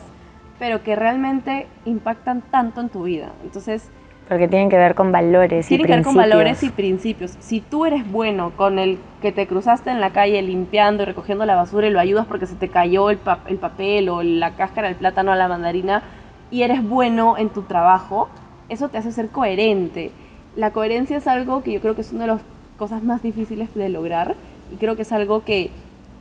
pero 0.60 0.84
que 0.84 0.96
realmente 0.96 1.68
impactan 1.86 2.42
tanto 2.42 2.82
en 2.82 2.90
tu 2.90 3.04
vida. 3.04 3.32
Entonces, 3.44 3.90
porque 4.32 4.48
tienen 4.48 4.70
que 4.70 4.78
ver 4.78 4.96
con 4.96 5.12
valores 5.12 5.70
y 5.70 5.76
principios. 5.76 5.88
Tienen 5.88 5.88
que 5.88 5.96
ver 5.98 6.04
con 6.06 6.16
valores 6.16 6.64
y 6.64 6.70
principios. 6.70 7.38
Si 7.42 7.60
tú 7.60 7.86
eres 7.86 8.10
bueno 8.10 8.52
con 8.56 8.80
el 8.80 8.98
que 9.22 9.34
te 9.34 9.46
cruzaste 9.46 9.90
en 9.92 10.00
la 10.00 10.12
calle 10.12 10.42
limpiando 10.42 11.04
y 11.04 11.06
recogiendo 11.06 11.46
la 11.46 11.56
basura 11.56 11.88
y 11.88 11.90
lo 11.90 12.00
ayudas 12.00 12.28
porque 12.28 12.46
se 12.46 12.56
te 12.56 12.70
cayó 12.70 13.10
el, 13.10 13.20
el 13.48 13.58
papel 13.58 14.08
o 14.08 14.24
la 14.24 14.52
cáscara 14.52 14.88
del 14.88 14.96
plátano 14.96 15.34
a 15.34 15.36
la 15.36 15.50
mandarina 15.50 16.04
y 16.50 16.64
eres 16.64 16.82
bueno 16.88 17.38
en 17.38 17.50
tu 17.50 17.64
trabajo, 17.64 18.30
eso 18.70 18.88
te 18.88 19.00
hace 19.00 19.12
ser 19.12 19.28
coherente. 19.28 20.12
La 20.56 20.72
coherencia 20.72 21.18
es 21.18 21.28
algo 21.28 21.62
que 21.62 21.74
yo 21.74 21.82
creo 21.82 21.96
que 21.96 22.02
es 22.02 22.14
una 22.14 22.22
de 22.22 22.28
las 22.28 22.42
cosas 22.78 23.04
más 23.04 23.22
difíciles 23.22 23.74
de 23.74 23.90
lograr 23.90 24.36
y 24.72 24.76
creo 24.78 24.96
que 24.96 25.04
es 25.04 25.12
algo 25.12 25.44
que 25.44 25.70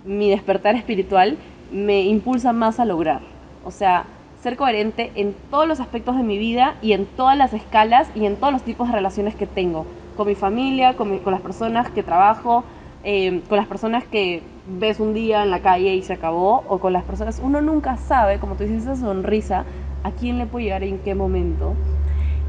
mi 0.04 0.30
despertar 0.30 0.74
espiritual 0.74 1.36
me 1.72 2.02
impulsa 2.02 2.52
más 2.52 2.80
a 2.80 2.84
lograr. 2.84 3.20
O 3.64 3.70
sea, 3.70 4.04
ser 4.42 4.56
coherente 4.56 5.12
en 5.14 5.34
todos 5.50 5.68
los 5.68 5.80
aspectos 5.80 6.16
de 6.16 6.22
mi 6.22 6.38
vida 6.38 6.76
y 6.82 6.92
en 6.92 7.06
todas 7.06 7.36
las 7.36 7.52
escalas 7.52 8.10
y 8.14 8.24
en 8.24 8.36
todos 8.36 8.52
los 8.52 8.62
tipos 8.62 8.88
de 8.88 8.94
relaciones 8.94 9.34
que 9.34 9.46
tengo, 9.46 9.86
con 10.16 10.26
mi 10.26 10.34
familia, 10.34 10.96
con, 10.96 11.18
con 11.18 11.32
las 11.32 11.42
personas 11.42 11.90
que 11.90 12.02
trabajo, 12.02 12.64
eh, 13.02 13.42
con 13.48 13.56
las 13.56 13.66
personas 13.66 14.04
que 14.04 14.42
ves 14.78 15.00
un 15.00 15.14
día 15.14 15.42
en 15.42 15.50
la 15.50 15.60
calle 15.60 15.94
y 15.94 16.02
se 16.02 16.12
acabó, 16.12 16.64
o 16.68 16.78
con 16.78 16.92
las 16.92 17.02
personas, 17.04 17.40
uno 17.42 17.60
nunca 17.60 17.96
sabe, 17.96 18.38
como 18.38 18.54
tú 18.54 18.64
dices, 18.64 18.82
esa 18.82 18.96
sonrisa, 18.96 19.64
a 20.04 20.10
quién 20.12 20.38
le 20.38 20.46
puede 20.46 20.66
llegar 20.66 20.82
en 20.82 20.98
qué 20.98 21.14
momento. 21.14 21.74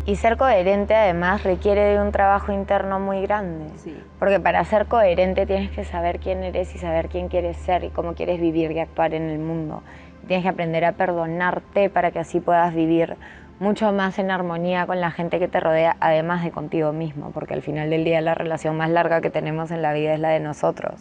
Y 0.06 0.16
ser 0.16 0.38
coherente 0.38 0.96
además 0.96 1.44
requiere 1.44 1.82
de 1.82 2.02
un 2.02 2.12
trabajo 2.12 2.52
interno 2.52 3.00
muy 3.00 3.22
grande. 3.22 3.66
Sí. 3.78 3.96
Porque 4.18 4.40
para 4.40 4.64
ser 4.66 4.88
coherente 4.88 5.46
tienes 5.46 5.70
que 5.72 5.84
saber 5.84 6.20
quién 6.20 6.44
eres 6.44 6.74
y 6.74 6.80
saber 6.80 7.08
quién 7.08 7.28
quieres 7.28 7.58
ser 7.58 7.84
y 7.84 7.90
cómo 7.90 8.16
quieres 8.16 8.42
vivir 8.42 8.72
y 8.72 8.80
actuar 8.80 9.14
en 9.14 9.30
el 9.30 9.40
mundo. 9.40 9.84
Tienes 10.28 10.44
que 10.44 10.50
aprender 10.50 10.86
a 10.86 10.94
perdonarte 10.94 11.90
para 11.90 12.12
que 12.12 12.20
así 12.20 12.40
puedas 12.40 12.74
vivir 12.74 13.16
mucho 13.62 13.91
más 13.93 14.17
en 14.17 14.32
armonía 14.32 14.88
con 14.88 15.00
la 15.00 15.12
gente 15.12 15.38
que 15.38 15.47
te 15.47 15.60
rodea, 15.60 15.95
además 16.00 16.43
de 16.43 16.50
contigo 16.50 16.93
mismo, 16.93 17.30
porque 17.30 17.54
al 17.54 17.62
final 17.62 17.91
del 17.91 18.04
día 18.04 18.19
la 18.19 18.34
relación 18.34 18.76
más 18.76 18.89
larga 18.89 19.21
que 19.21 19.30
tenemos 19.30 19.69
en 19.69 19.84
la 19.84 19.93
vida 19.93 20.15
es 20.15 20.19
la 20.19 20.30
de 20.30 20.39
nosotros, 20.39 21.00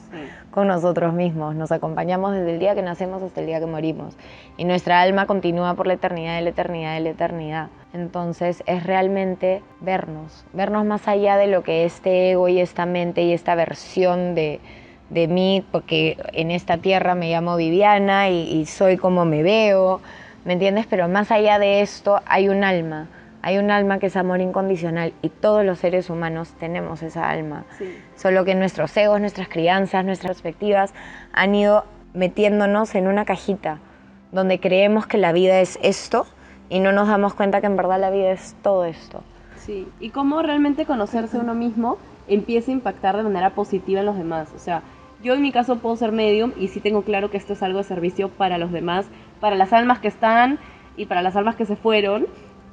con 0.50 0.68
nosotros 0.68 1.14
mismos. 1.14 1.54
Nos 1.54 1.72
acompañamos 1.72 2.34
desde 2.34 2.52
el 2.52 2.58
día 2.58 2.74
que 2.74 2.82
nacemos 2.82 3.22
hasta 3.22 3.40
el 3.40 3.46
día 3.46 3.60
que 3.60 3.66
morimos. 3.66 4.14
Y 4.58 4.66
nuestra 4.66 5.00
alma 5.00 5.24
continúa 5.26 5.72
por 5.72 5.86
la 5.86 5.94
eternidad 5.94 6.36
de 6.36 6.42
la 6.42 6.50
eternidad 6.50 6.92
de 6.92 7.00
la 7.00 7.08
eternidad. 7.08 7.68
Entonces 7.94 8.62
es 8.66 8.84
realmente 8.84 9.62
vernos, 9.80 10.44
vernos 10.52 10.84
más 10.84 11.08
allá 11.08 11.38
de 11.38 11.46
lo 11.46 11.62
que 11.62 11.86
este 11.86 12.32
ego 12.32 12.46
y 12.48 12.60
esta 12.60 12.84
mente 12.84 13.22
y 13.22 13.32
esta 13.32 13.54
versión 13.54 14.34
de, 14.34 14.60
de 15.10 15.28
mí, 15.28 15.64
porque 15.70 16.16
en 16.32 16.50
esta 16.50 16.78
tierra 16.78 17.14
me 17.14 17.30
llamo 17.30 17.56
Viviana 17.56 18.30
y, 18.30 18.64
soy 18.66 18.96
como 18.96 19.24
me 19.24 19.42
veo, 19.42 20.00
¿me 20.44 20.54
entiendes? 20.54 20.86
Pero 20.88 21.08
más 21.08 21.30
allá 21.30 21.58
de 21.58 21.80
esto 21.80 22.20
hay 22.26 22.48
un 22.48 22.64
alma, 22.64 23.08
hay 23.42 23.58
un 23.58 23.70
alma 23.70 23.98
que 23.98 24.06
es 24.06 24.16
amor 24.16 24.40
incondicional 24.40 25.12
y 25.22 25.28
todos 25.28 25.64
los 25.64 25.78
seres 25.78 26.10
humanos 26.10 26.54
tenemos 26.58 27.02
esa 27.02 27.28
alma. 27.30 27.64
Solo 28.16 28.44
que 28.44 28.54
nuestros 28.54 28.96
egos, 28.96 29.20
nuestras 29.20 29.48
crianzas, 29.48 30.04
nuestras 30.04 30.32
perspectivas 30.32 30.92
han 31.32 31.54
ido 31.54 31.84
metiéndonos 32.12 32.94
en 32.94 33.06
una 33.06 33.24
cajita 33.24 33.78
donde 34.32 34.60
creemos 34.60 35.06
que 35.06 35.18
la 35.18 35.32
vida 35.32 35.60
es 35.60 35.78
esto 35.82 36.26
y 36.68 36.80
no 36.80 36.92
nos 36.92 37.08
damos 37.08 37.34
cuenta 37.34 37.60
que 37.60 37.66
en 37.66 37.76
verdad 37.76 38.00
la 38.00 38.10
vida 38.10 38.30
es 38.30 38.54
todo 38.62 38.84
esto. 38.84 39.22
Sí, 39.56 39.88
y 40.00 40.10
cómo 40.10 40.42
realmente 40.42 40.86
conocerse 40.86 41.36
uno 41.38 41.54
mismo 41.54 41.98
empieza 42.28 42.70
a 42.70 42.74
impactar 42.74 43.16
de 43.16 43.24
manera 43.24 43.50
positiva 43.50 44.00
en 44.00 44.06
los 44.06 44.16
demás. 44.16 44.48
O 44.54 44.58
sea, 44.58 44.82
Yo 45.22 45.34
en 45.34 45.42
mi 45.42 45.52
caso 45.52 45.76
puedo 45.76 45.96
ser 45.96 46.12
medium 46.12 46.52
y 46.56 46.68
sí 46.68 46.80
tengo 46.80 47.02
claro 47.02 47.30
que 47.30 47.36
esto 47.36 47.52
es 47.52 47.62
algo 47.62 47.78
de 47.78 47.84
servicio 47.84 48.30
para 48.30 48.56
los 48.56 48.72
demás, 48.72 49.04
para 49.40 49.56
las 49.56 49.72
almas 49.72 49.98
que 49.98 50.08
están 50.08 50.58
y 50.96 51.06
para 51.06 51.22
las 51.22 51.36
almas 51.36 51.56
que 51.56 51.64
se 51.64 51.76
fueron, 51.76 52.26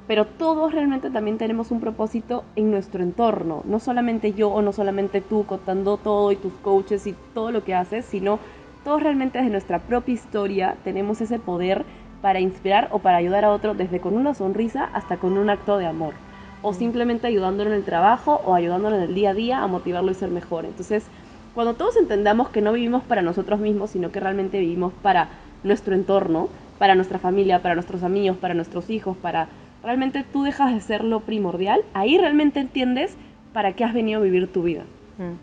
pero 0.06 0.24
todos 0.24 0.72
realmente 0.72 1.10
también 1.10 1.38
tenemos 1.38 1.70
un 1.70 1.80
propósito 1.80 2.44
en 2.56 2.70
nuestro 2.70 3.02
entorno, 3.02 3.62
no 3.66 3.78
solamente 3.78 4.32
yo 4.32 4.48
o 4.48 4.62
no 4.62 4.72
solamente 4.72 5.20
tú 5.20 5.44
contando 5.44 5.96
todo 5.96 6.32
y 6.32 6.36
tus 6.36 6.52
coaches 6.54 7.06
y 7.06 7.14
todo 7.34 7.50
lo 7.52 7.64
que 7.64 7.74
haces, 7.74 8.06
sino 8.06 8.38
todos 8.84 9.02
realmente 9.02 9.38
desde 9.38 9.50
nuestra 9.50 9.80
propia 9.80 10.14
historia 10.14 10.76
tenemos 10.84 11.20
ese 11.20 11.38
poder 11.38 11.84
para 12.22 12.40
inspirar 12.40 12.88
o 12.90 13.00
para 13.00 13.18
ayudar 13.18 13.44
a 13.44 13.50
otro 13.50 13.74
desde 13.74 14.00
con 14.00 14.14
una 14.14 14.34
sonrisa 14.34 14.88
hasta 14.92 15.18
con 15.18 15.36
un 15.36 15.50
acto 15.50 15.78
de 15.78 15.86
amor 15.86 16.14
o 16.62 16.72
simplemente 16.72 17.26
ayudándolo 17.26 17.70
en 17.70 17.76
el 17.76 17.84
trabajo 17.84 18.40
o 18.44 18.54
ayudándolo 18.54 18.96
en 18.96 19.02
el 19.02 19.14
día 19.14 19.30
a 19.30 19.34
día 19.34 19.62
a 19.62 19.66
motivarlo 19.66 20.10
y 20.10 20.14
ser 20.14 20.30
mejor. 20.30 20.64
Entonces, 20.64 21.06
cuando 21.54 21.74
todos 21.74 21.96
entendamos 21.96 22.48
que 22.48 22.60
no 22.60 22.72
vivimos 22.72 23.02
para 23.04 23.22
nosotros 23.22 23.60
mismos, 23.60 23.90
sino 23.90 24.10
que 24.10 24.20
realmente 24.20 24.58
vivimos 24.58 24.92
para 25.02 25.28
nuestro 25.62 25.94
entorno, 25.94 26.48
para 26.78 26.94
nuestra 26.94 27.18
familia, 27.18 27.60
para 27.60 27.74
nuestros 27.74 28.02
amigos, 28.02 28.36
para 28.36 28.54
nuestros 28.54 28.88
hijos, 28.90 29.16
para 29.16 29.48
realmente 29.82 30.24
tú 30.32 30.42
dejas 30.42 30.72
de 30.72 30.80
ser 30.80 31.04
lo 31.04 31.20
primordial, 31.20 31.82
ahí 31.94 32.18
realmente 32.18 32.60
entiendes 32.60 33.16
para 33.52 33.72
qué 33.72 33.84
has 33.84 33.94
venido 33.94 34.20
a 34.20 34.22
vivir 34.22 34.52
tu 34.52 34.62
vida. 34.62 34.84
Mm. 35.18 35.34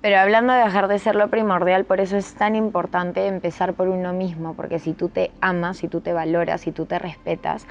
Pero 0.00 0.18
hablando 0.18 0.52
de 0.52 0.60
dejar 0.60 0.86
de 0.86 1.00
ser 1.00 1.16
lo 1.16 1.28
primordial, 1.28 1.84
por 1.84 2.00
eso 2.00 2.16
es 2.16 2.34
tan 2.34 2.54
importante 2.54 3.26
empezar 3.26 3.74
por 3.74 3.88
uno 3.88 4.12
mismo, 4.12 4.54
porque 4.54 4.78
si 4.78 4.92
tú 4.92 5.08
te 5.08 5.32
amas, 5.40 5.78
si 5.78 5.88
tú 5.88 6.00
te 6.00 6.12
valoras, 6.12 6.60
si 6.60 6.70
tú 6.70 6.86
te 6.86 7.00
respetas, 7.00 7.66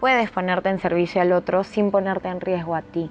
puedes 0.00 0.30
ponerte 0.30 0.70
en 0.70 0.78
servicio 0.78 1.20
al 1.20 1.32
otro 1.32 1.64
sin 1.64 1.90
ponerte 1.90 2.28
en 2.28 2.40
riesgo 2.40 2.74
a 2.74 2.80
ti, 2.80 3.10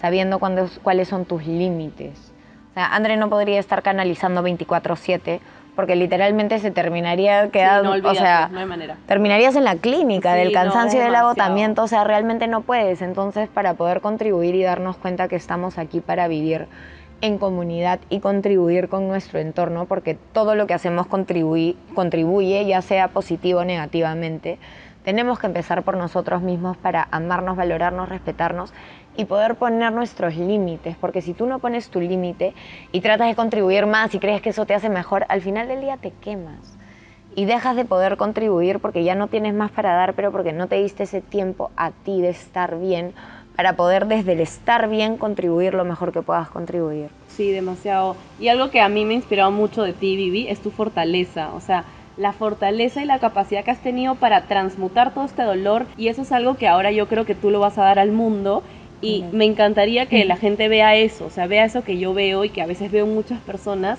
sabiendo 0.00 0.38
cuáles 0.38 1.08
son 1.08 1.26
tus 1.26 1.46
límites. 1.46 2.32
O 2.70 2.74
sea, 2.74 2.86
André 2.94 3.18
no 3.18 3.28
podría 3.28 3.58
estar 3.58 3.82
canalizando 3.82 4.42
24/7 4.42 5.40
porque 5.78 5.94
literalmente 5.94 6.58
se 6.58 6.72
terminaría 6.72 7.50
quedando, 7.50 7.92
o 7.92 8.14
sea, 8.16 8.48
no 8.50 8.58
hay 8.58 8.66
manera. 8.66 8.96
terminarías 9.06 9.54
en 9.54 9.62
la 9.62 9.76
clínica 9.76 10.34
del 10.34 10.50
cansancio 10.50 10.98
y 11.00 11.04
del 11.04 11.14
agotamiento, 11.14 11.84
o 11.84 11.86
sea, 11.86 12.02
realmente 12.02 12.48
no 12.48 12.62
puedes. 12.62 13.00
Entonces, 13.00 13.48
para 13.48 13.74
poder 13.74 14.00
contribuir 14.00 14.56
y 14.56 14.64
darnos 14.64 14.96
cuenta 14.96 15.28
que 15.28 15.36
estamos 15.36 15.78
aquí 15.78 16.00
para 16.00 16.26
vivir 16.26 16.66
en 17.20 17.38
comunidad 17.38 18.00
y 18.10 18.18
contribuir 18.18 18.88
con 18.88 19.06
nuestro 19.06 19.38
entorno, 19.38 19.84
porque 19.84 20.18
todo 20.32 20.56
lo 20.56 20.66
que 20.66 20.74
hacemos 20.74 21.06
contribuye, 21.06 21.76
contribuye 21.94 22.66
ya 22.66 22.82
sea 22.82 23.06
positivo 23.06 23.60
o 23.60 23.64
negativamente. 23.64 24.58
Tenemos 25.04 25.38
que 25.38 25.46
empezar 25.46 25.84
por 25.84 25.96
nosotros 25.96 26.42
mismos 26.42 26.76
para 26.76 27.06
amarnos, 27.12 27.56
valorarnos, 27.56 28.08
respetarnos 28.08 28.72
y 29.18 29.24
poder 29.24 29.56
poner 29.56 29.92
nuestros 29.92 30.36
límites, 30.36 30.96
porque 30.96 31.22
si 31.22 31.34
tú 31.34 31.46
no 31.46 31.58
pones 31.58 31.90
tu 31.90 32.00
límite 32.00 32.54
y 32.92 33.00
tratas 33.00 33.26
de 33.26 33.34
contribuir 33.34 33.84
más 33.84 34.14
y 34.14 34.20
crees 34.20 34.40
que 34.40 34.50
eso 34.50 34.64
te 34.64 34.74
hace 34.74 34.88
mejor, 34.88 35.26
al 35.28 35.42
final 35.42 35.66
del 35.66 35.80
día 35.80 35.96
te 35.96 36.12
quemas 36.12 36.78
y 37.34 37.44
dejas 37.44 37.74
de 37.74 37.84
poder 37.84 38.16
contribuir 38.16 38.78
porque 38.78 39.02
ya 39.02 39.16
no 39.16 39.26
tienes 39.26 39.54
más 39.54 39.72
para 39.72 39.92
dar, 39.94 40.14
pero 40.14 40.30
porque 40.30 40.52
no 40.52 40.68
te 40.68 40.76
diste 40.76 41.02
ese 41.02 41.20
tiempo 41.20 41.72
a 41.76 41.90
ti 41.90 42.20
de 42.20 42.28
estar 42.28 42.78
bien 42.78 43.12
para 43.56 43.72
poder 43.72 44.06
desde 44.06 44.34
el 44.34 44.40
estar 44.40 44.88
bien 44.88 45.16
contribuir 45.16 45.74
lo 45.74 45.84
mejor 45.84 46.12
que 46.12 46.22
puedas 46.22 46.48
contribuir. 46.48 47.10
Sí, 47.26 47.50
demasiado. 47.50 48.14
Y 48.38 48.46
algo 48.46 48.70
que 48.70 48.80
a 48.80 48.88
mí 48.88 49.04
me 49.04 49.14
ha 49.14 49.16
inspirado 49.16 49.50
mucho 49.50 49.82
de 49.82 49.94
ti, 49.94 50.14
Vivi, 50.14 50.46
es 50.46 50.60
tu 50.60 50.70
fortaleza. 50.70 51.52
O 51.54 51.60
sea, 51.60 51.82
la 52.16 52.32
fortaleza 52.32 53.02
y 53.02 53.04
la 53.04 53.18
capacidad 53.18 53.64
que 53.64 53.72
has 53.72 53.82
tenido 53.82 54.14
para 54.14 54.42
transmutar 54.42 55.12
todo 55.12 55.24
este 55.24 55.42
dolor. 55.42 55.86
Y 55.96 56.06
eso 56.06 56.22
es 56.22 56.30
algo 56.30 56.56
que 56.56 56.68
ahora 56.68 56.92
yo 56.92 57.08
creo 57.08 57.24
que 57.24 57.34
tú 57.34 57.50
lo 57.50 57.58
vas 57.58 57.78
a 57.78 57.82
dar 57.82 57.98
al 57.98 58.12
mundo 58.12 58.62
y 59.00 59.24
me 59.32 59.44
encantaría 59.44 60.06
que 60.06 60.24
la 60.24 60.36
gente 60.36 60.68
vea 60.68 60.96
eso, 60.96 61.26
o 61.26 61.30
sea, 61.30 61.46
vea 61.46 61.64
eso 61.64 61.84
que 61.84 61.98
yo 61.98 62.14
veo 62.14 62.44
y 62.44 62.50
que 62.50 62.62
a 62.62 62.66
veces 62.66 62.90
veo 62.90 63.06
muchas 63.06 63.40
personas 63.40 63.98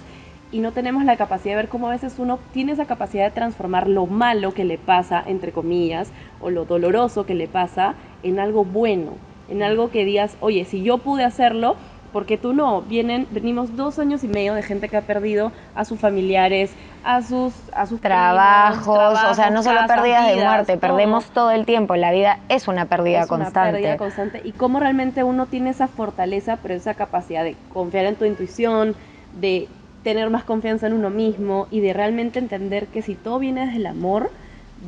y 0.51 0.59
no 0.59 0.71
tenemos 0.71 1.05
la 1.05 1.15
capacidad 1.15 1.53
de 1.53 1.61
ver 1.61 1.69
cómo 1.69 1.87
a 1.87 1.91
veces 1.91 2.17
uno 2.17 2.39
tiene 2.51 2.71
esa 2.71 2.85
capacidad 2.85 3.25
de 3.25 3.31
transformar 3.31 3.87
lo 3.87 4.07
malo 4.07 4.53
que 4.53 4.65
le 4.65 4.77
pasa, 4.77 5.23
entre 5.25 5.51
comillas, 5.51 6.11
o 6.41 6.49
lo 6.49 6.65
doloroso 6.65 7.25
que 7.25 7.35
le 7.35 7.47
pasa, 7.47 7.95
en 8.23 8.39
algo 8.39 8.65
bueno, 8.65 9.17
en 9.47 9.63
algo 9.63 9.89
que 9.89 10.05
digas, 10.05 10.37
oye, 10.41 10.65
si 10.65 10.83
yo 10.83 10.97
pude 10.97 11.23
hacerlo, 11.23 11.75
porque 12.11 12.37
tú 12.37 12.53
no. 12.53 12.81
Vienen, 12.81 13.27
venimos 13.31 13.75
dos 13.75 13.99
años 13.99 14.23
y 14.23 14.27
medio 14.27 14.53
de 14.53 14.63
gente 14.63 14.89
que 14.89 14.97
ha 14.97 15.01
perdido 15.01 15.51
a 15.75 15.85
sus 15.85 15.99
familiares, 15.99 16.71
a 17.03 17.21
sus, 17.21 17.53
a 17.73 17.85
sus 17.85 18.01
trabajos, 18.01 19.19
o 19.29 19.33
sea, 19.33 19.49
no 19.49 19.63
solo 19.63 19.81
pérdidas 19.87 20.27
de 20.27 20.43
muerte, 20.43 20.77
perdemos 20.77 21.25
todo 21.31 21.51
el 21.51 21.65
tiempo. 21.65 21.95
La 21.95 22.11
vida 22.11 22.39
es 22.49 22.67
una 22.67 22.85
pérdida 22.85 23.27
constante. 23.27 23.59
Una 23.59 23.71
pérdida 23.71 23.97
constante. 23.97 24.41
Y 24.43 24.51
cómo 24.51 24.79
realmente 24.79 25.23
uno 25.23 25.45
tiene 25.45 25.69
esa 25.69 25.87
fortaleza, 25.87 26.57
pero 26.61 26.73
esa 26.73 26.93
capacidad 26.93 27.43
de 27.43 27.55
confiar 27.73 28.05
en 28.05 28.15
tu 28.15 28.25
intuición, 28.25 28.95
de 29.39 29.67
tener 30.03 30.29
más 30.29 30.43
confianza 30.43 30.87
en 30.87 30.93
uno 30.93 31.09
mismo 31.09 31.67
y 31.71 31.81
de 31.81 31.93
realmente 31.93 32.39
entender 32.39 32.87
que 32.87 33.01
si 33.01 33.15
todo 33.15 33.39
viene 33.39 33.65
desde 33.65 33.77
el 33.77 33.85
amor, 33.85 34.31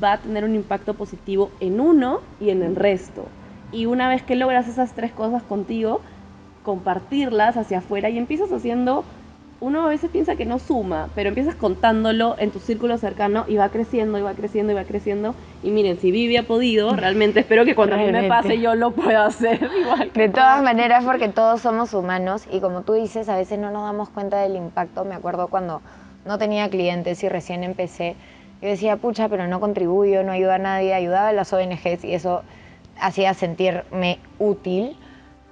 va 0.01 0.13
a 0.13 0.17
tener 0.17 0.43
un 0.43 0.55
impacto 0.55 0.93
positivo 0.93 1.51
en 1.59 1.79
uno 1.79 2.21
y 2.39 2.49
en 2.49 2.63
el 2.63 2.75
resto. 2.75 3.25
Y 3.71 3.85
una 3.85 4.09
vez 4.09 4.21
que 4.21 4.35
logras 4.35 4.67
esas 4.67 4.93
tres 4.93 5.11
cosas 5.11 5.43
contigo, 5.43 6.01
compartirlas 6.63 7.57
hacia 7.57 7.79
afuera 7.79 8.09
y 8.09 8.17
empiezas 8.17 8.51
haciendo, 8.51 9.03
uno 9.61 9.85
a 9.85 9.89
veces 9.89 10.09
piensa 10.09 10.35
que 10.35 10.45
no 10.45 10.57
suma, 10.57 11.09
pero 11.13 11.29
empiezas 11.29 11.53
contándolo 11.53 12.35
en 12.39 12.49
tu 12.49 12.59
círculo 12.59 12.97
cercano 12.97 13.45
y 13.47 13.57
va 13.57 13.69
creciendo 13.69 14.17
y 14.17 14.23
va 14.23 14.33
creciendo 14.33 14.71
y 14.71 14.75
va 14.75 14.83
creciendo. 14.85 15.35
Y 15.61 15.69
miren, 15.69 15.99
si 15.99 16.11
Vivi 16.11 16.35
ha 16.37 16.47
podido, 16.47 16.95
realmente 16.95 17.41
espero 17.41 17.63
que 17.63 17.75
cuando 17.75 17.95
a 17.95 17.99
mí 17.99 18.11
me 18.11 18.27
pase 18.27 18.59
yo 18.59 18.73
lo 18.73 18.91
pueda 18.91 19.25
hacer 19.25 19.69
igual. 19.79 20.11
De 20.13 20.29
todas 20.29 20.63
maneras, 20.63 21.05
porque 21.05 21.29
todos 21.29 21.61
somos 21.61 21.93
humanos 21.93 22.45
y 22.51 22.59
como 22.59 22.81
tú 22.81 22.93
dices, 22.93 23.29
a 23.29 23.35
veces 23.35 23.59
no 23.59 23.69
nos 23.69 23.83
damos 23.83 24.09
cuenta 24.09 24.39
del 24.39 24.55
impacto. 24.55 25.05
Me 25.05 25.13
acuerdo 25.13 25.47
cuando 25.47 25.81
no 26.25 26.39
tenía 26.39 26.67
clientes 26.69 27.23
y 27.23 27.29
recién 27.29 27.63
empecé, 27.63 28.15
yo 28.63 28.69
decía, 28.69 28.97
pucha, 28.97 29.29
pero 29.29 29.47
no 29.47 29.59
contribuyo, 29.59 30.23
no 30.23 30.31
ayuda 30.31 30.55
a 30.55 30.59
nadie, 30.59 30.93
ayudaba 30.93 31.29
a 31.29 31.33
las 31.33 31.53
ONGs 31.53 32.03
y 32.03 32.13
eso 32.13 32.41
hacía 32.99 33.33
sentirme 33.35 34.19
útil 34.39 34.95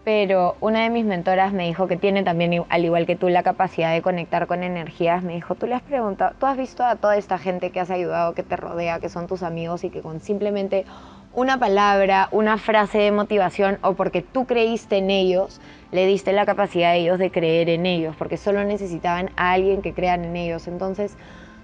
pero 0.10 0.56
una 0.60 0.82
de 0.82 0.90
mis 0.90 1.06
mentoras 1.06 1.54
me 1.54 1.68
dijo 1.68 1.88
que 1.88 1.96
tiene 1.96 2.24
también, 2.24 2.64
al 2.70 2.84
igual 2.84 3.06
que 3.06 3.16
tú, 3.16 3.30
la 3.30 3.44
capacidad 3.44 3.94
de 3.94 4.02
conectar 4.02 4.48
con 4.48 4.64
energías. 4.64 5.24
Me 5.24 5.36
dijo, 5.36 5.54
tú 5.54 5.68
le 5.68 5.76
has 5.76 5.84
preguntado, 5.84 6.34
tú 6.40 6.48
has 6.48 6.58
visto 6.58 6.84
a 6.84 6.96
toda 6.96 7.16
esta 7.16 7.38
gente 7.38 7.70
que 7.70 7.80
has 7.80 7.92
ayudado, 7.92 8.34
que 8.34 8.42
te 8.42 8.56
rodea, 8.56 9.00
que 9.00 9.08
son 9.08 9.28
tus 9.28 9.44
amigos 9.44 9.84
y 9.84 9.92
que 9.92 10.02
con 10.02 10.20
simplemente 10.20 10.86
una 11.32 11.60
palabra, 11.60 12.28
una 12.32 12.58
frase 12.58 12.98
de 12.98 13.12
motivación 13.12 13.78
o 13.84 13.94
porque 13.94 14.24
tú 14.24 14.48
creíste 14.48 14.98
en 14.98 15.12
ellos, 15.12 15.62
le 15.92 16.08
diste 16.08 16.34
la 16.34 16.48
capacidad 16.48 16.90
a 16.90 16.96
ellos 16.96 17.20
de 17.20 17.30
creer 17.30 17.70
en 17.70 17.86
ellos, 17.86 18.16
porque 18.18 18.38
solo 18.38 18.64
necesitaban 18.64 19.30
a 19.36 19.52
alguien 19.52 19.84
que 19.84 19.94
crean 19.94 20.26
en 20.26 20.36
ellos. 20.36 20.68
Entonces, 20.68 21.18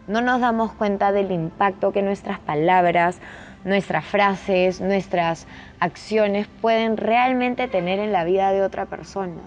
no 0.06 0.22
nos 0.22 0.40
damos 0.40 0.72
cuenta 0.74 1.12
del 1.12 1.32
impacto 1.32 1.92
que 1.92 2.04
nuestras 2.04 2.38
palabras, 2.38 3.18
nuestras 3.64 4.06
frases, 4.06 4.82
nuestras 4.82 5.48
acciones 5.80 6.48
pueden 6.62 6.98
realmente 6.98 7.68
tener 7.68 8.00
en 8.00 8.12
la 8.12 8.24
vida 8.24 8.52
de 8.52 8.62
otra 8.62 8.86
persona. 8.86 9.42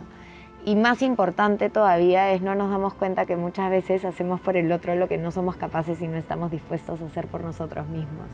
Y 0.64 0.76
más 0.76 1.02
importante 1.02 1.70
todavía 1.70 2.32
es 2.32 2.42
no 2.42 2.54
nos 2.54 2.70
damos 2.70 2.94
cuenta 2.94 3.26
que 3.26 3.36
muchas 3.36 3.70
veces 3.70 4.04
hacemos 4.04 4.40
por 4.40 4.56
el 4.56 4.70
otro 4.72 4.94
lo 4.96 5.08
que 5.08 5.16
no 5.16 5.30
somos 5.30 5.56
capaces 5.56 6.02
y 6.02 6.08
no 6.08 6.16
estamos 6.16 6.50
dispuestos 6.50 7.00
a 7.00 7.06
hacer 7.06 7.26
por 7.26 7.42
nosotros 7.42 7.88
mismos. 7.88 8.26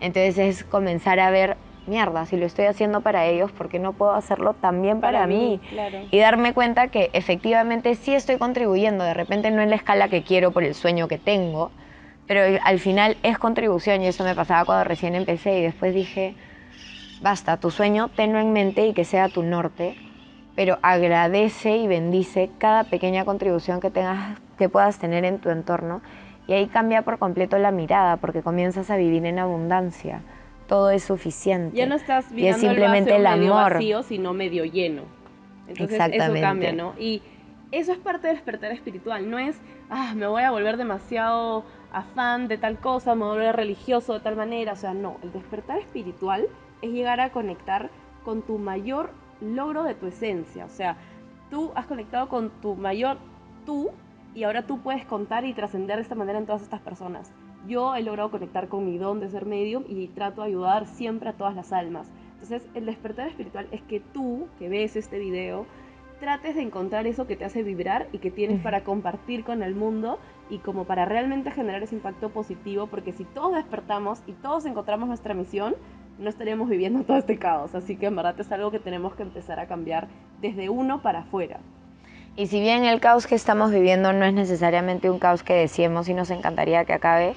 Entonces 0.00 0.38
es 0.38 0.64
comenzar 0.64 1.20
a 1.20 1.30
ver, 1.30 1.56
mierda, 1.86 2.26
si 2.26 2.36
lo 2.36 2.44
estoy 2.44 2.66
haciendo 2.66 3.00
para 3.00 3.26
ellos, 3.26 3.52
¿por 3.52 3.68
qué 3.68 3.78
no 3.78 3.92
puedo 3.92 4.12
hacerlo 4.12 4.54
también 4.54 5.00
para, 5.00 5.26
mí? 5.26 5.60
Y 6.10 6.18
darme 6.18 6.52
cuenta 6.52 6.88
que 6.88 7.10
efectivamente 7.12 7.94
sí 7.94 8.14
estoy 8.14 8.36
contribuyendo, 8.36 9.04
de 9.04 9.14
repente 9.14 9.50
no 9.50 9.62
en 9.62 9.70
la 9.70 9.76
escala 9.76 10.08
que 10.08 10.22
quiero 10.22 10.50
por 10.50 10.64
el 10.64 10.74
sueño 10.74 11.08
que 11.08 11.18
tengo, 11.18 11.70
pero 12.26 12.60
al 12.62 12.78
final 12.78 13.16
es 13.22 13.38
contribución 13.38 14.02
y 14.02 14.08
eso 14.08 14.24
me 14.24 14.34
pasaba 14.34 14.64
cuando 14.64 14.84
recién 14.84 15.14
empecé 15.14 15.58
y 15.58 15.62
después 15.62 15.94
dije, 15.94 16.34
basta, 17.24 17.56
tu 17.56 17.70
sueño 17.70 18.10
tenlo 18.14 18.38
en 18.38 18.52
mente 18.52 18.86
y 18.86 18.92
que 18.92 19.06
sea 19.06 19.30
tu 19.30 19.42
norte, 19.42 19.96
pero 20.54 20.78
agradece 20.82 21.78
y 21.78 21.88
bendice 21.88 22.50
cada 22.58 22.84
pequeña 22.84 23.24
contribución 23.24 23.80
que 23.80 23.90
tengas 23.90 24.38
que 24.58 24.68
puedas 24.68 24.98
tener 24.98 25.24
en 25.24 25.38
tu 25.38 25.48
entorno 25.48 26.02
y 26.46 26.52
ahí 26.52 26.66
cambia 26.66 27.00
por 27.00 27.18
completo 27.18 27.56
la 27.56 27.70
mirada 27.70 28.18
porque 28.18 28.42
comienzas 28.42 28.90
a 28.90 28.96
vivir 28.96 29.24
en 29.24 29.38
abundancia. 29.38 30.20
Todo 30.68 30.90
es 30.90 31.02
suficiente. 31.02 31.74
Ya 31.74 31.86
no 31.86 31.94
estás 31.94 32.30
viviendo 32.30 32.58
simplemente 32.58 33.16
el, 33.16 33.22
medio 33.22 33.54
vacío, 33.54 34.02
sino 34.02 34.34
medio 34.34 34.66
lleno. 34.66 35.02
Entonces 35.66 35.98
eso 36.12 36.34
cambia, 36.40 36.72
¿no? 36.72 36.92
Y 36.98 37.22
eso 37.72 37.92
es 37.92 37.98
parte 37.98 38.26
del 38.26 38.36
despertar 38.36 38.70
espiritual, 38.70 39.30
no 39.30 39.38
es, 39.38 39.56
ah, 39.88 40.12
me 40.14 40.26
voy 40.26 40.42
a 40.42 40.50
volver 40.50 40.76
demasiado 40.76 41.64
afán 41.90 42.48
de 42.48 42.58
tal 42.58 42.78
cosa, 42.78 43.14
me 43.14 43.24
volver 43.24 43.56
religioso 43.56 44.12
de 44.12 44.20
tal 44.20 44.36
manera, 44.36 44.74
o 44.74 44.76
sea, 44.76 44.92
no, 44.92 45.16
el 45.22 45.32
despertar 45.32 45.78
espiritual 45.78 46.46
es 46.84 46.92
llegar 46.92 47.20
a 47.20 47.30
conectar 47.32 47.90
con 48.24 48.42
tu 48.42 48.58
mayor 48.58 49.10
logro 49.40 49.82
de 49.82 49.94
tu 49.94 50.06
esencia, 50.06 50.64
o 50.64 50.68
sea, 50.68 50.96
tú 51.50 51.72
has 51.74 51.86
conectado 51.86 52.28
con 52.28 52.50
tu 52.60 52.74
mayor 52.74 53.18
tú 53.66 53.90
y 54.34 54.44
ahora 54.44 54.66
tú 54.66 54.80
puedes 54.80 55.04
contar 55.04 55.44
y 55.44 55.54
trascender 55.54 55.96
de 55.96 56.02
esta 56.02 56.14
manera 56.14 56.38
en 56.38 56.46
todas 56.46 56.62
estas 56.62 56.80
personas. 56.80 57.32
Yo 57.66 57.94
he 57.94 58.02
logrado 58.02 58.30
conectar 58.30 58.68
con 58.68 58.84
mi 58.84 58.98
don 58.98 59.20
de 59.20 59.30
ser 59.30 59.46
medium 59.46 59.84
y 59.88 60.08
trato 60.08 60.42
de 60.42 60.48
ayudar 60.48 60.86
siempre 60.86 61.30
a 61.30 61.32
todas 61.32 61.54
las 61.54 61.72
almas. 61.72 62.10
Entonces, 62.34 62.68
el 62.74 62.84
despertar 62.84 63.28
espiritual 63.28 63.68
es 63.70 63.80
que 63.82 64.00
tú, 64.00 64.48
que 64.58 64.68
ves 64.68 64.96
este 64.96 65.18
video, 65.18 65.66
trates 66.20 66.56
de 66.56 66.62
encontrar 66.62 67.06
eso 67.06 67.26
que 67.26 67.36
te 67.36 67.44
hace 67.44 67.62
vibrar 67.62 68.08
y 68.12 68.18
que 68.18 68.30
tienes 68.30 68.60
para 68.60 68.84
compartir 68.84 69.44
con 69.44 69.62
el 69.62 69.74
mundo 69.74 70.18
y 70.50 70.58
como 70.58 70.84
para 70.84 71.04
realmente 71.06 71.50
generar 71.50 71.82
ese 71.82 71.94
impacto 71.94 72.30
positivo, 72.30 72.86
porque 72.86 73.12
si 73.12 73.24
todos 73.24 73.54
despertamos 73.54 74.22
y 74.26 74.32
todos 74.32 74.66
encontramos 74.66 75.08
nuestra 75.08 75.32
misión, 75.32 75.74
no 76.18 76.28
estaríamos 76.28 76.68
viviendo 76.68 77.02
todo 77.04 77.16
este 77.16 77.38
caos. 77.38 77.74
Así 77.74 77.96
que 77.96 78.06
en 78.06 78.16
verdad 78.16 78.38
es 78.38 78.50
algo 78.52 78.70
que 78.70 78.78
tenemos 78.78 79.14
que 79.14 79.22
empezar 79.22 79.58
a 79.60 79.66
cambiar 79.66 80.08
desde 80.40 80.68
uno 80.68 81.02
para 81.02 81.20
afuera. 81.20 81.58
Y 82.36 82.48
si 82.48 82.60
bien 82.60 82.84
el 82.84 83.00
caos 83.00 83.26
que 83.26 83.36
estamos 83.36 83.70
viviendo 83.70 84.12
no 84.12 84.24
es 84.24 84.34
necesariamente 84.34 85.08
un 85.08 85.18
caos 85.18 85.42
que 85.42 85.54
deseemos 85.54 86.08
y 86.08 86.14
nos 86.14 86.30
encantaría 86.30 86.84
que 86.84 86.92
acabe, 86.92 87.34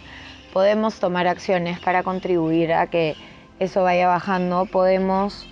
podemos 0.54 1.00
tomar 1.00 1.28
acciones 1.28 1.80
para 1.80 2.02
contribuir 2.02 2.74
a 2.74 2.88
que 2.88 3.16
eso 3.60 3.84
vaya 3.84 4.08
bajando, 4.08 4.66
podemos 4.66 5.48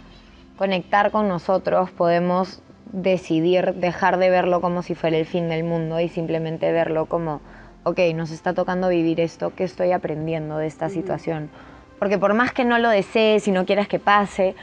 conectar 0.58 1.12
con 1.12 1.28
nosotros, 1.28 1.92
podemos 1.92 2.62
decidir 2.92 3.76
dejar 3.76 4.18
de 4.18 4.30
verlo 4.30 4.62
como 4.62 4.82
si 4.82 4.96
fuera 4.96 5.18
el 5.18 5.26
fin 5.26 5.50
del 5.50 5.64
mundo 5.64 6.00
y 6.00 6.10
simplemente 6.10 6.72
verlo 6.72 7.06
como, 7.06 7.42
ok, 7.84 8.00
nos 8.16 8.32
está 8.32 8.54
tocando 8.54 8.90
vivir 8.90 9.20
esto, 9.20 9.54
¿qué 9.56 9.64
estoy 9.64 9.92
aprendiendo 9.92 10.58
de 10.58 10.68
esta 10.68 10.90
situación? 10.90 11.50
Porque 12.00 12.18
por 12.18 12.34
más 12.34 12.52
que 12.52 12.66
no 12.66 12.78
lo 12.78 12.90
desees 12.90 13.48
y 13.48 13.52
no 13.52 13.66
quieras 13.66 13.88
que 13.88 14.00
pase, 14.00 14.56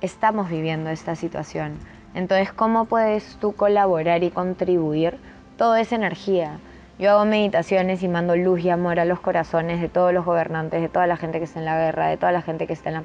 estamos 0.00 0.50
viviendo 0.50 0.90
esta 0.90 1.16
situación. 1.16 1.78
Entonces, 2.14 2.52
¿cómo 2.52 2.86
puedes 2.86 3.36
tú 3.36 3.52
colaborar 3.52 4.22
y 4.24 4.30
contribuir? 4.30 5.16
Toda 5.56 5.80
esa 5.80 5.96
energía. 5.96 6.58
Yo 6.98 7.10
hago 7.10 7.24
meditaciones 7.24 8.02
y 8.02 8.08
mando 8.08 8.36
luz 8.36 8.60
y 8.60 8.70
amor 8.70 8.98
a 9.00 9.04
los 9.04 9.20
corazones 9.20 9.80
de 9.80 9.88
todos 9.88 10.12
los 10.12 10.24
gobernantes, 10.24 10.80
de 10.80 10.88
toda 10.88 11.06
la 11.06 11.16
gente 11.16 11.38
que 11.38 11.44
está 11.44 11.60
en 11.60 11.64
la 11.64 11.78
guerra, 11.78 12.08
de 12.08 12.16
toda 12.16 12.32
la 12.32 12.42
gente 12.42 12.66
que 12.66 12.72
está 12.72 12.90
en 12.90 12.94
la 12.96 13.02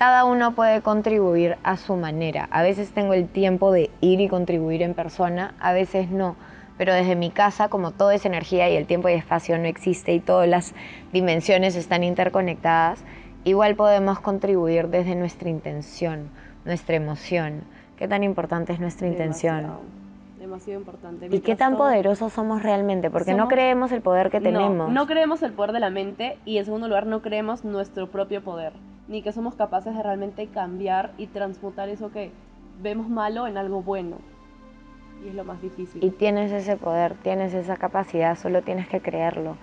cada 0.00 0.24
uno 0.24 0.54
puede 0.54 0.80
contribuir 0.80 1.58
a 1.62 1.76
su 1.76 1.94
manera. 1.94 2.48
A 2.50 2.62
veces 2.62 2.90
tengo 2.90 3.12
el 3.12 3.28
tiempo 3.28 3.70
de 3.70 3.90
ir 4.00 4.22
y 4.22 4.28
contribuir 4.28 4.80
en 4.80 4.94
persona, 4.94 5.52
a 5.60 5.74
veces 5.74 6.08
no. 6.08 6.36
Pero 6.80 6.94
desde 6.94 7.14
mi 7.14 7.28
casa, 7.28 7.68
como 7.68 7.90
toda 7.90 8.14
esa 8.14 8.28
energía 8.28 8.70
y 8.70 8.74
el 8.74 8.86
tiempo 8.86 9.10
y 9.10 9.12
espacio 9.12 9.58
no 9.58 9.66
existe 9.66 10.14
y 10.14 10.20
todas 10.20 10.48
las 10.48 10.72
dimensiones 11.12 11.76
están 11.76 12.02
interconectadas, 12.02 13.04
igual 13.44 13.76
podemos 13.76 14.18
contribuir 14.20 14.88
desde 14.88 15.14
nuestra 15.14 15.50
intención, 15.50 16.30
nuestra 16.64 16.96
emoción. 16.96 17.64
¿Qué 17.98 18.08
tan 18.08 18.24
importante 18.24 18.72
es 18.72 18.80
nuestra 18.80 19.08
intención? 19.08 19.72
demasiado 20.38 20.80
importante. 20.80 21.28
¿Y 21.30 21.40
qué 21.40 21.54
tan 21.54 21.76
poderosos 21.76 22.32
somos 22.32 22.62
realmente? 22.62 23.10
Porque 23.10 23.34
no 23.34 23.46
creemos 23.48 23.92
el 23.92 24.00
poder 24.00 24.30
que 24.30 24.40
tenemos. 24.40 24.88
No, 24.88 24.88
no 24.88 25.06
creemos 25.06 25.42
el 25.42 25.52
poder 25.52 25.72
de 25.72 25.80
la 25.80 25.90
mente 25.90 26.38
y 26.46 26.56
en 26.56 26.64
segundo 26.64 26.88
lugar 26.88 27.04
no 27.04 27.20
creemos 27.20 27.62
nuestro 27.62 28.10
propio 28.10 28.42
poder 28.42 28.72
ni 29.06 29.20
que 29.20 29.32
somos 29.32 29.54
capaces 29.54 29.94
de 29.94 30.02
realmente 30.02 30.46
cambiar 30.46 31.12
y 31.18 31.26
transmutar 31.26 31.90
eso 31.90 32.10
que 32.10 32.32
vemos 32.80 33.10
malo 33.10 33.46
en 33.46 33.58
algo 33.58 33.82
bueno. 33.82 34.16
Y 35.24 35.28
es 35.28 35.34
lo 35.34 35.44
más 35.44 35.60
difícil. 35.60 36.02
Y 36.02 36.10
tienes 36.10 36.52
ese 36.52 36.76
poder, 36.76 37.14
tienes 37.22 37.52
esa 37.54 37.76
capacidad, 37.76 38.38
solo 38.38 38.62
tienes 38.62 38.88
que 38.88 39.00
creerlo. 39.00 39.56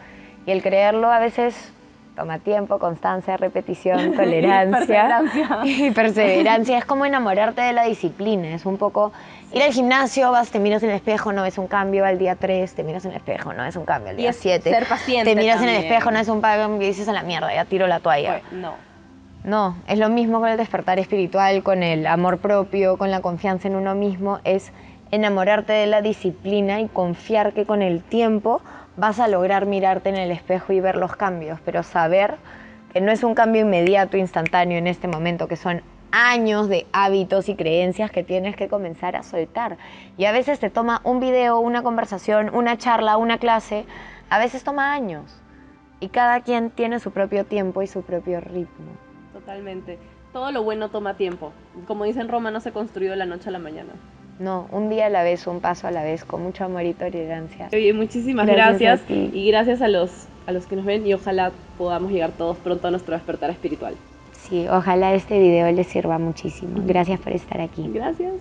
Y 0.45 0.51
el 0.51 0.61
creerlo 0.61 1.11
a 1.11 1.19
veces 1.19 1.73
toma 2.15 2.39
tiempo, 2.39 2.79
constancia, 2.79 3.37
repetición, 3.37 4.13
tolerancia 4.15 5.21
y 5.63 5.91
perseverancia. 5.91 6.77
Es 6.77 6.85
como 6.85 7.05
enamorarte 7.05 7.61
de 7.61 7.73
la 7.73 7.83
disciplina, 7.83 8.49
es 8.49 8.65
un 8.65 8.77
poco 8.77 9.13
ir 9.53 9.61
al 9.61 9.71
gimnasio, 9.71 10.31
vas, 10.31 10.49
te 10.49 10.59
miras 10.59 10.83
en 10.83 10.89
el 10.89 10.95
espejo, 10.95 11.31
no 11.31 11.43
ves 11.43 11.57
un 11.57 11.67
cambio 11.67 12.05
al 12.05 12.17
día 12.17 12.35
3, 12.35 12.73
te 12.73 12.83
miras 12.83 13.05
en 13.05 13.11
el 13.11 13.17
espejo, 13.17 13.53
no 13.53 13.63
ves 13.63 13.75
un 13.75 13.85
cambio 13.85 14.09
al 14.09 14.17
día 14.17 14.33
7. 14.33 14.69
Ser 14.69 14.87
paciente. 14.87 15.33
Te 15.33 15.39
miras 15.39 15.61
en 15.61 15.69
el 15.69 15.83
espejo, 15.83 16.11
no 16.11 16.17
ves 16.17 16.27
un 16.27 16.41
cambio 16.41 16.81
y 16.81 16.87
dices 16.87 17.07
a 17.07 17.13
la 17.13 17.23
mierda, 17.23 17.53
ya 17.53 17.65
tiro 17.65 17.87
la 17.87 17.99
toalla. 17.99 18.41
Pues, 18.41 18.61
no. 18.61 18.87
No, 19.43 19.77
es 19.87 19.97
lo 19.97 20.09
mismo 20.09 20.39
con 20.41 20.49
el 20.49 20.57
despertar 20.57 20.99
espiritual, 20.99 21.63
con 21.63 21.81
el 21.81 22.05
amor 22.05 22.39
propio, 22.39 22.97
con 22.97 23.11
la 23.11 23.21
confianza 23.21 23.69
en 23.69 23.75
uno 23.75 23.95
mismo, 23.95 24.39
es 24.43 24.73
enamorarte 25.11 25.73
de 25.73 25.87
la 25.87 26.01
disciplina 26.01 26.81
y 26.81 26.87
confiar 26.87 27.53
que 27.53 27.65
con 27.65 27.81
el 27.81 28.01
tiempo 28.01 28.61
vas 28.95 29.19
a 29.19 29.27
lograr 29.27 29.65
mirarte 29.65 30.09
en 30.09 30.15
el 30.15 30.31
espejo 30.31 30.73
y 30.73 30.79
ver 30.79 30.97
los 30.97 31.15
cambios, 31.15 31.59
pero 31.63 31.83
saber 31.83 32.35
que 32.93 33.01
no 33.01 33.11
es 33.11 33.23
un 33.23 33.35
cambio 33.35 33.61
inmediato, 33.61 34.17
instantáneo 34.17 34.77
en 34.77 34.87
este 34.87 35.07
momento, 35.07 35.47
que 35.47 35.55
son 35.55 35.81
años 36.11 36.69
de 36.69 36.87
hábitos 36.93 37.49
y 37.49 37.55
creencias 37.55 38.11
que 38.11 38.23
tienes 38.23 38.55
que 38.55 38.69
comenzar 38.69 39.15
a 39.15 39.23
soltar. 39.23 39.77
Y 40.17 40.25
a 40.25 40.31
veces 40.31 40.59
te 40.59 40.69
toma 40.69 41.01
un 41.03 41.19
video, 41.19 41.59
una 41.59 41.83
conversación, 41.83 42.49
una 42.53 42.77
charla, 42.77 43.17
una 43.17 43.37
clase, 43.37 43.85
a 44.29 44.39
veces 44.39 44.63
toma 44.63 44.93
años. 44.93 45.39
Y 45.99 46.09
cada 46.09 46.41
quien 46.41 46.69
tiene 46.69 46.99
su 46.99 47.11
propio 47.11 47.45
tiempo 47.45 47.81
y 47.81 47.87
su 47.87 48.03
propio 48.03 48.39
ritmo 48.39 49.07
totalmente. 49.47 49.97
Todo 50.33 50.51
lo 50.51 50.61
bueno 50.61 50.89
toma 50.89 51.15
tiempo. 51.15 51.53
Como 51.87 52.03
dicen 52.03 52.27
Roma, 52.27 52.51
no 52.51 52.59
se 52.59 52.73
construyó 52.73 53.11
de 53.11 53.15
la 53.15 53.25
noche 53.25 53.47
a 53.47 53.51
la 53.53 53.59
mañana. 53.59 53.93
No, 54.39 54.67
un 54.71 54.89
día 54.89 55.07
a 55.07 55.09
la 55.09 55.23
vez, 55.23 55.47
un 55.47 55.61
paso 55.61 55.87
a 55.87 55.91
la 55.91 56.03
vez, 56.03 56.23
con 56.23 56.43
mucho 56.43 56.63
amor 56.63 56.83
y 56.83 56.93
tolerancia. 56.93 57.69
Oye, 57.73 57.91
muchísimas 57.93 58.45
gracias, 58.45 59.01
y 59.09 59.47
gracias 59.47 59.81
a 59.81 59.87
los, 59.87 60.27
a 60.45 60.51
los 60.51 60.67
que 60.67 60.75
nos 60.75 60.85
ven 60.85 61.05
y 61.07 61.13
ojalá 61.13 61.51
podamos 61.77 62.11
llegar 62.11 62.31
todos 62.31 62.57
pronto 62.57 62.87
a 62.87 62.91
nuestro 62.91 63.15
despertar 63.15 63.49
espiritual. 63.49 63.95
Sí, 64.33 64.67
ojalá 64.69 65.13
este 65.13 65.39
video 65.39 65.71
les 65.71 65.87
sirva 65.87 66.19
muchísimo. 66.19 66.81
Gracias 66.85 67.19
por 67.19 67.33
estar 67.33 67.59
aquí. 67.59 67.89
Gracias. 67.91 68.33